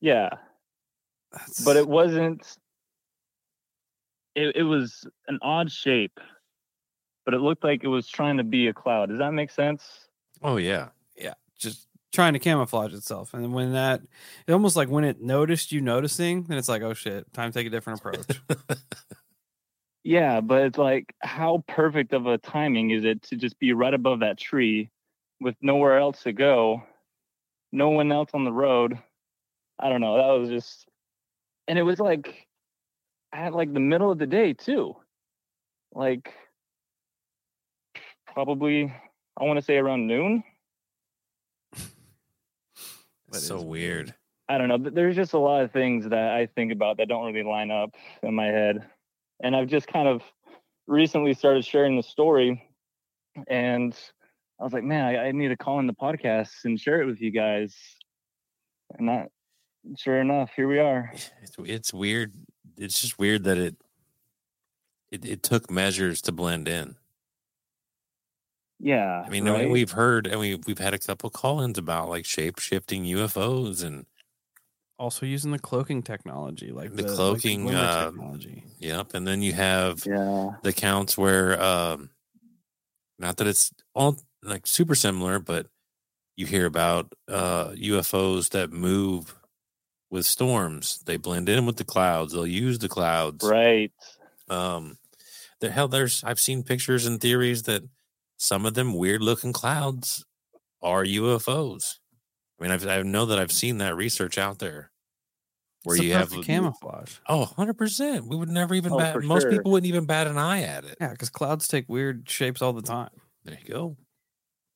[0.00, 0.30] Yeah.
[1.30, 2.58] That's, but it wasn't
[4.34, 6.18] it, it was an odd shape
[7.24, 10.08] but it looked like it was trying to be a cloud does that make sense
[10.42, 10.88] Oh yeah.
[11.16, 13.32] yeah, just trying to camouflage itself.
[13.32, 14.02] And then when that,
[14.46, 17.58] it almost like when it noticed you noticing, then it's like, oh shit, time to
[17.58, 18.40] take a different approach.
[20.04, 23.94] yeah but it's like how perfect of a timing is it to just be right
[23.94, 24.90] above that tree
[25.40, 26.82] with nowhere else to go
[27.70, 28.98] no one else on the road
[29.78, 30.88] i don't know that was just
[31.68, 32.48] and it was like
[33.32, 34.94] at like the middle of the day too
[35.94, 36.32] like
[38.26, 38.92] probably
[39.38, 40.42] i want to say around noon
[43.32, 44.14] That It's so weird.
[44.48, 44.90] I don't know.
[44.90, 47.94] There's just a lot of things that I think about that don't really line up
[48.22, 48.86] in my head.
[49.42, 50.22] And I've just kind of
[50.86, 52.62] recently started sharing the story.
[53.48, 53.96] And
[54.60, 57.06] I was like, man, I, I need to call in the podcast and share it
[57.06, 57.74] with you guys.
[58.98, 59.28] And that,
[59.96, 61.10] sure enough, here we are.
[61.42, 62.34] It's, it's weird.
[62.82, 63.76] It's just weird that it,
[65.10, 66.96] it it took measures to blend in.
[68.80, 69.22] Yeah.
[69.24, 69.70] I mean, right?
[69.70, 74.06] we've heard and we we've had a couple call-ins about like shape shifting UFOs and
[74.98, 78.64] also using the cloaking technology, like The like cloaking, glimmer uh, technology.
[78.78, 79.14] yep.
[79.14, 80.52] And then you have yeah.
[80.62, 82.10] the counts where um
[83.18, 85.68] not that it's all like super similar, but
[86.36, 89.34] you hear about uh, UFOs that move
[90.12, 91.02] with storms.
[91.06, 92.32] They blend in with the clouds.
[92.34, 93.44] They'll use the clouds.
[93.44, 93.90] Right.
[94.48, 94.98] Um,
[95.60, 97.82] the hell, there's I've seen pictures and theories that
[98.36, 100.24] some of them weird looking clouds
[100.82, 101.98] are UFOs.
[102.60, 104.90] I mean, I've, I know that I've seen that research out there
[105.84, 107.16] where It's you have camouflage.
[107.28, 108.28] Oh, 100%.
[108.28, 109.50] We would never even Oh, bat, most sure.
[109.50, 110.96] people wouldn't even bat an eye at it.
[111.00, 113.10] Yeah, because clouds take weird shapes all the time.
[113.44, 113.96] There you go.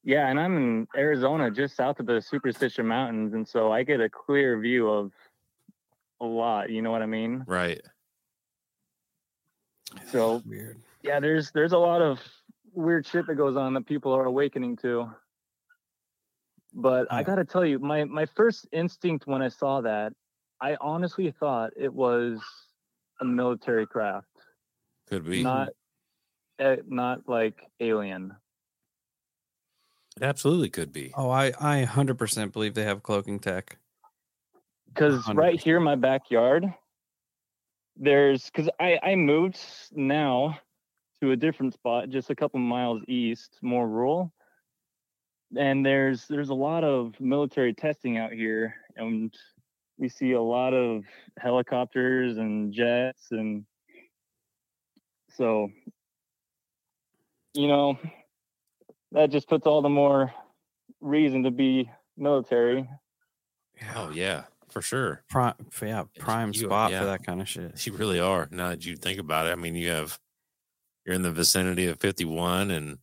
[0.02, 4.00] Yeah, and I'm in Arizona, just south of the Superstition Mountains, and so I get
[4.00, 5.10] a clear view of
[6.20, 6.70] a lot.
[6.70, 7.44] You know what I mean?
[7.46, 7.80] Right.
[10.10, 10.78] So Weird.
[11.02, 12.20] yeah, there's there's a lot of
[12.72, 15.10] weird shit that goes on that people are awakening to.
[16.74, 20.12] But I gotta tell you, my my first instinct when I saw that,
[20.60, 22.38] I honestly thought it was
[23.20, 24.26] a military craft,
[25.08, 25.42] Could be.
[25.42, 25.70] not
[26.58, 28.34] eh, not like alien.
[30.18, 31.12] it absolutely could be.
[31.16, 33.78] Oh, I I hundred percent believe they have cloaking tech.
[34.96, 36.64] Because right here in my backyard
[37.96, 39.58] there's because I, I moved
[39.92, 40.58] now
[41.20, 44.32] to a different spot just a couple miles east more rural.
[45.56, 49.32] And there's there's a lot of military testing out here and
[49.98, 51.04] we see a lot of
[51.38, 53.64] helicopters and jets and
[55.36, 55.68] so
[57.54, 57.98] you know
[59.12, 60.32] that just puts all the more
[61.00, 62.88] reason to be military.
[63.94, 64.44] Oh, yeah,
[64.76, 65.22] for sure.
[65.30, 67.00] Prime, yeah, prime you- spot yeah.
[67.00, 67.86] for that kind of shit.
[67.86, 68.46] You really are.
[68.50, 70.20] Now that you think about it, I mean, you have,
[71.02, 72.98] you're in the vicinity of 51 and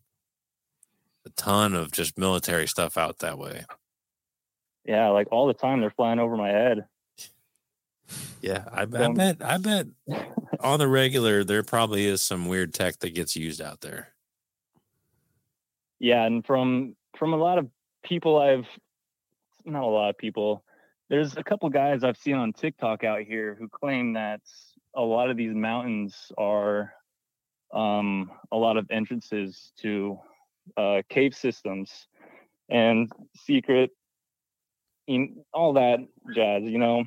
[1.25, 3.65] a ton of just military stuff out that way.
[4.85, 6.85] Yeah, like all the time they're flying over my head.
[8.39, 8.65] Yeah.
[8.71, 9.87] I, I bet, I bet
[10.59, 14.09] on the regular, there probably is some weird tech that gets used out there.
[15.97, 17.67] Yeah, and from from a lot of
[18.03, 18.67] people I've
[19.65, 20.63] not a lot of people.
[21.13, 24.41] There's a couple guys I've seen on TikTok out here who claim that
[24.95, 26.91] a lot of these mountains are
[27.71, 30.17] um a lot of entrances to
[30.75, 32.07] uh cave systems
[32.67, 33.91] and secret
[35.05, 35.99] in all that
[36.33, 37.03] jazz, you know.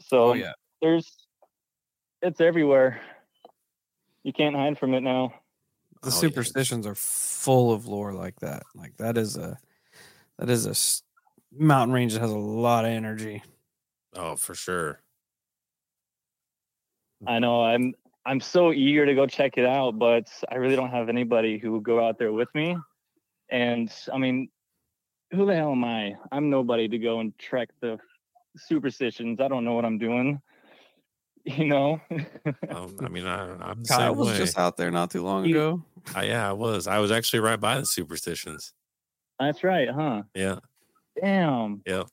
[0.00, 1.08] So Oh yeah, there's
[2.22, 3.00] it's everywhere.
[4.24, 5.32] You can't hide from it now.
[6.02, 6.18] the Oh, yeah.
[6.18, 8.64] superstitions are full of lore like that.
[8.74, 9.56] Like that is a
[10.40, 11.04] that is a s-
[11.56, 13.42] mountain range that has a lot of energy.
[14.14, 15.00] Oh, for sure.
[17.26, 17.94] I know I'm
[18.26, 21.72] I'm so eager to go check it out, but I really don't have anybody who
[21.72, 22.76] will go out there with me.
[23.50, 24.48] And I mean,
[25.32, 26.14] who the hell am I?
[26.30, 27.98] I'm nobody to go and trek the
[28.56, 29.40] superstitions.
[29.40, 30.40] I don't know what I'm doing.
[31.44, 31.98] You know?
[32.68, 34.36] Um, I mean, I, I'm the Kyle same was way.
[34.36, 35.82] just out there not too long You- ago.
[36.14, 36.86] I, yeah, I was.
[36.86, 38.74] I was actually right by the superstitions.
[39.40, 40.24] That's right, huh?
[40.34, 40.56] Yeah.
[41.20, 41.82] Damn.
[41.86, 42.04] Yeah.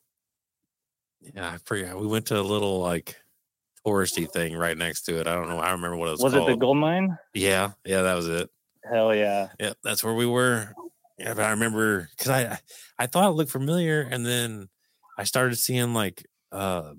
[1.34, 1.98] Yeah, I forget.
[1.98, 3.16] We went to a little like
[3.86, 5.26] touristy thing right next to it.
[5.26, 5.58] I don't know.
[5.58, 6.48] I remember what it was, Was called.
[6.48, 7.16] it the gold mine?
[7.34, 8.50] Yeah, yeah, that was it.
[8.90, 9.48] Hell yeah.
[9.58, 10.72] Yeah, that's where we were.
[11.18, 12.58] Yeah, but I remember because I
[12.98, 14.68] I thought it looked familiar, and then
[15.18, 16.92] I started seeing like uh,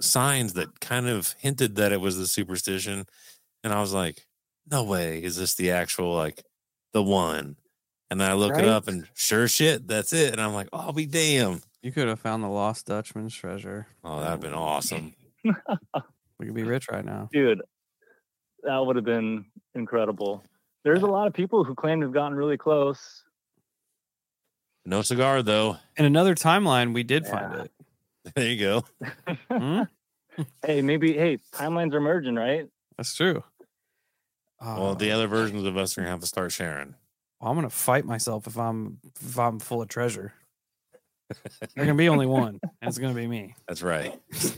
[0.00, 3.06] signs that kind of hinted that it was the superstition,
[3.64, 4.26] and I was like,
[4.70, 6.44] "No way, is this the actual like
[6.92, 7.56] the one?"
[8.10, 10.32] And then I look it up, and sure shit, that's it.
[10.32, 13.86] And I'm like, "Oh, be damn!" You could have found the lost Dutchman's treasure.
[14.04, 15.14] Oh, that'd been awesome.
[16.38, 17.30] We could be rich right now.
[17.32, 17.62] Dude,
[18.62, 20.44] that would have been incredible.
[20.84, 23.22] There's a lot of people who claim to have gotten really close.
[24.84, 25.78] No cigar though.
[25.96, 27.72] In another timeline, we did find it.
[28.34, 28.84] There you go.
[29.50, 29.82] Hmm?
[30.66, 32.68] hey, maybe hey, timelines are merging, right?
[32.98, 33.42] That's true.
[34.60, 36.94] Well, the Uh, other versions of us are gonna have to start sharing.
[37.40, 40.32] I'm gonna fight myself if I'm if I'm full of treasure.
[41.74, 43.54] There can be only one, and it's gonna be me.
[43.68, 44.14] That's right.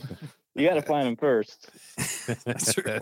[0.55, 1.71] You got to find him first.
[2.45, 2.99] That's true.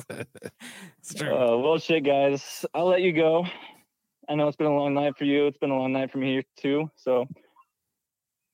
[0.98, 1.34] It's true.
[1.34, 3.46] Uh, well, shit, guys, I'll let you go.
[4.28, 5.46] I know it's been a long night for you.
[5.46, 6.90] It's been a long night for me too.
[6.96, 7.22] So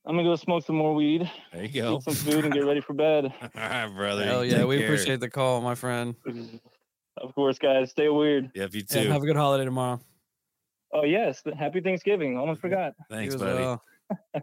[0.07, 1.97] I'm gonna go smoke some more weed, There you go.
[1.97, 3.24] eat some food, and get ready for bed.
[3.43, 4.24] All right, brother.
[4.24, 4.86] Hell yeah, take we care.
[4.86, 6.15] appreciate the call, my friend.
[7.16, 8.53] Of course, guys, stay weird.
[8.55, 9.11] Yep, you Yeah, too.
[9.11, 9.99] have a good holiday tomorrow.
[10.93, 12.36] Oh yes, happy Thanksgiving.
[12.36, 12.94] Almost forgot.
[13.10, 13.60] Thanks, buddy.
[13.60, 13.82] well.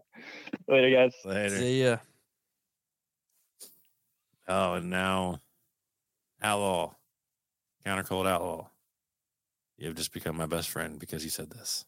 [0.68, 1.14] Later, guys.
[1.24, 1.58] Later.
[1.58, 1.98] See ya.
[4.48, 5.42] Oh, and now,
[6.42, 6.96] outlaw,
[7.86, 8.68] counter cult outlaw.
[9.78, 11.86] You have just become my best friend because you said this.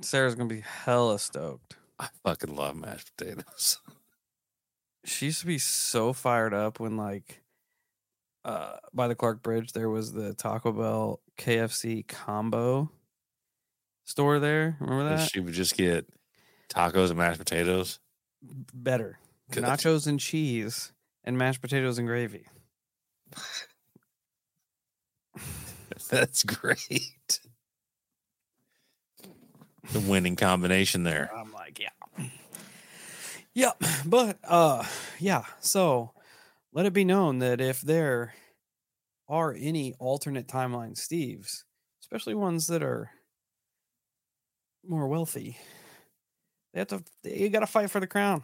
[0.00, 1.76] Sarah's gonna be hella stoked.
[1.98, 3.78] I fucking love mashed potatoes.
[5.04, 7.40] She used to be so fired up when like
[8.46, 12.92] uh, by the Clark Bridge, there was the Taco Bell KFC combo
[14.04, 14.76] store there.
[14.78, 15.28] Remember that?
[15.28, 16.06] She would just get
[16.68, 17.98] tacos and mashed potatoes.
[18.72, 19.18] Better.
[19.50, 19.64] Good.
[19.64, 20.92] Nachos and cheese
[21.24, 22.46] and mashed potatoes and gravy.
[26.08, 27.40] That's great.
[29.92, 31.32] The winning combination there.
[31.34, 31.88] I'm like, yeah.
[33.54, 33.82] Yep.
[34.04, 34.84] But uh
[35.18, 36.12] yeah, so
[36.76, 38.34] let it be known that if there
[39.30, 41.62] are any alternate timeline Steves,
[42.02, 43.10] especially ones that are
[44.86, 45.56] more wealthy,
[46.74, 48.42] they have to you gotta fight for the crown.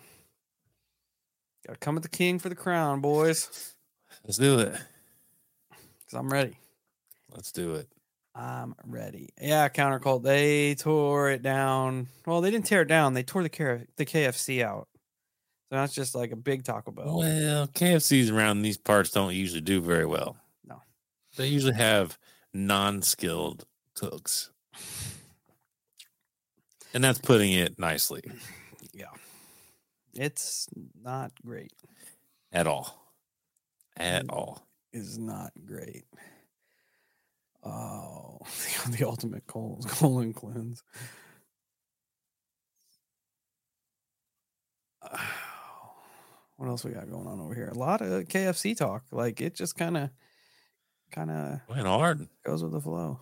[1.66, 3.74] Gotta come at the king for the crown, boys.
[4.24, 4.72] Let's do it.
[5.70, 6.56] Cause I'm ready.
[7.34, 7.88] Let's do it.
[8.34, 9.28] I'm ready.
[9.42, 10.22] Yeah, counter cult.
[10.22, 12.08] They tore it down.
[12.26, 13.12] Well, they didn't tear it down.
[13.12, 14.88] They tore the K- the KFC out.
[15.72, 17.16] So that's just like a big Taco Bell.
[17.20, 20.36] Well, KFCs around these parts don't usually do very well.
[20.68, 20.82] No.
[21.38, 22.18] They usually have
[22.52, 24.50] non-skilled cooks.
[26.92, 28.20] And that's putting it nicely
[28.92, 29.06] Yeah,
[30.12, 30.68] it's
[31.02, 31.72] not great.
[32.52, 33.10] at all.
[33.96, 34.66] At all.
[34.92, 36.04] Is not great.
[37.64, 38.40] Oh,
[38.90, 40.82] the ultimate colon, colon cleanse.
[46.62, 47.66] What else we got going on over here?
[47.66, 49.02] A lot of KFC talk.
[49.10, 50.10] Like it just kind of,
[51.10, 52.28] kind of Went hard.
[52.46, 53.18] goes with the flow.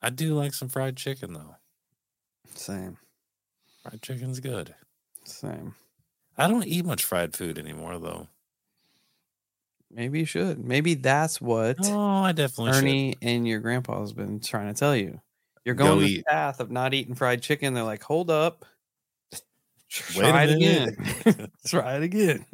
[0.00, 1.56] I do like some fried chicken though.
[2.54, 2.96] Same,
[3.82, 4.72] Fried chicken's good.
[5.24, 5.74] same.
[6.38, 8.28] I don't eat much fried food anymore though.
[9.90, 10.64] Maybe you should.
[10.64, 12.78] Maybe that's what Oh, I definitely should.
[12.84, 15.20] Ernie and your grandpa's been trying to tell you.
[15.64, 17.74] You're going Go going the path of not eating fried chicken.
[17.74, 18.64] They're like, hold up.
[19.90, 21.50] Try it again.
[21.66, 22.44] Try it again.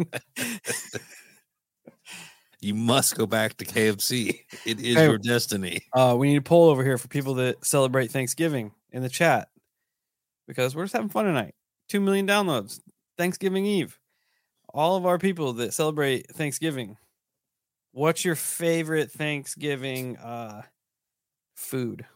[2.62, 4.38] You must go back to KFC.
[4.64, 5.80] It is Hey, your destiny.
[5.92, 9.48] Uh, we need a poll over here for people that celebrate Thanksgiving in the chat
[10.46, 11.54] because we're just having fun tonight.
[11.88, 12.80] Two million downloads.
[13.18, 13.98] Thanksgiving Eve.
[14.72, 16.96] All of our people that celebrate Thanksgiving.
[17.90, 20.62] What's your favorite Thanksgiving uh,
[21.56, 22.06] food?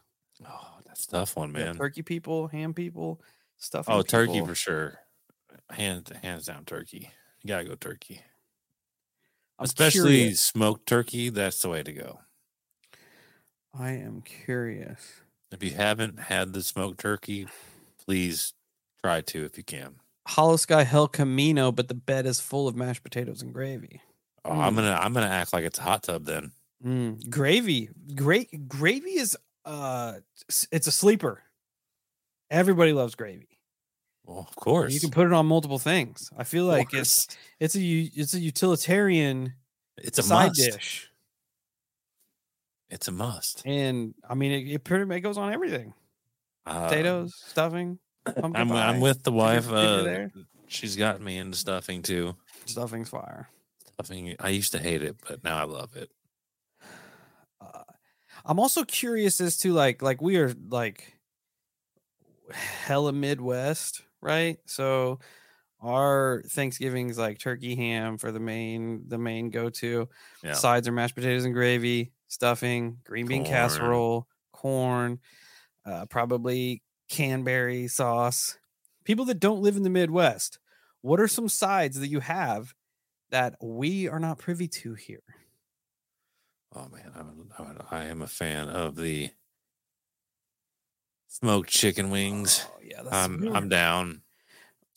[0.47, 1.75] Oh, that's a tough one, man.
[1.75, 3.21] Turkey people, ham people,
[3.57, 3.85] stuff.
[3.89, 4.97] Oh, turkey for sure.
[5.69, 7.11] Hands hands down turkey.
[7.43, 8.21] You gotta go turkey.
[9.59, 12.19] Especially smoked turkey, that's the way to go.
[13.73, 15.21] I am curious.
[15.51, 17.47] If you haven't had the smoked turkey,
[18.03, 18.53] please
[19.03, 19.95] try to if you can.
[20.27, 24.01] Hollow Sky Hell Camino, but the bed is full of mashed potatoes and gravy.
[24.45, 24.77] Oh, I'm Mm.
[24.77, 26.51] gonna I'm gonna act like it's a hot tub then.
[26.83, 29.35] Mm, gravy, great gravy is
[29.65, 30.19] uh,
[30.71, 31.43] it's a sleeper.
[32.51, 33.56] Everybody loves gravy.
[34.27, 34.93] Well, of course.
[34.93, 36.29] You can put it on multiple things.
[36.37, 37.27] I feel like it's
[37.61, 39.53] it's a it's a utilitarian
[39.97, 40.59] it's a side must.
[40.59, 41.09] dish,
[42.89, 43.63] It's a must.
[43.65, 45.93] and I mean it, it pretty it goes on everything:
[46.65, 47.99] Uh, potatoes, stuffing.
[48.25, 49.71] pumpkin I'm I'm with the wife.
[49.71, 50.27] Uh,
[50.67, 52.35] she's got me into stuffing too.
[52.65, 53.47] Stuffing's fire.
[53.93, 54.35] Stuffing.
[54.41, 56.11] I used to hate it, but now I love it.
[57.61, 57.83] uh,
[58.45, 61.13] I'm also curious as to like like we are like
[62.51, 64.57] hella Midwest, right?
[64.65, 65.19] So
[65.81, 70.09] our Thanksgiving's like turkey ham for the main the main go to.
[70.43, 70.53] Yeah.
[70.53, 73.53] Sides are mashed potatoes and gravy, stuffing, green bean Corn.
[73.53, 75.19] casserole, corn,
[75.85, 78.57] uh, probably canberry sauce.
[79.03, 80.59] People that don't live in the Midwest,
[81.01, 82.73] what are some sides that you have
[83.29, 85.23] that we are not privy to here?
[86.75, 89.29] Oh man, I'm, I'm, I am a fan of the
[91.27, 92.65] smoked chicken wings.
[92.67, 93.55] Oh, yeah, that's I'm weird.
[93.55, 94.21] I'm down.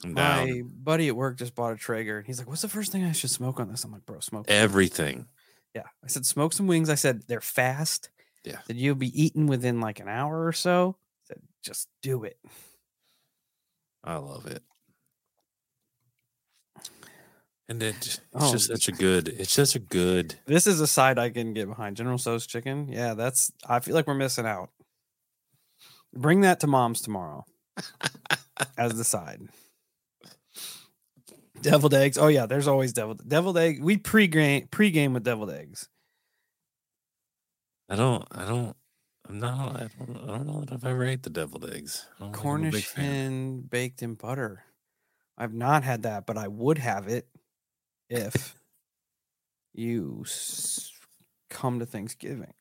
[0.05, 0.47] I'm down.
[0.48, 2.19] My buddy at work just bought a Traeger.
[2.19, 4.20] and He's like, "What's the first thing I should smoke on this?" I'm like, "Bro,
[4.20, 5.28] smoke." some wings." Everything.
[5.74, 8.11] Yeah, I said, "Smoke some wings." I said, "They're fast."
[8.44, 8.61] Yeah.
[8.66, 10.97] That you'll be eaten within like an hour or so.
[10.98, 12.39] I said, "Just do it."
[14.02, 14.62] I love it.
[17.69, 19.28] And it, it's Oh, just such a good.
[19.28, 20.35] It's just a good.
[20.47, 21.97] This is a side I can get behind.
[21.97, 22.89] General Tso's chicken.
[22.89, 23.52] Yeah, that's.
[23.69, 24.70] I feel like we're missing out.
[26.15, 27.45] Bring that to mom's tomorrow
[28.77, 29.43] as the side.
[31.62, 32.19] Deviled eggs.
[32.19, 33.82] Oh yeah, there's always deviled deviled egg.
[33.82, 35.89] We pre-game pre-game with deviled eggs.
[37.89, 38.27] I don't.
[38.32, 38.77] I don't.
[39.28, 39.77] I'm not.
[39.77, 40.16] I don't.
[40.16, 42.07] I don't know that I've ever ate the deviled eggs.
[42.19, 44.65] I don't think I'm a big Cornish hen baked in butter.
[45.37, 47.27] I've not had that, but I would have it
[48.09, 48.55] if
[49.73, 50.24] you
[51.49, 52.53] come to Thanksgiving.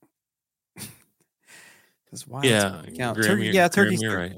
[2.09, 2.41] Because why?
[2.43, 3.17] Yeah, count?
[3.17, 4.37] Graham, you're, yeah, Graham, turkey's you're right.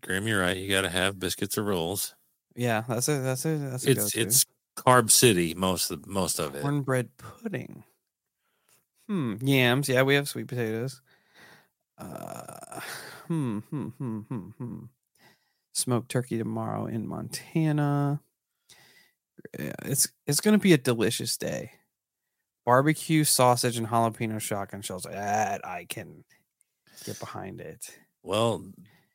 [0.00, 0.56] Graham, you're right.
[0.56, 2.14] You got to have biscuits or rolls.
[2.54, 4.20] Yeah, that's a that's a that's a It's go-to.
[4.20, 4.46] it's
[4.76, 6.62] carb city most of most of it.
[6.62, 7.82] cornbread pudding.
[9.08, 9.36] Hmm.
[9.40, 9.88] Yams.
[9.88, 11.00] Yeah, we have sweet potatoes.
[11.98, 12.80] Uh,
[13.26, 13.58] hmm.
[13.58, 13.88] Hmm.
[13.88, 14.18] Hmm.
[14.20, 14.48] Hmm.
[14.58, 14.78] Hmm.
[15.72, 18.20] Smoked turkey tomorrow in Montana.
[19.58, 21.72] Yeah, it's it's gonna be a delicious day.
[22.64, 25.04] Barbecue sausage and jalapeno shotgun shells.
[25.04, 26.24] That I can
[27.04, 27.98] get behind it.
[28.22, 28.64] Well,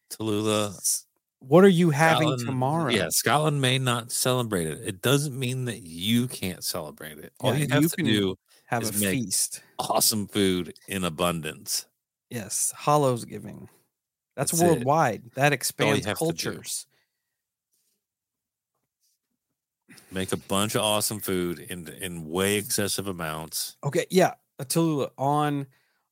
[0.09, 1.03] Tallulah,
[1.39, 2.91] What are you having Scotland- tomorrow?
[2.91, 4.79] Yeah, Scotland may not celebrate it.
[4.87, 7.33] It doesn't mean that you can't celebrate it.
[7.39, 8.35] All Yeah, you have you to can- do
[8.65, 9.61] have a make- feast.
[9.77, 11.85] awesome food in abundance.
[12.29, 13.69] Yes, Hollow's giving.
[14.35, 14.65] That's, That's it.
[14.65, 15.31] worldwide.
[15.35, 16.25] That expands have to do.
[16.25, 16.87] cultures.
[20.11, 23.75] Make a bunch of awesome food in in way excessive amounts.
[23.83, 25.67] Okay, yeah, Tallulah on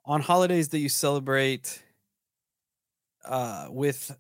[0.06, 1.82] on holidays that you celebrate
[3.26, 4.18] uh, with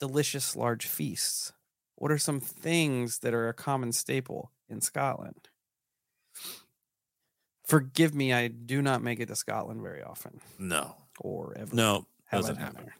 [0.00, 1.52] delicious large feasts.
[1.96, 5.48] What are some things that are a common staple in Scotland?
[7.66, 11.74] Forgive me, I do not make it to Scotland very often, No, or ever.
[11.74, 12.90] no, doesn't happen.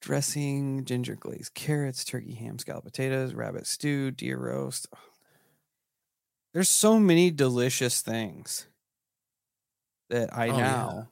[0.00, 4.88] Dressing, ginger glazed carrots, turkey ham, scalloped potatoes, rabbit stew, deer roast.
[6.54, 8.66] There's so many delicious things
[10.10, 10.56] that I Oh, yeah.
[10.58, 11.08] now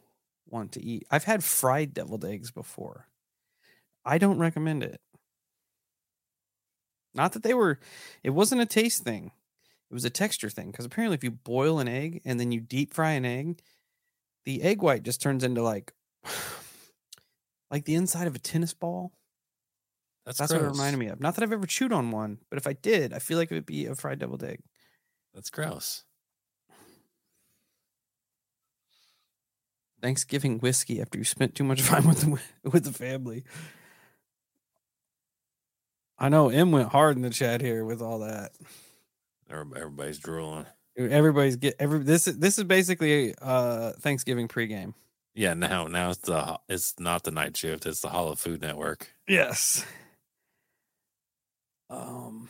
[0.46, 1.06] want to eat.
[1.10, 3.06] I've had fried deviled eggs before.
[4.04, 5.00] I don't recommend it.
[7.14, 7.80] Not that they were,
[8.22, 9.32] it wasn't a taste thing.
[9.90, 10.70] It was a texture thing.
[10.70, 13.60] Because apparently, if you boil an egg and then you deep fry an egg,
[14.44, 15.92] the egg white just turns into like
[17.70, 19.12] like the inside of a tennis ball.
[20.24, 21.20] That's, That's what it reminded me of.
[21.20, 23.54] Not that I've ever chewed on one, but if I did, I feel like it
[23.54, 24.60] would be a fried deviled egg.
[25.34, 26.04] That's gross.
[30.00, 33.44] Thanksgiving whiskey after you spent too much time with the with the family.
[36.18, 38.52] I know M went hard in the chat here with all that.
[39.50, 40.66] Everybody's drooling.
[40.96, 44.94] Everybody's get every this is this is basically uh Thanksgiving pregame.
[45.34, 47.86] Yeah, now now it's the it's not the night shift.
[47.86, 49.08] It's the Hollow Food Network.
[49.26, 49.84] Yes.
[51.88, 52.48] Um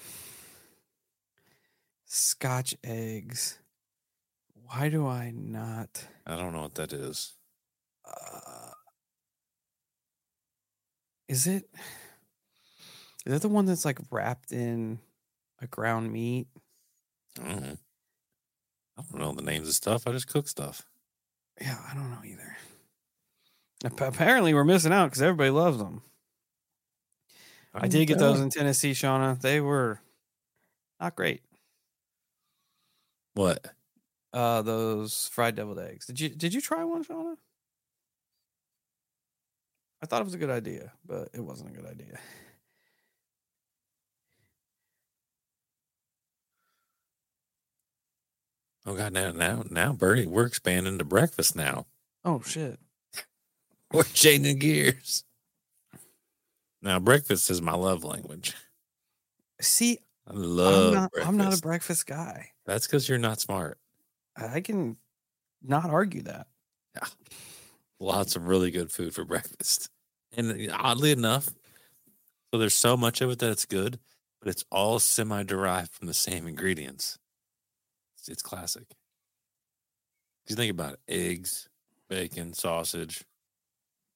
[2.06, 3.59] Scotch eggs.
[4.66, 7.35] Why do I not I don't know what that is.
[8.11, 8.70] Uh
[11.28, 11.65] Is it
[13.27, 14.99] Is that the one that's like wrapped in
[15.61, 16.49] a ground meat?
[17.41, 17.78] I don't know.
[18.99, 20.07] I don't know the names of stuff.
[20.07, 20.82] I just cook stuff.
[21.61, 22.57] Yeah, I don't know either.
[23.85, 26.03] Apparently, we're missing out because everybody loves them.
[27.73, 29.41] I did get those in Tennessee, Shauna.
[29.41, 30.01] They were
[31.01, 31.43] not great.
[33.35, 33.65] What?
[34.32, 36.07] Uh, those fried deviled eggs.
[36.07, 37.37] Did you did you try one, Shauna?
[40.02, 42.18] I thought it was a good idea, but it wasn't a good idea.
[48.86, 51.86] Oh god, now now now, Bertie, we're expanding to breakfast now.
[52.24, 52.78] Oh shit!
[53.93, 55.24] We're changing gears.
[56.82, 58.55] Now, breakfast is my love language.
[59.60, 61.12] See, I love I'm not.
[61.12, 61.28] breakfast.
[61.28, 62.51] I'm not a breakfast guy.
[62.64, 63.78] That's because you're not smart.
[64.36, 64.97] I can
[65.62, 66.47] not argue that.
[68.01, 69.90] Lots of really good food for breakfast.
[70.36, 71.51] And oddly enough,
[72.51, 73.98] so there's so much of it that it's good,
[74.40, 77.18] but it's all semi derived from the same ingredients.
[78.18, 78.94] It's, it's classic.
[80.48, 81.68] you think about it eggs,
[82.09, 83.24] bacon, sausage,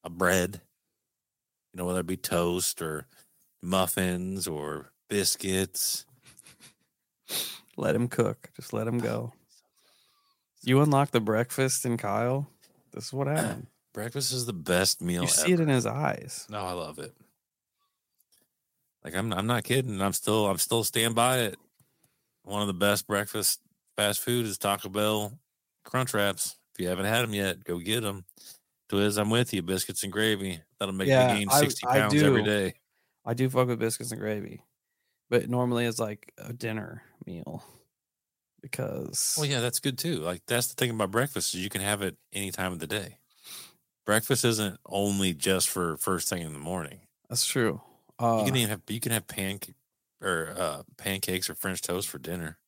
[0.03, 0.63] a bread,
[1.73, 3.07] you know, whether it be toast or
[3.63, 6.07] muffins or biscuits.
[7.77, 8.51] Let him cook.
[8.55, 9.33] Just let him go.
[10.67, 12.49] You unlock the breakfast in Kyle.
[12.95, 13.67] This is what happened.
[13.95, 15.55] Breakfast is the best meal You see ever.
[15.55, 16.47] it in his eyes.
[16.51, 17.15] No, I love it.
[19.05, 20.03] Like I'm I'm not kidding.
[20.03, 21.57] I'm still I'm still stand by it.
[22.43, 23.61] One of the best breakfast
[23.97, 25.39] fast food is Taco Bell
[25.85, 26.57] Crunch Wraps.
[26.75, 28.25] If you haven't had them yet, go get them.
[28.91, 29.63] Twiz, I'm with you.
[29.63, 30.61] Biscuits and gravy.
[30.79, 32.45] That'll make Yeah, me gain 60 I pounds every do.
[32.45, 32.75] day.
[33.25, 34.61] I do fuck with biscuits and gravy,
[35.31, 37.65] but normally it's like a dinner meal
[38.63, 40.17] because Well, yeah, that's good too.
[40.17, 42.87] Like that's the thing about breakfast is you can have it any time of the
[42.87, 43.19] day.
[44.07, 47.01] Breakfast isn't only just for first thing in the morning.
[47.29, 47.81] that's true.
[48.19, 49.75] Uh, you can even have you can have pancake
[50.21, 52.59] or uh, pancakes or French toast for dinner.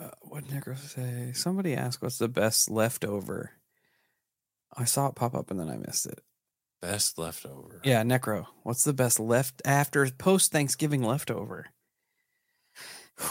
[0.00, 1.32] uh, what did Necro say?
[1.34, 3.52] Somebody asked, "What's the best leftover?"
[4.76, 6.20] I saw it pop up and then I missed it.
[6.80, 7.80] Best leftover.
[7.84, 8.46] Yeah, Necro.
[8.62, 11.66] What's the best left after post Thanksgiving leftover?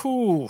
[0.02, 0.50] Whew.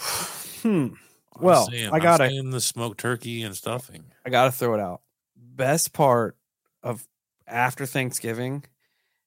[0.61, 0.87] Hmm.
[1.35, 4.11] I'm Well, saying- I gotta- saying the smoked turkey and stuffing.
[4.29, 5.01] I gotta throw it out.
[5.35, 6.37] Best part
[6.83, 7.07] of
[7.47, 8.63] after Thanksgiving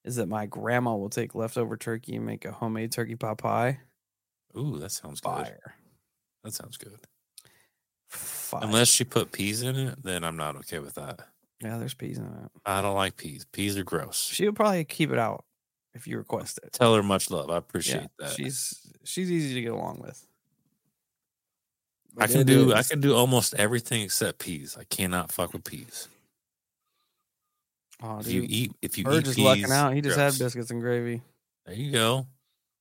[0.05, 3.81] is that my grandma will take leftover turkey and make a homemade turkey pot pie.
[4.57, 5.53] Ooh, that sounds good.
[6.45, 6.99] That sounds good.
[8.07, 8.62] Five.
[8.62, 11.20] Unless she put peas in it, then I'm not okay with that.
[11.61, 12.51] yeah, there's peas in it.
[12.65, 13.45] I don't like peas.
[13.53, 14.19] Peas are gross.
[14.33, 15.45] She'll probably keep it out
[15.95, 16.73] if you request it.
[16.73, 17.51] Tell her much love.
[17.51, 18.31] I appreciate Yeah, that.
[18.37, 20.24] she's she's easy to get along with.
[22.18, 24.76] I can do I can do almost everything except peas.
[24.78, 26.09] I cannot fuck with peas.
[28.02, 28.51] Oh, If you dude.
[28.51, 29.94] eat if you Bird eat just peas, lucking out.
[29.94, 30.34] He just gross.
[30.39, 31.22] had biscuits and gravy,
[31.66, 32.26] There you go.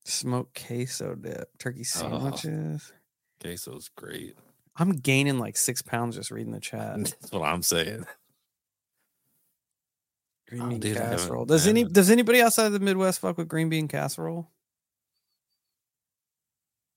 [0.04, 1.84] smoked queso dip, turkey Oh.
[1.84, 2.92] sandwiches.
[3.40, 4.36] Queso's great.
[4.76, 6.96] I'm gaining like six pounds just reading the chat.
[7.20, 8.04] That's what I'm saying.
[10.48, 11.44] Green Oh, bean dude, casserole.
[11.46, 14.48] Does any does anybody outside of the Midwest fuck with green bean casserole?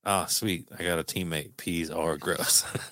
[0.05, 0.67] Ah, sweet.
[0.77, 1.57] I got a teammate.
[1.57, 2.63] Peas are gross.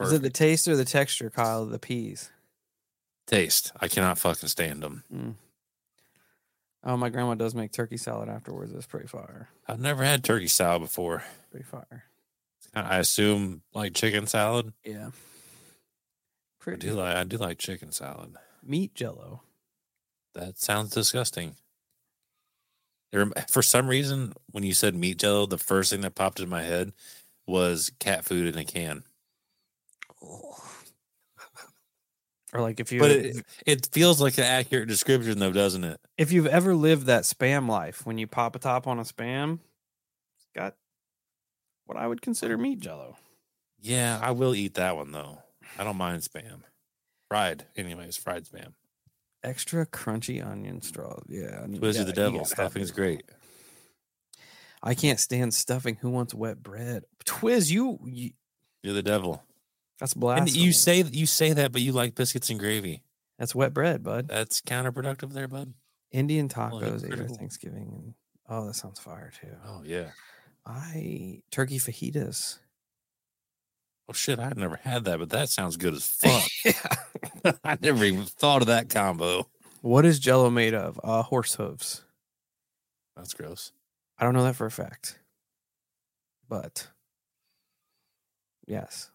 [0.00, 1.62] Is it the taste or the texture, Kyle?
[1.64, 2.30] of The peas.
[3.26, 3.72] taste?
[3.80, 5.04] I cannot fucking stand them.
[5.14, 5.34] Mm.
[6.84, 8.72] Oh, my grandma does make turkey salad afterwards.
[8.72, 9.50] It's pretty fire.
[9.68, 11.22] I've never had turkey salad before.
[11.50, 12.04] Pretty fire.
[12.74, 14.72] I assume like chicken salad.
[14.84, 15.10] Yeah.
[16.66, 18.36] I do like I do like chicken salad.
[18.62, 19.42] meat jello.
[20.34, 21.56] That sounds disgusting.
[23.48, 26.62] For some reason, when you said meat jello, the first thing that popped in my
[26.62, 26.92] head
[27.46, 29.02] was cat food in a can.
[32.52, 36.00] Or like if you But it, it feels like an accurate description, though, doesn't it?
[36.18, 39.60] if you've ever lived that spam life, when you pop a top on a spam,
[40.36, 40.74] it's got
[41.86, 43.16] what I would consider meat jello.
[43.80, 45.38] Yeah, I will eat that one though.
[45.78, 46.62] I don't mind spam.
[47.28, 48.72] Fried, anyways, fried spam.
[49.42, 51.18] Extra crunchy onion straw.
[51.28, 51.60] Yeah.
[51.62, 52.32] I need- you Twizzy the devil.
[52.32, 53.22] gotta have Stuffing's great.
[54.82, 55.96] I can't stand stuffing.
[55.96, 57.04] Who wants wet bread?
[57.24, 58.30] Twiz, you, you
[58.82, 59.42] You're the devil.
[59.98, 60.52] that's And blasphemy.
[60.64, 63.02] you say you say that, but you like biscuits and gravy.
[63.38, 64.28] that's wet bread, bud.
[64.28, 65.74] That's counterproductive, there, bud.
[66.12, 67.28] Indian tacos ate our.
[67.28, 67.92] Thanksgiving.
[67.94, 68.14] And,
[68.48, 69.54] oh, that sounds fire too.
[69.66, 70.10] Oh yeah.
[70.66, 72.58] I turkey fajitas.
[74.10, 76.04] Oh shit, I've never had that, but that sounds good as
[77.44, 77.56] fuck.
[77.64, 79.46] I never even thought of that combo.
[79.82, 80.98] What is Jello made of?
[81.04, 82.02] Uh, horse hooves.
[83.16, 83.70] That's gross.
[84.18, 85.20] I don't know that for a fact,
[86.48, 86.88] but
[88.66, 89.10] yes.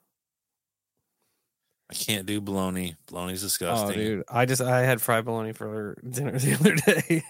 [1.92, 2.96] I can't do bologna.
[3.08, 4.00] Bologna's disgusting.
[4.00, 7.24] Oh, dude, I just I had fried bologna for dinner the other day.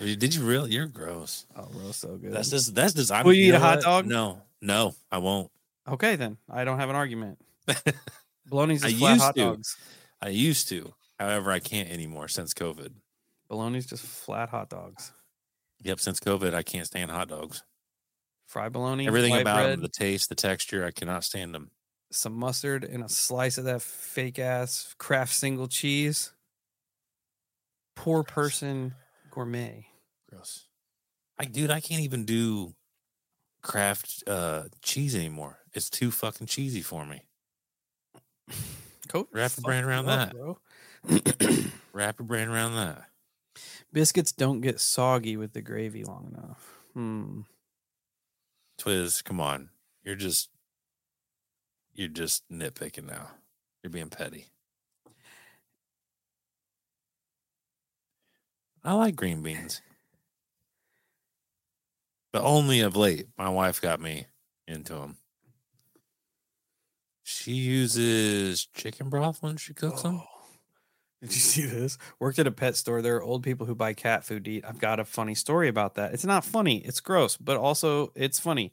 [0.00, 0.72] Did you really?
[0.72, 1.44] You're gross.
[1.54, 2.32] Oh, bro, so good.
[2.32, 3.12] That's just that's just.
[3.22, 3.84] Will you eat a hot what?
[3.84, 4.06] dog?
[4.06, 5.50] No, no, I won't.
[5.88, 6.38] Okay then.
[6.48, 7.38] I don't have an argument.
[8.46, 9.40] Bologna's I just flat used hot to.
[9.40, 9.76] dogs.
[10.20, 12.92] I used to, however, I can't anymore since COVID.
[13.48, 15.12] Bologna's just flat hot dogs.
[15.82, 17.62] Yep, since COVID, I can't stand hot dogs.
[18.46, 21.70] Fried bologna, Everything about bread, them, the taste, the texture, I cannot stand them.
[22.12, 26.32] some mustard, and a slice of that fake ass Kraft single cheese.
[27.96, 28.94] Poor person
[29.30, 29.86] gourmet.
[30.30, 30.66] Gross.
[31.38, 32.74] I dude, I can't even do
[33.62, 35.58] Kraft uh cheese anymore.
[35.74, 37.22] It's too fucking cheesy for me.
[39.08, 40.36] COVID Wrap a fucked brand around up, that.
[40.36, 40.58] bro.
[41.92, 43.04] Wrap your brain around that.
[43.92, 46.74] Biscuits don't get soggy with the gravy long enough.
[46.94, 47.40] Hmm.
[48.80, 49.70] Twiz, come on.
[50.04, 50.50] You're just
[51.94, 53.30] you're just nitpicking now.
[53.82, 54.46] You're being petty.
[58.82, 59.80] I like green beans.
[62.32, 63.28] But only of late.
[63.38, 64.26] My wife got me
[64.66, 65.16] into them.
[67.24, 70.20] She uses chicken broth when she cooks them.
[70.22, 70.28] Oh.
[71.22, 71.96] Did you see this?
[72.20, 73.00] Worked at a pet store.
[73.00, 74.64] There are old people who buy cat food to eat.
[74.68, 76.12] I've got a funny story about that.
[76.12, 76.84] It's not funny.
[76.84, 78.72] It's gross, but also it's funny.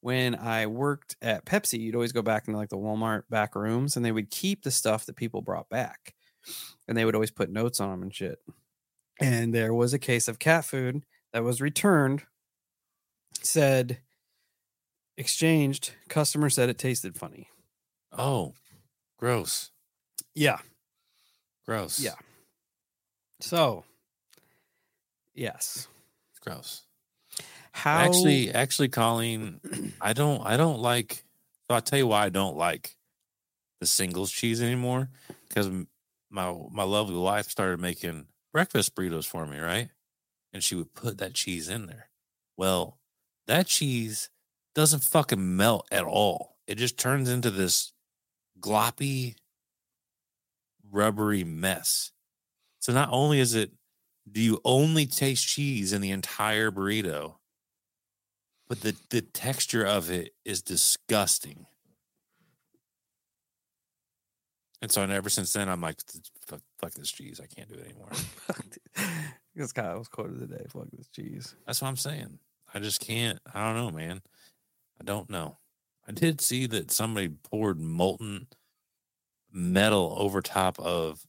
[0.00, 3.94] When I worked at Pepsi, you'd always go back into like the Walmart back rooms
[3.94, 6.14] and they would keep the stuff that people brought back.
[6.88, 8.38] And they would always put notes on them and shit.
[9.20, 11.02] And there was a case of cat food
[11.34, 12.22] that was returned,
[13.42, 13.98] said
[15.18, 17.48] exchanged, customer said it tasted funny.
[18.16, 18.54] Oh,
[19.18, 19.70] gross.
[20.34, 20.58] Yeah.
[21.66, 21.98] Gross.
[21.98, 22.14] Yeah.
[23.40, 23.84] So,
[25.34, 25.88] yes.
[26.30, 26.82] It's gross.
[27.72, 29.60] How Actually, actually, Colleen,
[30.00, 31.24] I don't, I don't like.
[31.68, 32.96] So I'll tell you why I don't like
[33.80, 35.08] the singles cheese anymore.
[35.48, 35.70] Because
[36.30, 39.88] my my lovely wife started making breakfast burritos for me, right?
[40.52, 42.08] And she would put that cheese in there.
[42.58, 42.98] Well,
[43.46, 44.28] that cheese
[44.74, 46.56] doesn't fucking melt at all.
[46.66, 47.91] It just turns into this
[48.62, 49.34] gloppy,
[50.90, 52.12] rubbery mess.
[52.78, 53.72] So not only is it,
[54.30, 57.34] do you only taste cheese in the entire burrito,
[58.68, 61.66] but the, the texture of it is disgusting.
[64.80, 65.96] And so, and ever since then, I'm like,
[66.46, 67.40] fuck, fuck this cheese.
[67.42, 68.08] I can't do it anymore.
[69.54, 70.64] this guy was quoted today.
[70.68, 71.54] Fuck this cheese.
[71.66, 72.38] That's what I'm saying.
[72.74, 73.38] I just can't.
[73.54, 74.22] I don't know, man.
[75.00, 75.58] I don't know.
[76.08, 78.48] I did see that somebody poured molten
[79.52, 81.26] metal over top of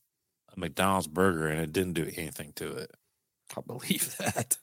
[0.55, 2.91] a McDonald's burger and it didn't do anything to it.
[3.55, 4.57] I believe that.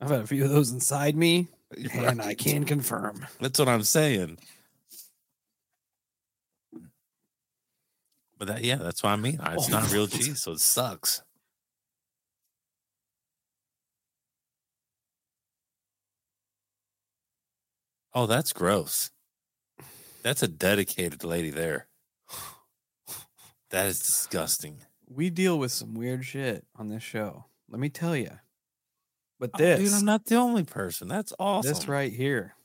[0.00, 1.48] I've had a few of those inside me,
[1.92, 3.26] and I can confirm.
[3.40, 4.38] That's what I'm saying.
[8.38, 9.38] But that, yeah, that's what I mean.
[9.42, 11.22] It's Oh, not real cheese, so it sucks.
[18.14, 19.10] Oh, that's gross.
[20.22, 21.86] That's a dedicated lady there.
[23.70, 24.78] That is disgusting.
[25.08, 27.44] We deal with some weird shit on this show.
[27.68, 28.30] Let me tell you.
[29.38, 31.06] But Oh, this, dude, I'm not the only person.
[31.06, 31.68] That's awesome.
[31.72, 32.56] this right here,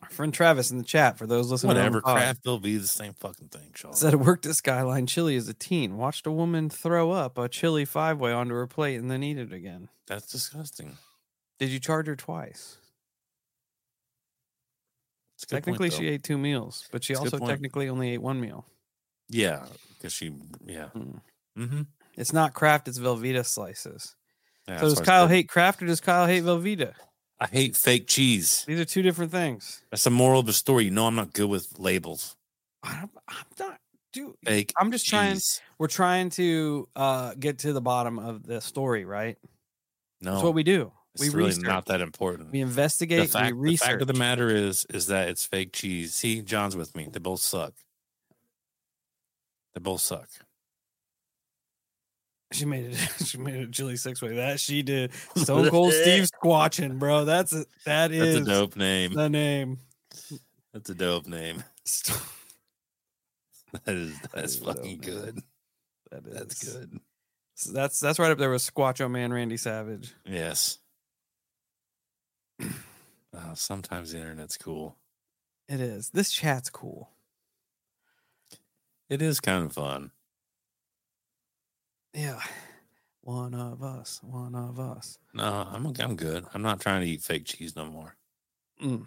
[0.00, 1.74] our friend Travis in the chat for those listening.
[1.74, 2.00] the Whatever.
[2.02, 3.94] pod, Kraft will be the same fucking thing, Sean.
[3.94, 5.96] Said it worked at Skyline Chili as a teen.
[5.96, 9.38] Watched a woman throw up a chili five way onto her plate and then eat
[9.38, 9.88] it again.
[10.06, 10.98] That's disgusting.
[11.58, 12.78] Did you charge her twice?
[15.44, 18.66] Good point, Technically, she ate two meals, but she also technically only ate one meal.
[19.28, 19.66] Yeah,
[19.96, 20.32] because she,
[20.66, 20.88] yeah.
[20.94, 21.20] Mm.
[21.58, 21.82] Mm-hmm.
[22.16, 24.14] It's not Kraft, it's Velveeta slices.
[24.68, 26.94] Yeah, so does Kyle hate Kraft or does Kyle hate Velveeta?
[27.40, 28.64] I hate fake cheese.
[28.66, 29.82] These are two different things.
[29.90, 30.84] That's the moral of the story.
[30.84, 32.36] You know, I'm not good with labels.
[32.84, 33.78] I don't, I'm not,
[34.12, 34.34] dude.
[34.44, 34.72] Fake.
[34.78, 35.34] I'm just trying.
[35.34, 35.60] cheese.
[35.78, 39.36] We're trying to uh, get to the bottom of the story, right?
[40.20, 40.92] No, That's what we do.
[41.14, 41.64] It's we really research.
[41.64, 42.46] not that important.
[42.50, 43.30] we The investigate.
[43.30, 46.14] fact, we the fact of the matter is, is that it's fake cheese.
[46.14, 47.08] See, John's with me.
[47.12, 47.74] They both suck.
[49.74, 50.28] They both suck.
[52.52, 52.96] She made it.
[53.24, 54.36] She made it chili six way.
[54.36, 55.12] That she did.
[55.36, 57.24] Stone Cold Steve Squatching, bro.
[57.24, 59.14] That's a, that That's a dope name.
[59.14, 59.78] the name.
[60.74, 61.62] That's a dope name.
[63.86, 65.00] That is that's is dope, fucking man.
[65.00, 65.42] good.
[66.10, 67.00] That is That's good.
[67.54, 70.12] So that's that's right up there with Squatcho Man Randy Savage.
[70.26, 70.78] Yes.
[73.34, 74.94] Uh, sometimes the internet's cool.
[75.66, 76.10] It is.
[76.10, 77.08] This chat's cool.
[79.08, 80.10] It is kind of fun.
[82.12, 82.40] Yeah.
[83.22, 84.20] One of us.
[84.22, 85.18] One of us.
[85.32, 86.44] No, I'm I'm good.
[86.52, 88.16] I'm not trying to eat fake cheese no more.
[88.82, 89.06] Mm.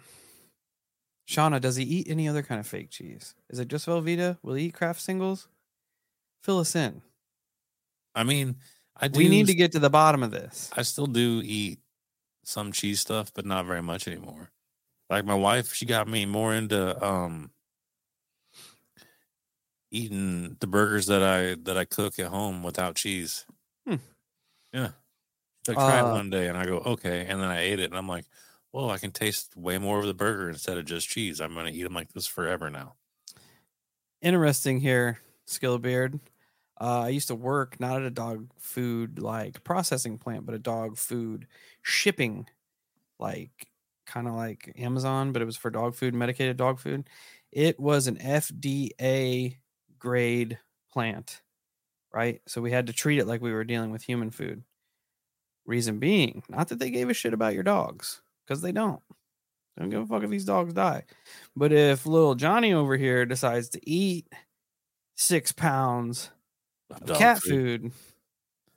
[1.28, 3.34] Shauna, does he eat any other kind of fake cheese?
[3.50, 4.38] Is it just Velveeta?
[4.42, 5.48] Will he eat Kraft singles?
[6.42, 7.02] Fill us in.
[8.14, 8.56] I mean,
[8.96, 9.18] I do.
[9.18, 10.70] We need to get to the bottom of this.
[10.74, 11.78] I still do eat
[12.46, 14.50] some cheese stuff, but not very much anymore.
[15.10, 17.50] Like my wife, she got me more into um
[19.90, 23.46] eating the burgers that I that I cook at home without cheese.
[23.86, 23.96] Hmm.
[24.72, 24.90] Yeah.
[25.68, 27.26] Like try Uh, it one day and I go, okay.
[27.26, 28.24] And then I ate it and I'm like,
[28.72, 31.40] well, I can taste way more of the burger instead of just cheese.
[31.40, 32.94] I'm gonna eat them like this forever now.
[34.22, 36.20] Interesting here, Skillbeard.
[36.78, 40.58] Uh, I used to work not at a dog food like processing plant, but a
[40.58, 41.46] dog food
[41.82, 42.46] shipping,
[43.18, 43.68] like
[44.06, 47.08] kind of like Amazon, but it was for dog food, medicated dog food.
[47.50, 49.56] It was an FDA
[49.98, 50.58] grade
[50.92, 51.40] plant,
[52.12, 52.42] right?
[52.46, 54.62] So we had to treat it like we were dealing with human food.
[55.64, 59.02] Reason being, not that they gave a shit about your dogs, because they don't.
[59.78, 61.04] Don't give a fuck if these dogs die.
[61.54, 64.26] But if little Johnny over here decides to eat
[65.16, 66.30] six pounds
[67.14, 67.92] cat food.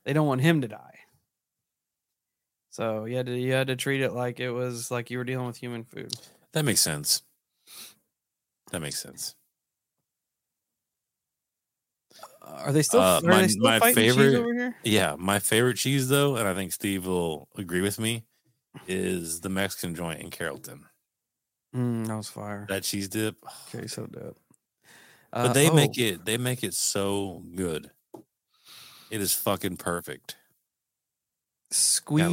[0.06, 0.99] they don't want him to die.
[2.72, 5.23] So you had to you had to treat it like it was like you were
[5.23, 6.14] dealing with human food.
[6.53, 7.22] That makes sense.
[8.72, 9.36] That makes sense.
[12.41, 13.02] Uh, Are they still?
[13.02, 14.76] Uh, are my- they still my favorite- over here?
[14.84, 18.26] Yeah, my favorite cheese though, and I think Steve will agree with me,
[18.88, 20.86] is the Mexican joint in Carrollton.
[21.76, 22.65] Mm, that was fire.
[22.69, 23.36] That cheese dip,
[23.73, 24.38] Okay, so dope.
[25.31, 27.91] but Uh, they oh, make it they make it so good.
[29.10, 30.36] It is fucking perfect.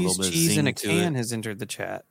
[0.06, 1.18] of cheese in a can it.
[1.18, 2.04] has entered the chat.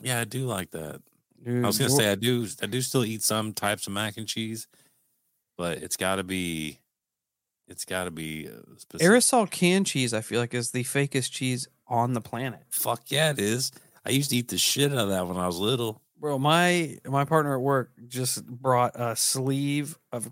[0.00, 1.00] Yeah, I do like that.
[1.46, 4.26] I was gonna say I do I do still eat some types of mac and
[4.26, 4.66] cheese,
[5.58, 6.78] but it's got to be
[7.68, 9.06] it's got to be uh, specific.
[9.06, 10.14] aerosol canned cheese.
[10.14, 12.60] I feel like is the fakest cheese on the planet.
[12.70, 13.72] Fuck yeah, it is.
[14.06, 16.00] I used to eat the shit out of that when I was little.
[16.18, 20.30] Bro, my my partner at work just brought a sleeve of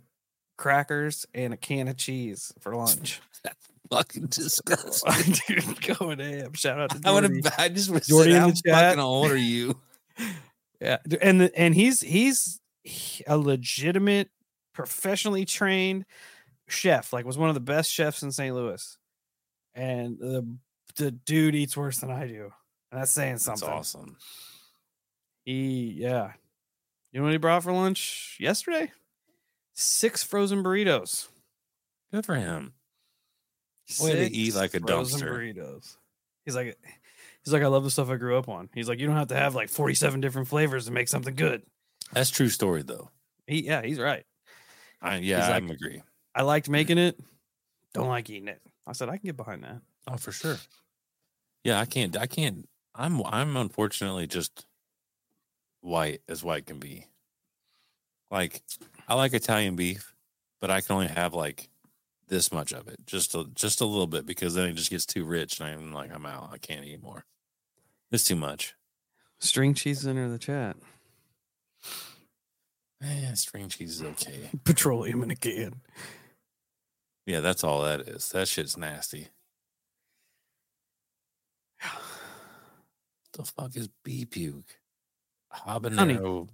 [0.63, 3.21] crackers and a can of cheese for lunch.
[3.91, 5.35] Fucking disgusting.
[5.49, 6.55] Dude, going ham.
[6.55, 7.41] Shout out to I would Jordy.
[7.45, 7.55] have.
[7.59, 8.75] I just would Jordy say, how the chat.
[8.75, 9.79] fucking old are you?
[10.81, 12.61] Yeah, and the, and he's he's
[13.29, 14.31] a legitimate,
[14.75, 16.05] professionally trained
[16.67, 17.13] chef.
[17.13, 18.53] Like was one of the best chefs in St.
[18.53, 18.99] Louis,
[19.77, 20.45] and the
[20.97, 22.51] the dude eats worse than I do,
[22.91, 23.69] and that's saying That's something.
[23.69, 24.17] awesome.
[25.45, 26.33] He yeah,
[27.13, 28.91] you know what he brought for lunch yesterday?
[29.75, 31.29] Six frozen burritos.
[32.13, 32.75] Good for him.
[34.01, 35.29] Way to eat like a dumpster.
[35.29, 35.97] Burritos.
[36.45, 36.79] He's like,
[37.45, 38.69] He's like, I love the stuff I grew up on.
[38.73, 41.63] He's like, you don't have to have like 47 different flavors to make something good.
[42.13, 43.11] That's true story though.
[43.47, 44.25] He, yeah, he's right.
[45.01, 46.03] I, yeah, He's I like- agree.
[46.35, 47.19] I liked making it.
[47.93, 48.61] Don't like eating it.
[48.87, 49.81] I said I can get behind that.
[50.09, 50.57] Oh, for sure.
[51.65, 52.17] Yeah, I can't.
[52.17, 52.69] I can't.
[52.95, 53.23] I'm.
[53.27, 54.65] I'm unfortunately just
[55.81, 57.07] white as white can be.
[58.31, 58.63] Like,
[59.13, 60.15] I like Italian beef,
[60.59, 61.69] but I can only have like
[62.29, 65.05] this much of it, just a just a little bit, because then it just gets
[65.05, 66.49] too rich, and I'm like, I'm out.
[66.51, 67.27] I can't eat more.
[68.11, 68.73] It's too much.
[69.39, 70.77] String cheese enter the chat.
[73.05, 74.49] Eh, string cheese is okay.
[74.65, 75.83] Petroleum in a can.
[77.27, 78.31] Yeah, that's all that is.
[78.31, 79.29] That shit's nasty.
[83.35, 84.79] the fuck is bee puke?
[85.53, 86.49] Habanero.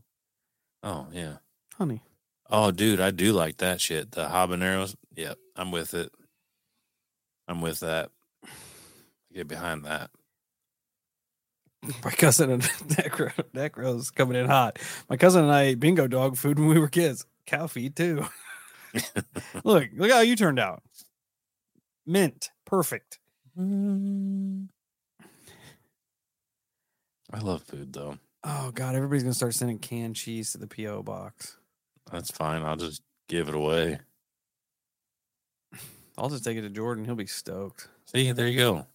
[0.82, 1.36] Oh yeah.
[1.76, 2.02] Honey.
[2.50, 4.12] Oh, dude, I do like that shit.
[4.12, 4.94] The habaneros.
[5.16, 6.10] Yep, I'm with it.
[7.46, 8.10] I'm with that.
[9.32, 10.10] Get behind that.
[12.04, 14.78] My cousin and Necro, Necro's coming in hot.
[15.08, 17.24] My cousin and I ate bingo dog food when we were kids.
[17.46, 18.26] Cow feed too.
[19.64, 20.82] look, look how you turned out.
[22.06, 22.50] Mint.
[22.64, 23.18] Perfect.
[23.56, 24.68] I
[27.40, 28.18] love food though.
[28.44, 31.56] Oh God, everybody's gonna start sending canned cheese to the PO box.
[32.10, 32.62] That's fine.
[32.62, 34.00] I'll just give it away.
[36.16, 37.04] I'll just take it to Jordan.
[37.04, 37.88] He'll be stoked.
[38.06, 38.86] See, there you go.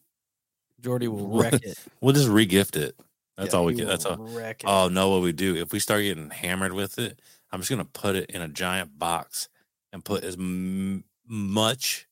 [0.81, 1.77] Jordy will wreck it.
[2.01, 2.95] We'll just regift it.
[3.37, 3.87] That's Yeah, all we get.
[3.87, 4.17] That's all.
[4.17, 4.67] Wreck it.
[4.67, 7.21] Oh no, what we do if we start getting hammered with it,
[7.51, 9.47] I'm just gonna put it in a giant box
[9.93, 12.07] and put as m- much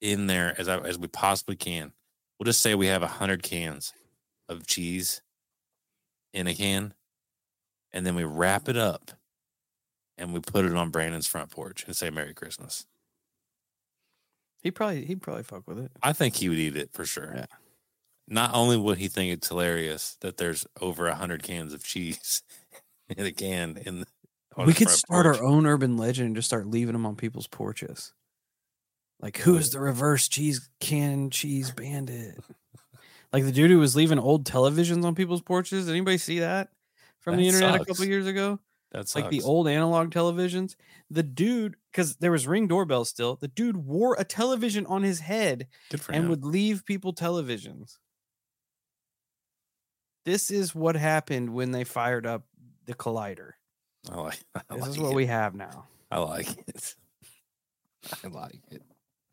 [0.00, 1.92] in there as I, as we possibly can.
[2.38, 3.92] We'll just say we have a hundred cans
[4.48, 5.20] of cheese
[6.32, 6.94] in a can,
[7.92, 9.10] and then we wrap it up
[10.18, 12.86] and we put it on Brandon's front porch and say Merry Christmas.
[14.62, 15.90] he probably he'd probably fuck with it.
[16.02, 17.32] I think he would eat it for sure.
[17.36, 17.46] Yeah.
[18.26, 22.42] Not only would he think it's hilarious that there's over a hundred cans of cheese
[23.08, 24.06] in a can in the,
[24.56, 25.38] on we could start porch.
[25.38, 28.12] our own urban legend and just start leaving them on people's porches.
[29.20, 32.38] Like, who is the reverse cheese can cheese bandit?
[33.32, 35.86] like the dude who was leaving old televisions on people's porches.
[35.86, 36.68] Did anybody see that
[37.20, 38.58] from the That internet a couple years ago?
[38.94, 40.76] That's like the old analog televisions.
[41.10, 45.18] The dude, because there was ring doorbells still, the dude wore a television on his
[45.18, 45.66] head
[46.08, 46.28] and him.
[46.28, 47.98] would leave people televisions.
[50.24, 52.44] This is what happened when they fired up
[52.86, 53.50] the collider.
[54.10, 54.38] I like.
[54.54, 55.16] I This like is what it.
[55.16, 55.86] we have now.
[56.10, 56.94] I like it.
[58.24, 58.82] I like it.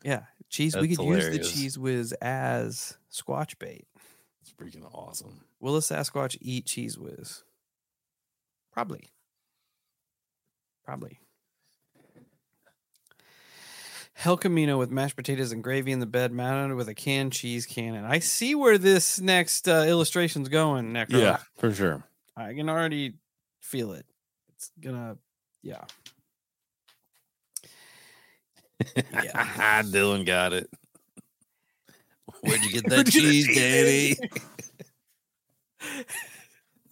[0.02, 0.74] Yeah, cheese.
[0.76, 3.86] we That's could use the Cheez Whiz as squatch bait.
[4.40, 5.44] It's freaking awesome.
[5.60, 7.44] Will a Sasquatch eat Cheez Whiz?
[8.72, 9.10] Probably.
[10.84, 11.18] Probably.
[14.14, 17.66] Hell Camino with mashed potatoes and gravy in the bed, mounted with a canned cheese
[17.66, 18.04] cannon.
[18.04, 21.20] I see where this next uh, illustration's going, Necro.
[21.20, 22.04] Yeah, for sure.
[22.36, 23.14] I can already
[23.60, 24.06] feel it.
[24.54, 25.16] It's gonna,
[25.62, 25.84] yeah.
[28.96, 29.82] yeah.
[29.82, 30.70] Dylan got it.
[32.42, 34.16] Where'd you get that cheese, Daddy?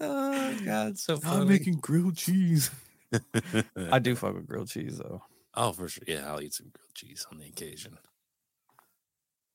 [0.01, 1.43] oh God, so funny.
[1.43, 2.71] I'm making grilled cheese.
[3.91, 5.23] I do fuck with grilled cheese though.
[5.55, 6.05] oh, for sure.
[6.07, 7.99] Yeah, I'll eat some grilled cheese on the occasion.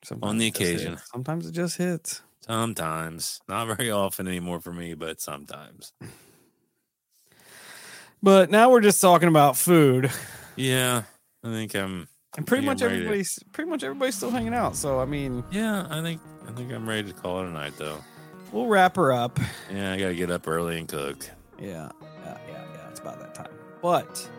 [0.03, 0.81] Sometimes the just hits.
[0.81, 0.97] occasion.
[1.11, 2.21] Sometimes it just hits.
[2.41, 5.93] Sometimes, not very often anymore for me, but sometimes.
[8.23, 10.09] But now we're just talking about food,
[10.55, 11.03] Yeah,
[11.43, 12.07] I think I'm.
[12.37, 14.75] and pretty much I'm ready to- everybody's pretty much everybody's still hanging out.
[14.75, 17.73] So I mean, Yeah, I think I think I'm ready to call it a night,
[17.77, 17.97] though.
[18.51, 19.39] we'll wrap her up.
[19.71, 21.29] Yeah, I gotta get up early and cook.
[21.59, 21.89] Yeah,
[23.05, 23.53] about that time.
[23.81, 24.29] But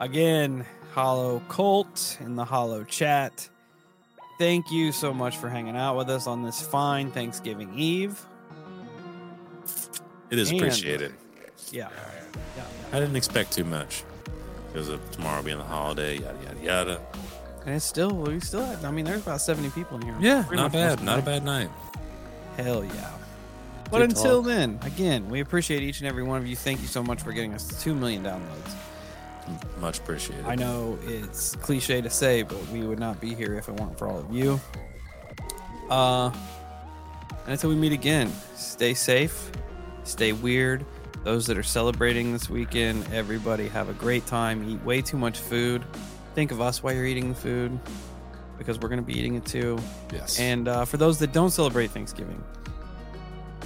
[0.00, 3.48] again, Hollow Cult in the Hollow Chat.
[4.38, 8.20] Thank you so much for hanging out with us on this fine Thanksgiving Eve.
[10.30, 11.14] It is And- appreciated.
[11.70, 11.88] Yeah,
[12.56, 14.04] yeah, I didn't expect too much
[14.66, 17.00] because of tomorrow being the holiday, yada yada yada.
[17.64, 18.64] and it's still we still.
[18.64, 20.16] Have, I mean, there's about seventy people in here.
[20.20, 21.70] Yeah, Pretty not bad, not a bad night.
[22.58, 23.10] Hell yeah.
[23.92, 24.46] But until talk.
[24.46, 26.56] then, again, we appreciate each and every one of you.
[26.56, 28.74] Thank you so much for getting us to two million downloads.
[29.80, 30.46] Much appreciated.
[30.46, 33.98] I know it's cliche to say, but we would not be here if it weren't
[33.98, 34.58] for all of you.
[35.90, 36.30] Uh,
[37.44, 39.50] and until we meet again, stay safe,
[40.04, 40.86] stay weird.
[41.24, 44.68] Those that are celebrating this weekend, everybody have a great time.
[44.68, 45.84] Eat way too much food.
[46.34, 47.78] Think of us while you're eating the food
[48.58, 49.78] because we're going to be eating it too.
[50.12, 50.38] Yes.
[50.38, 52.42] And uh, for those that don't celebrate Thanksgiving,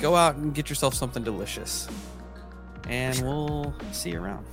[0.00, 1.88] go out and get yourself something delicious.
[2.88, 4.46] And we'll see you around.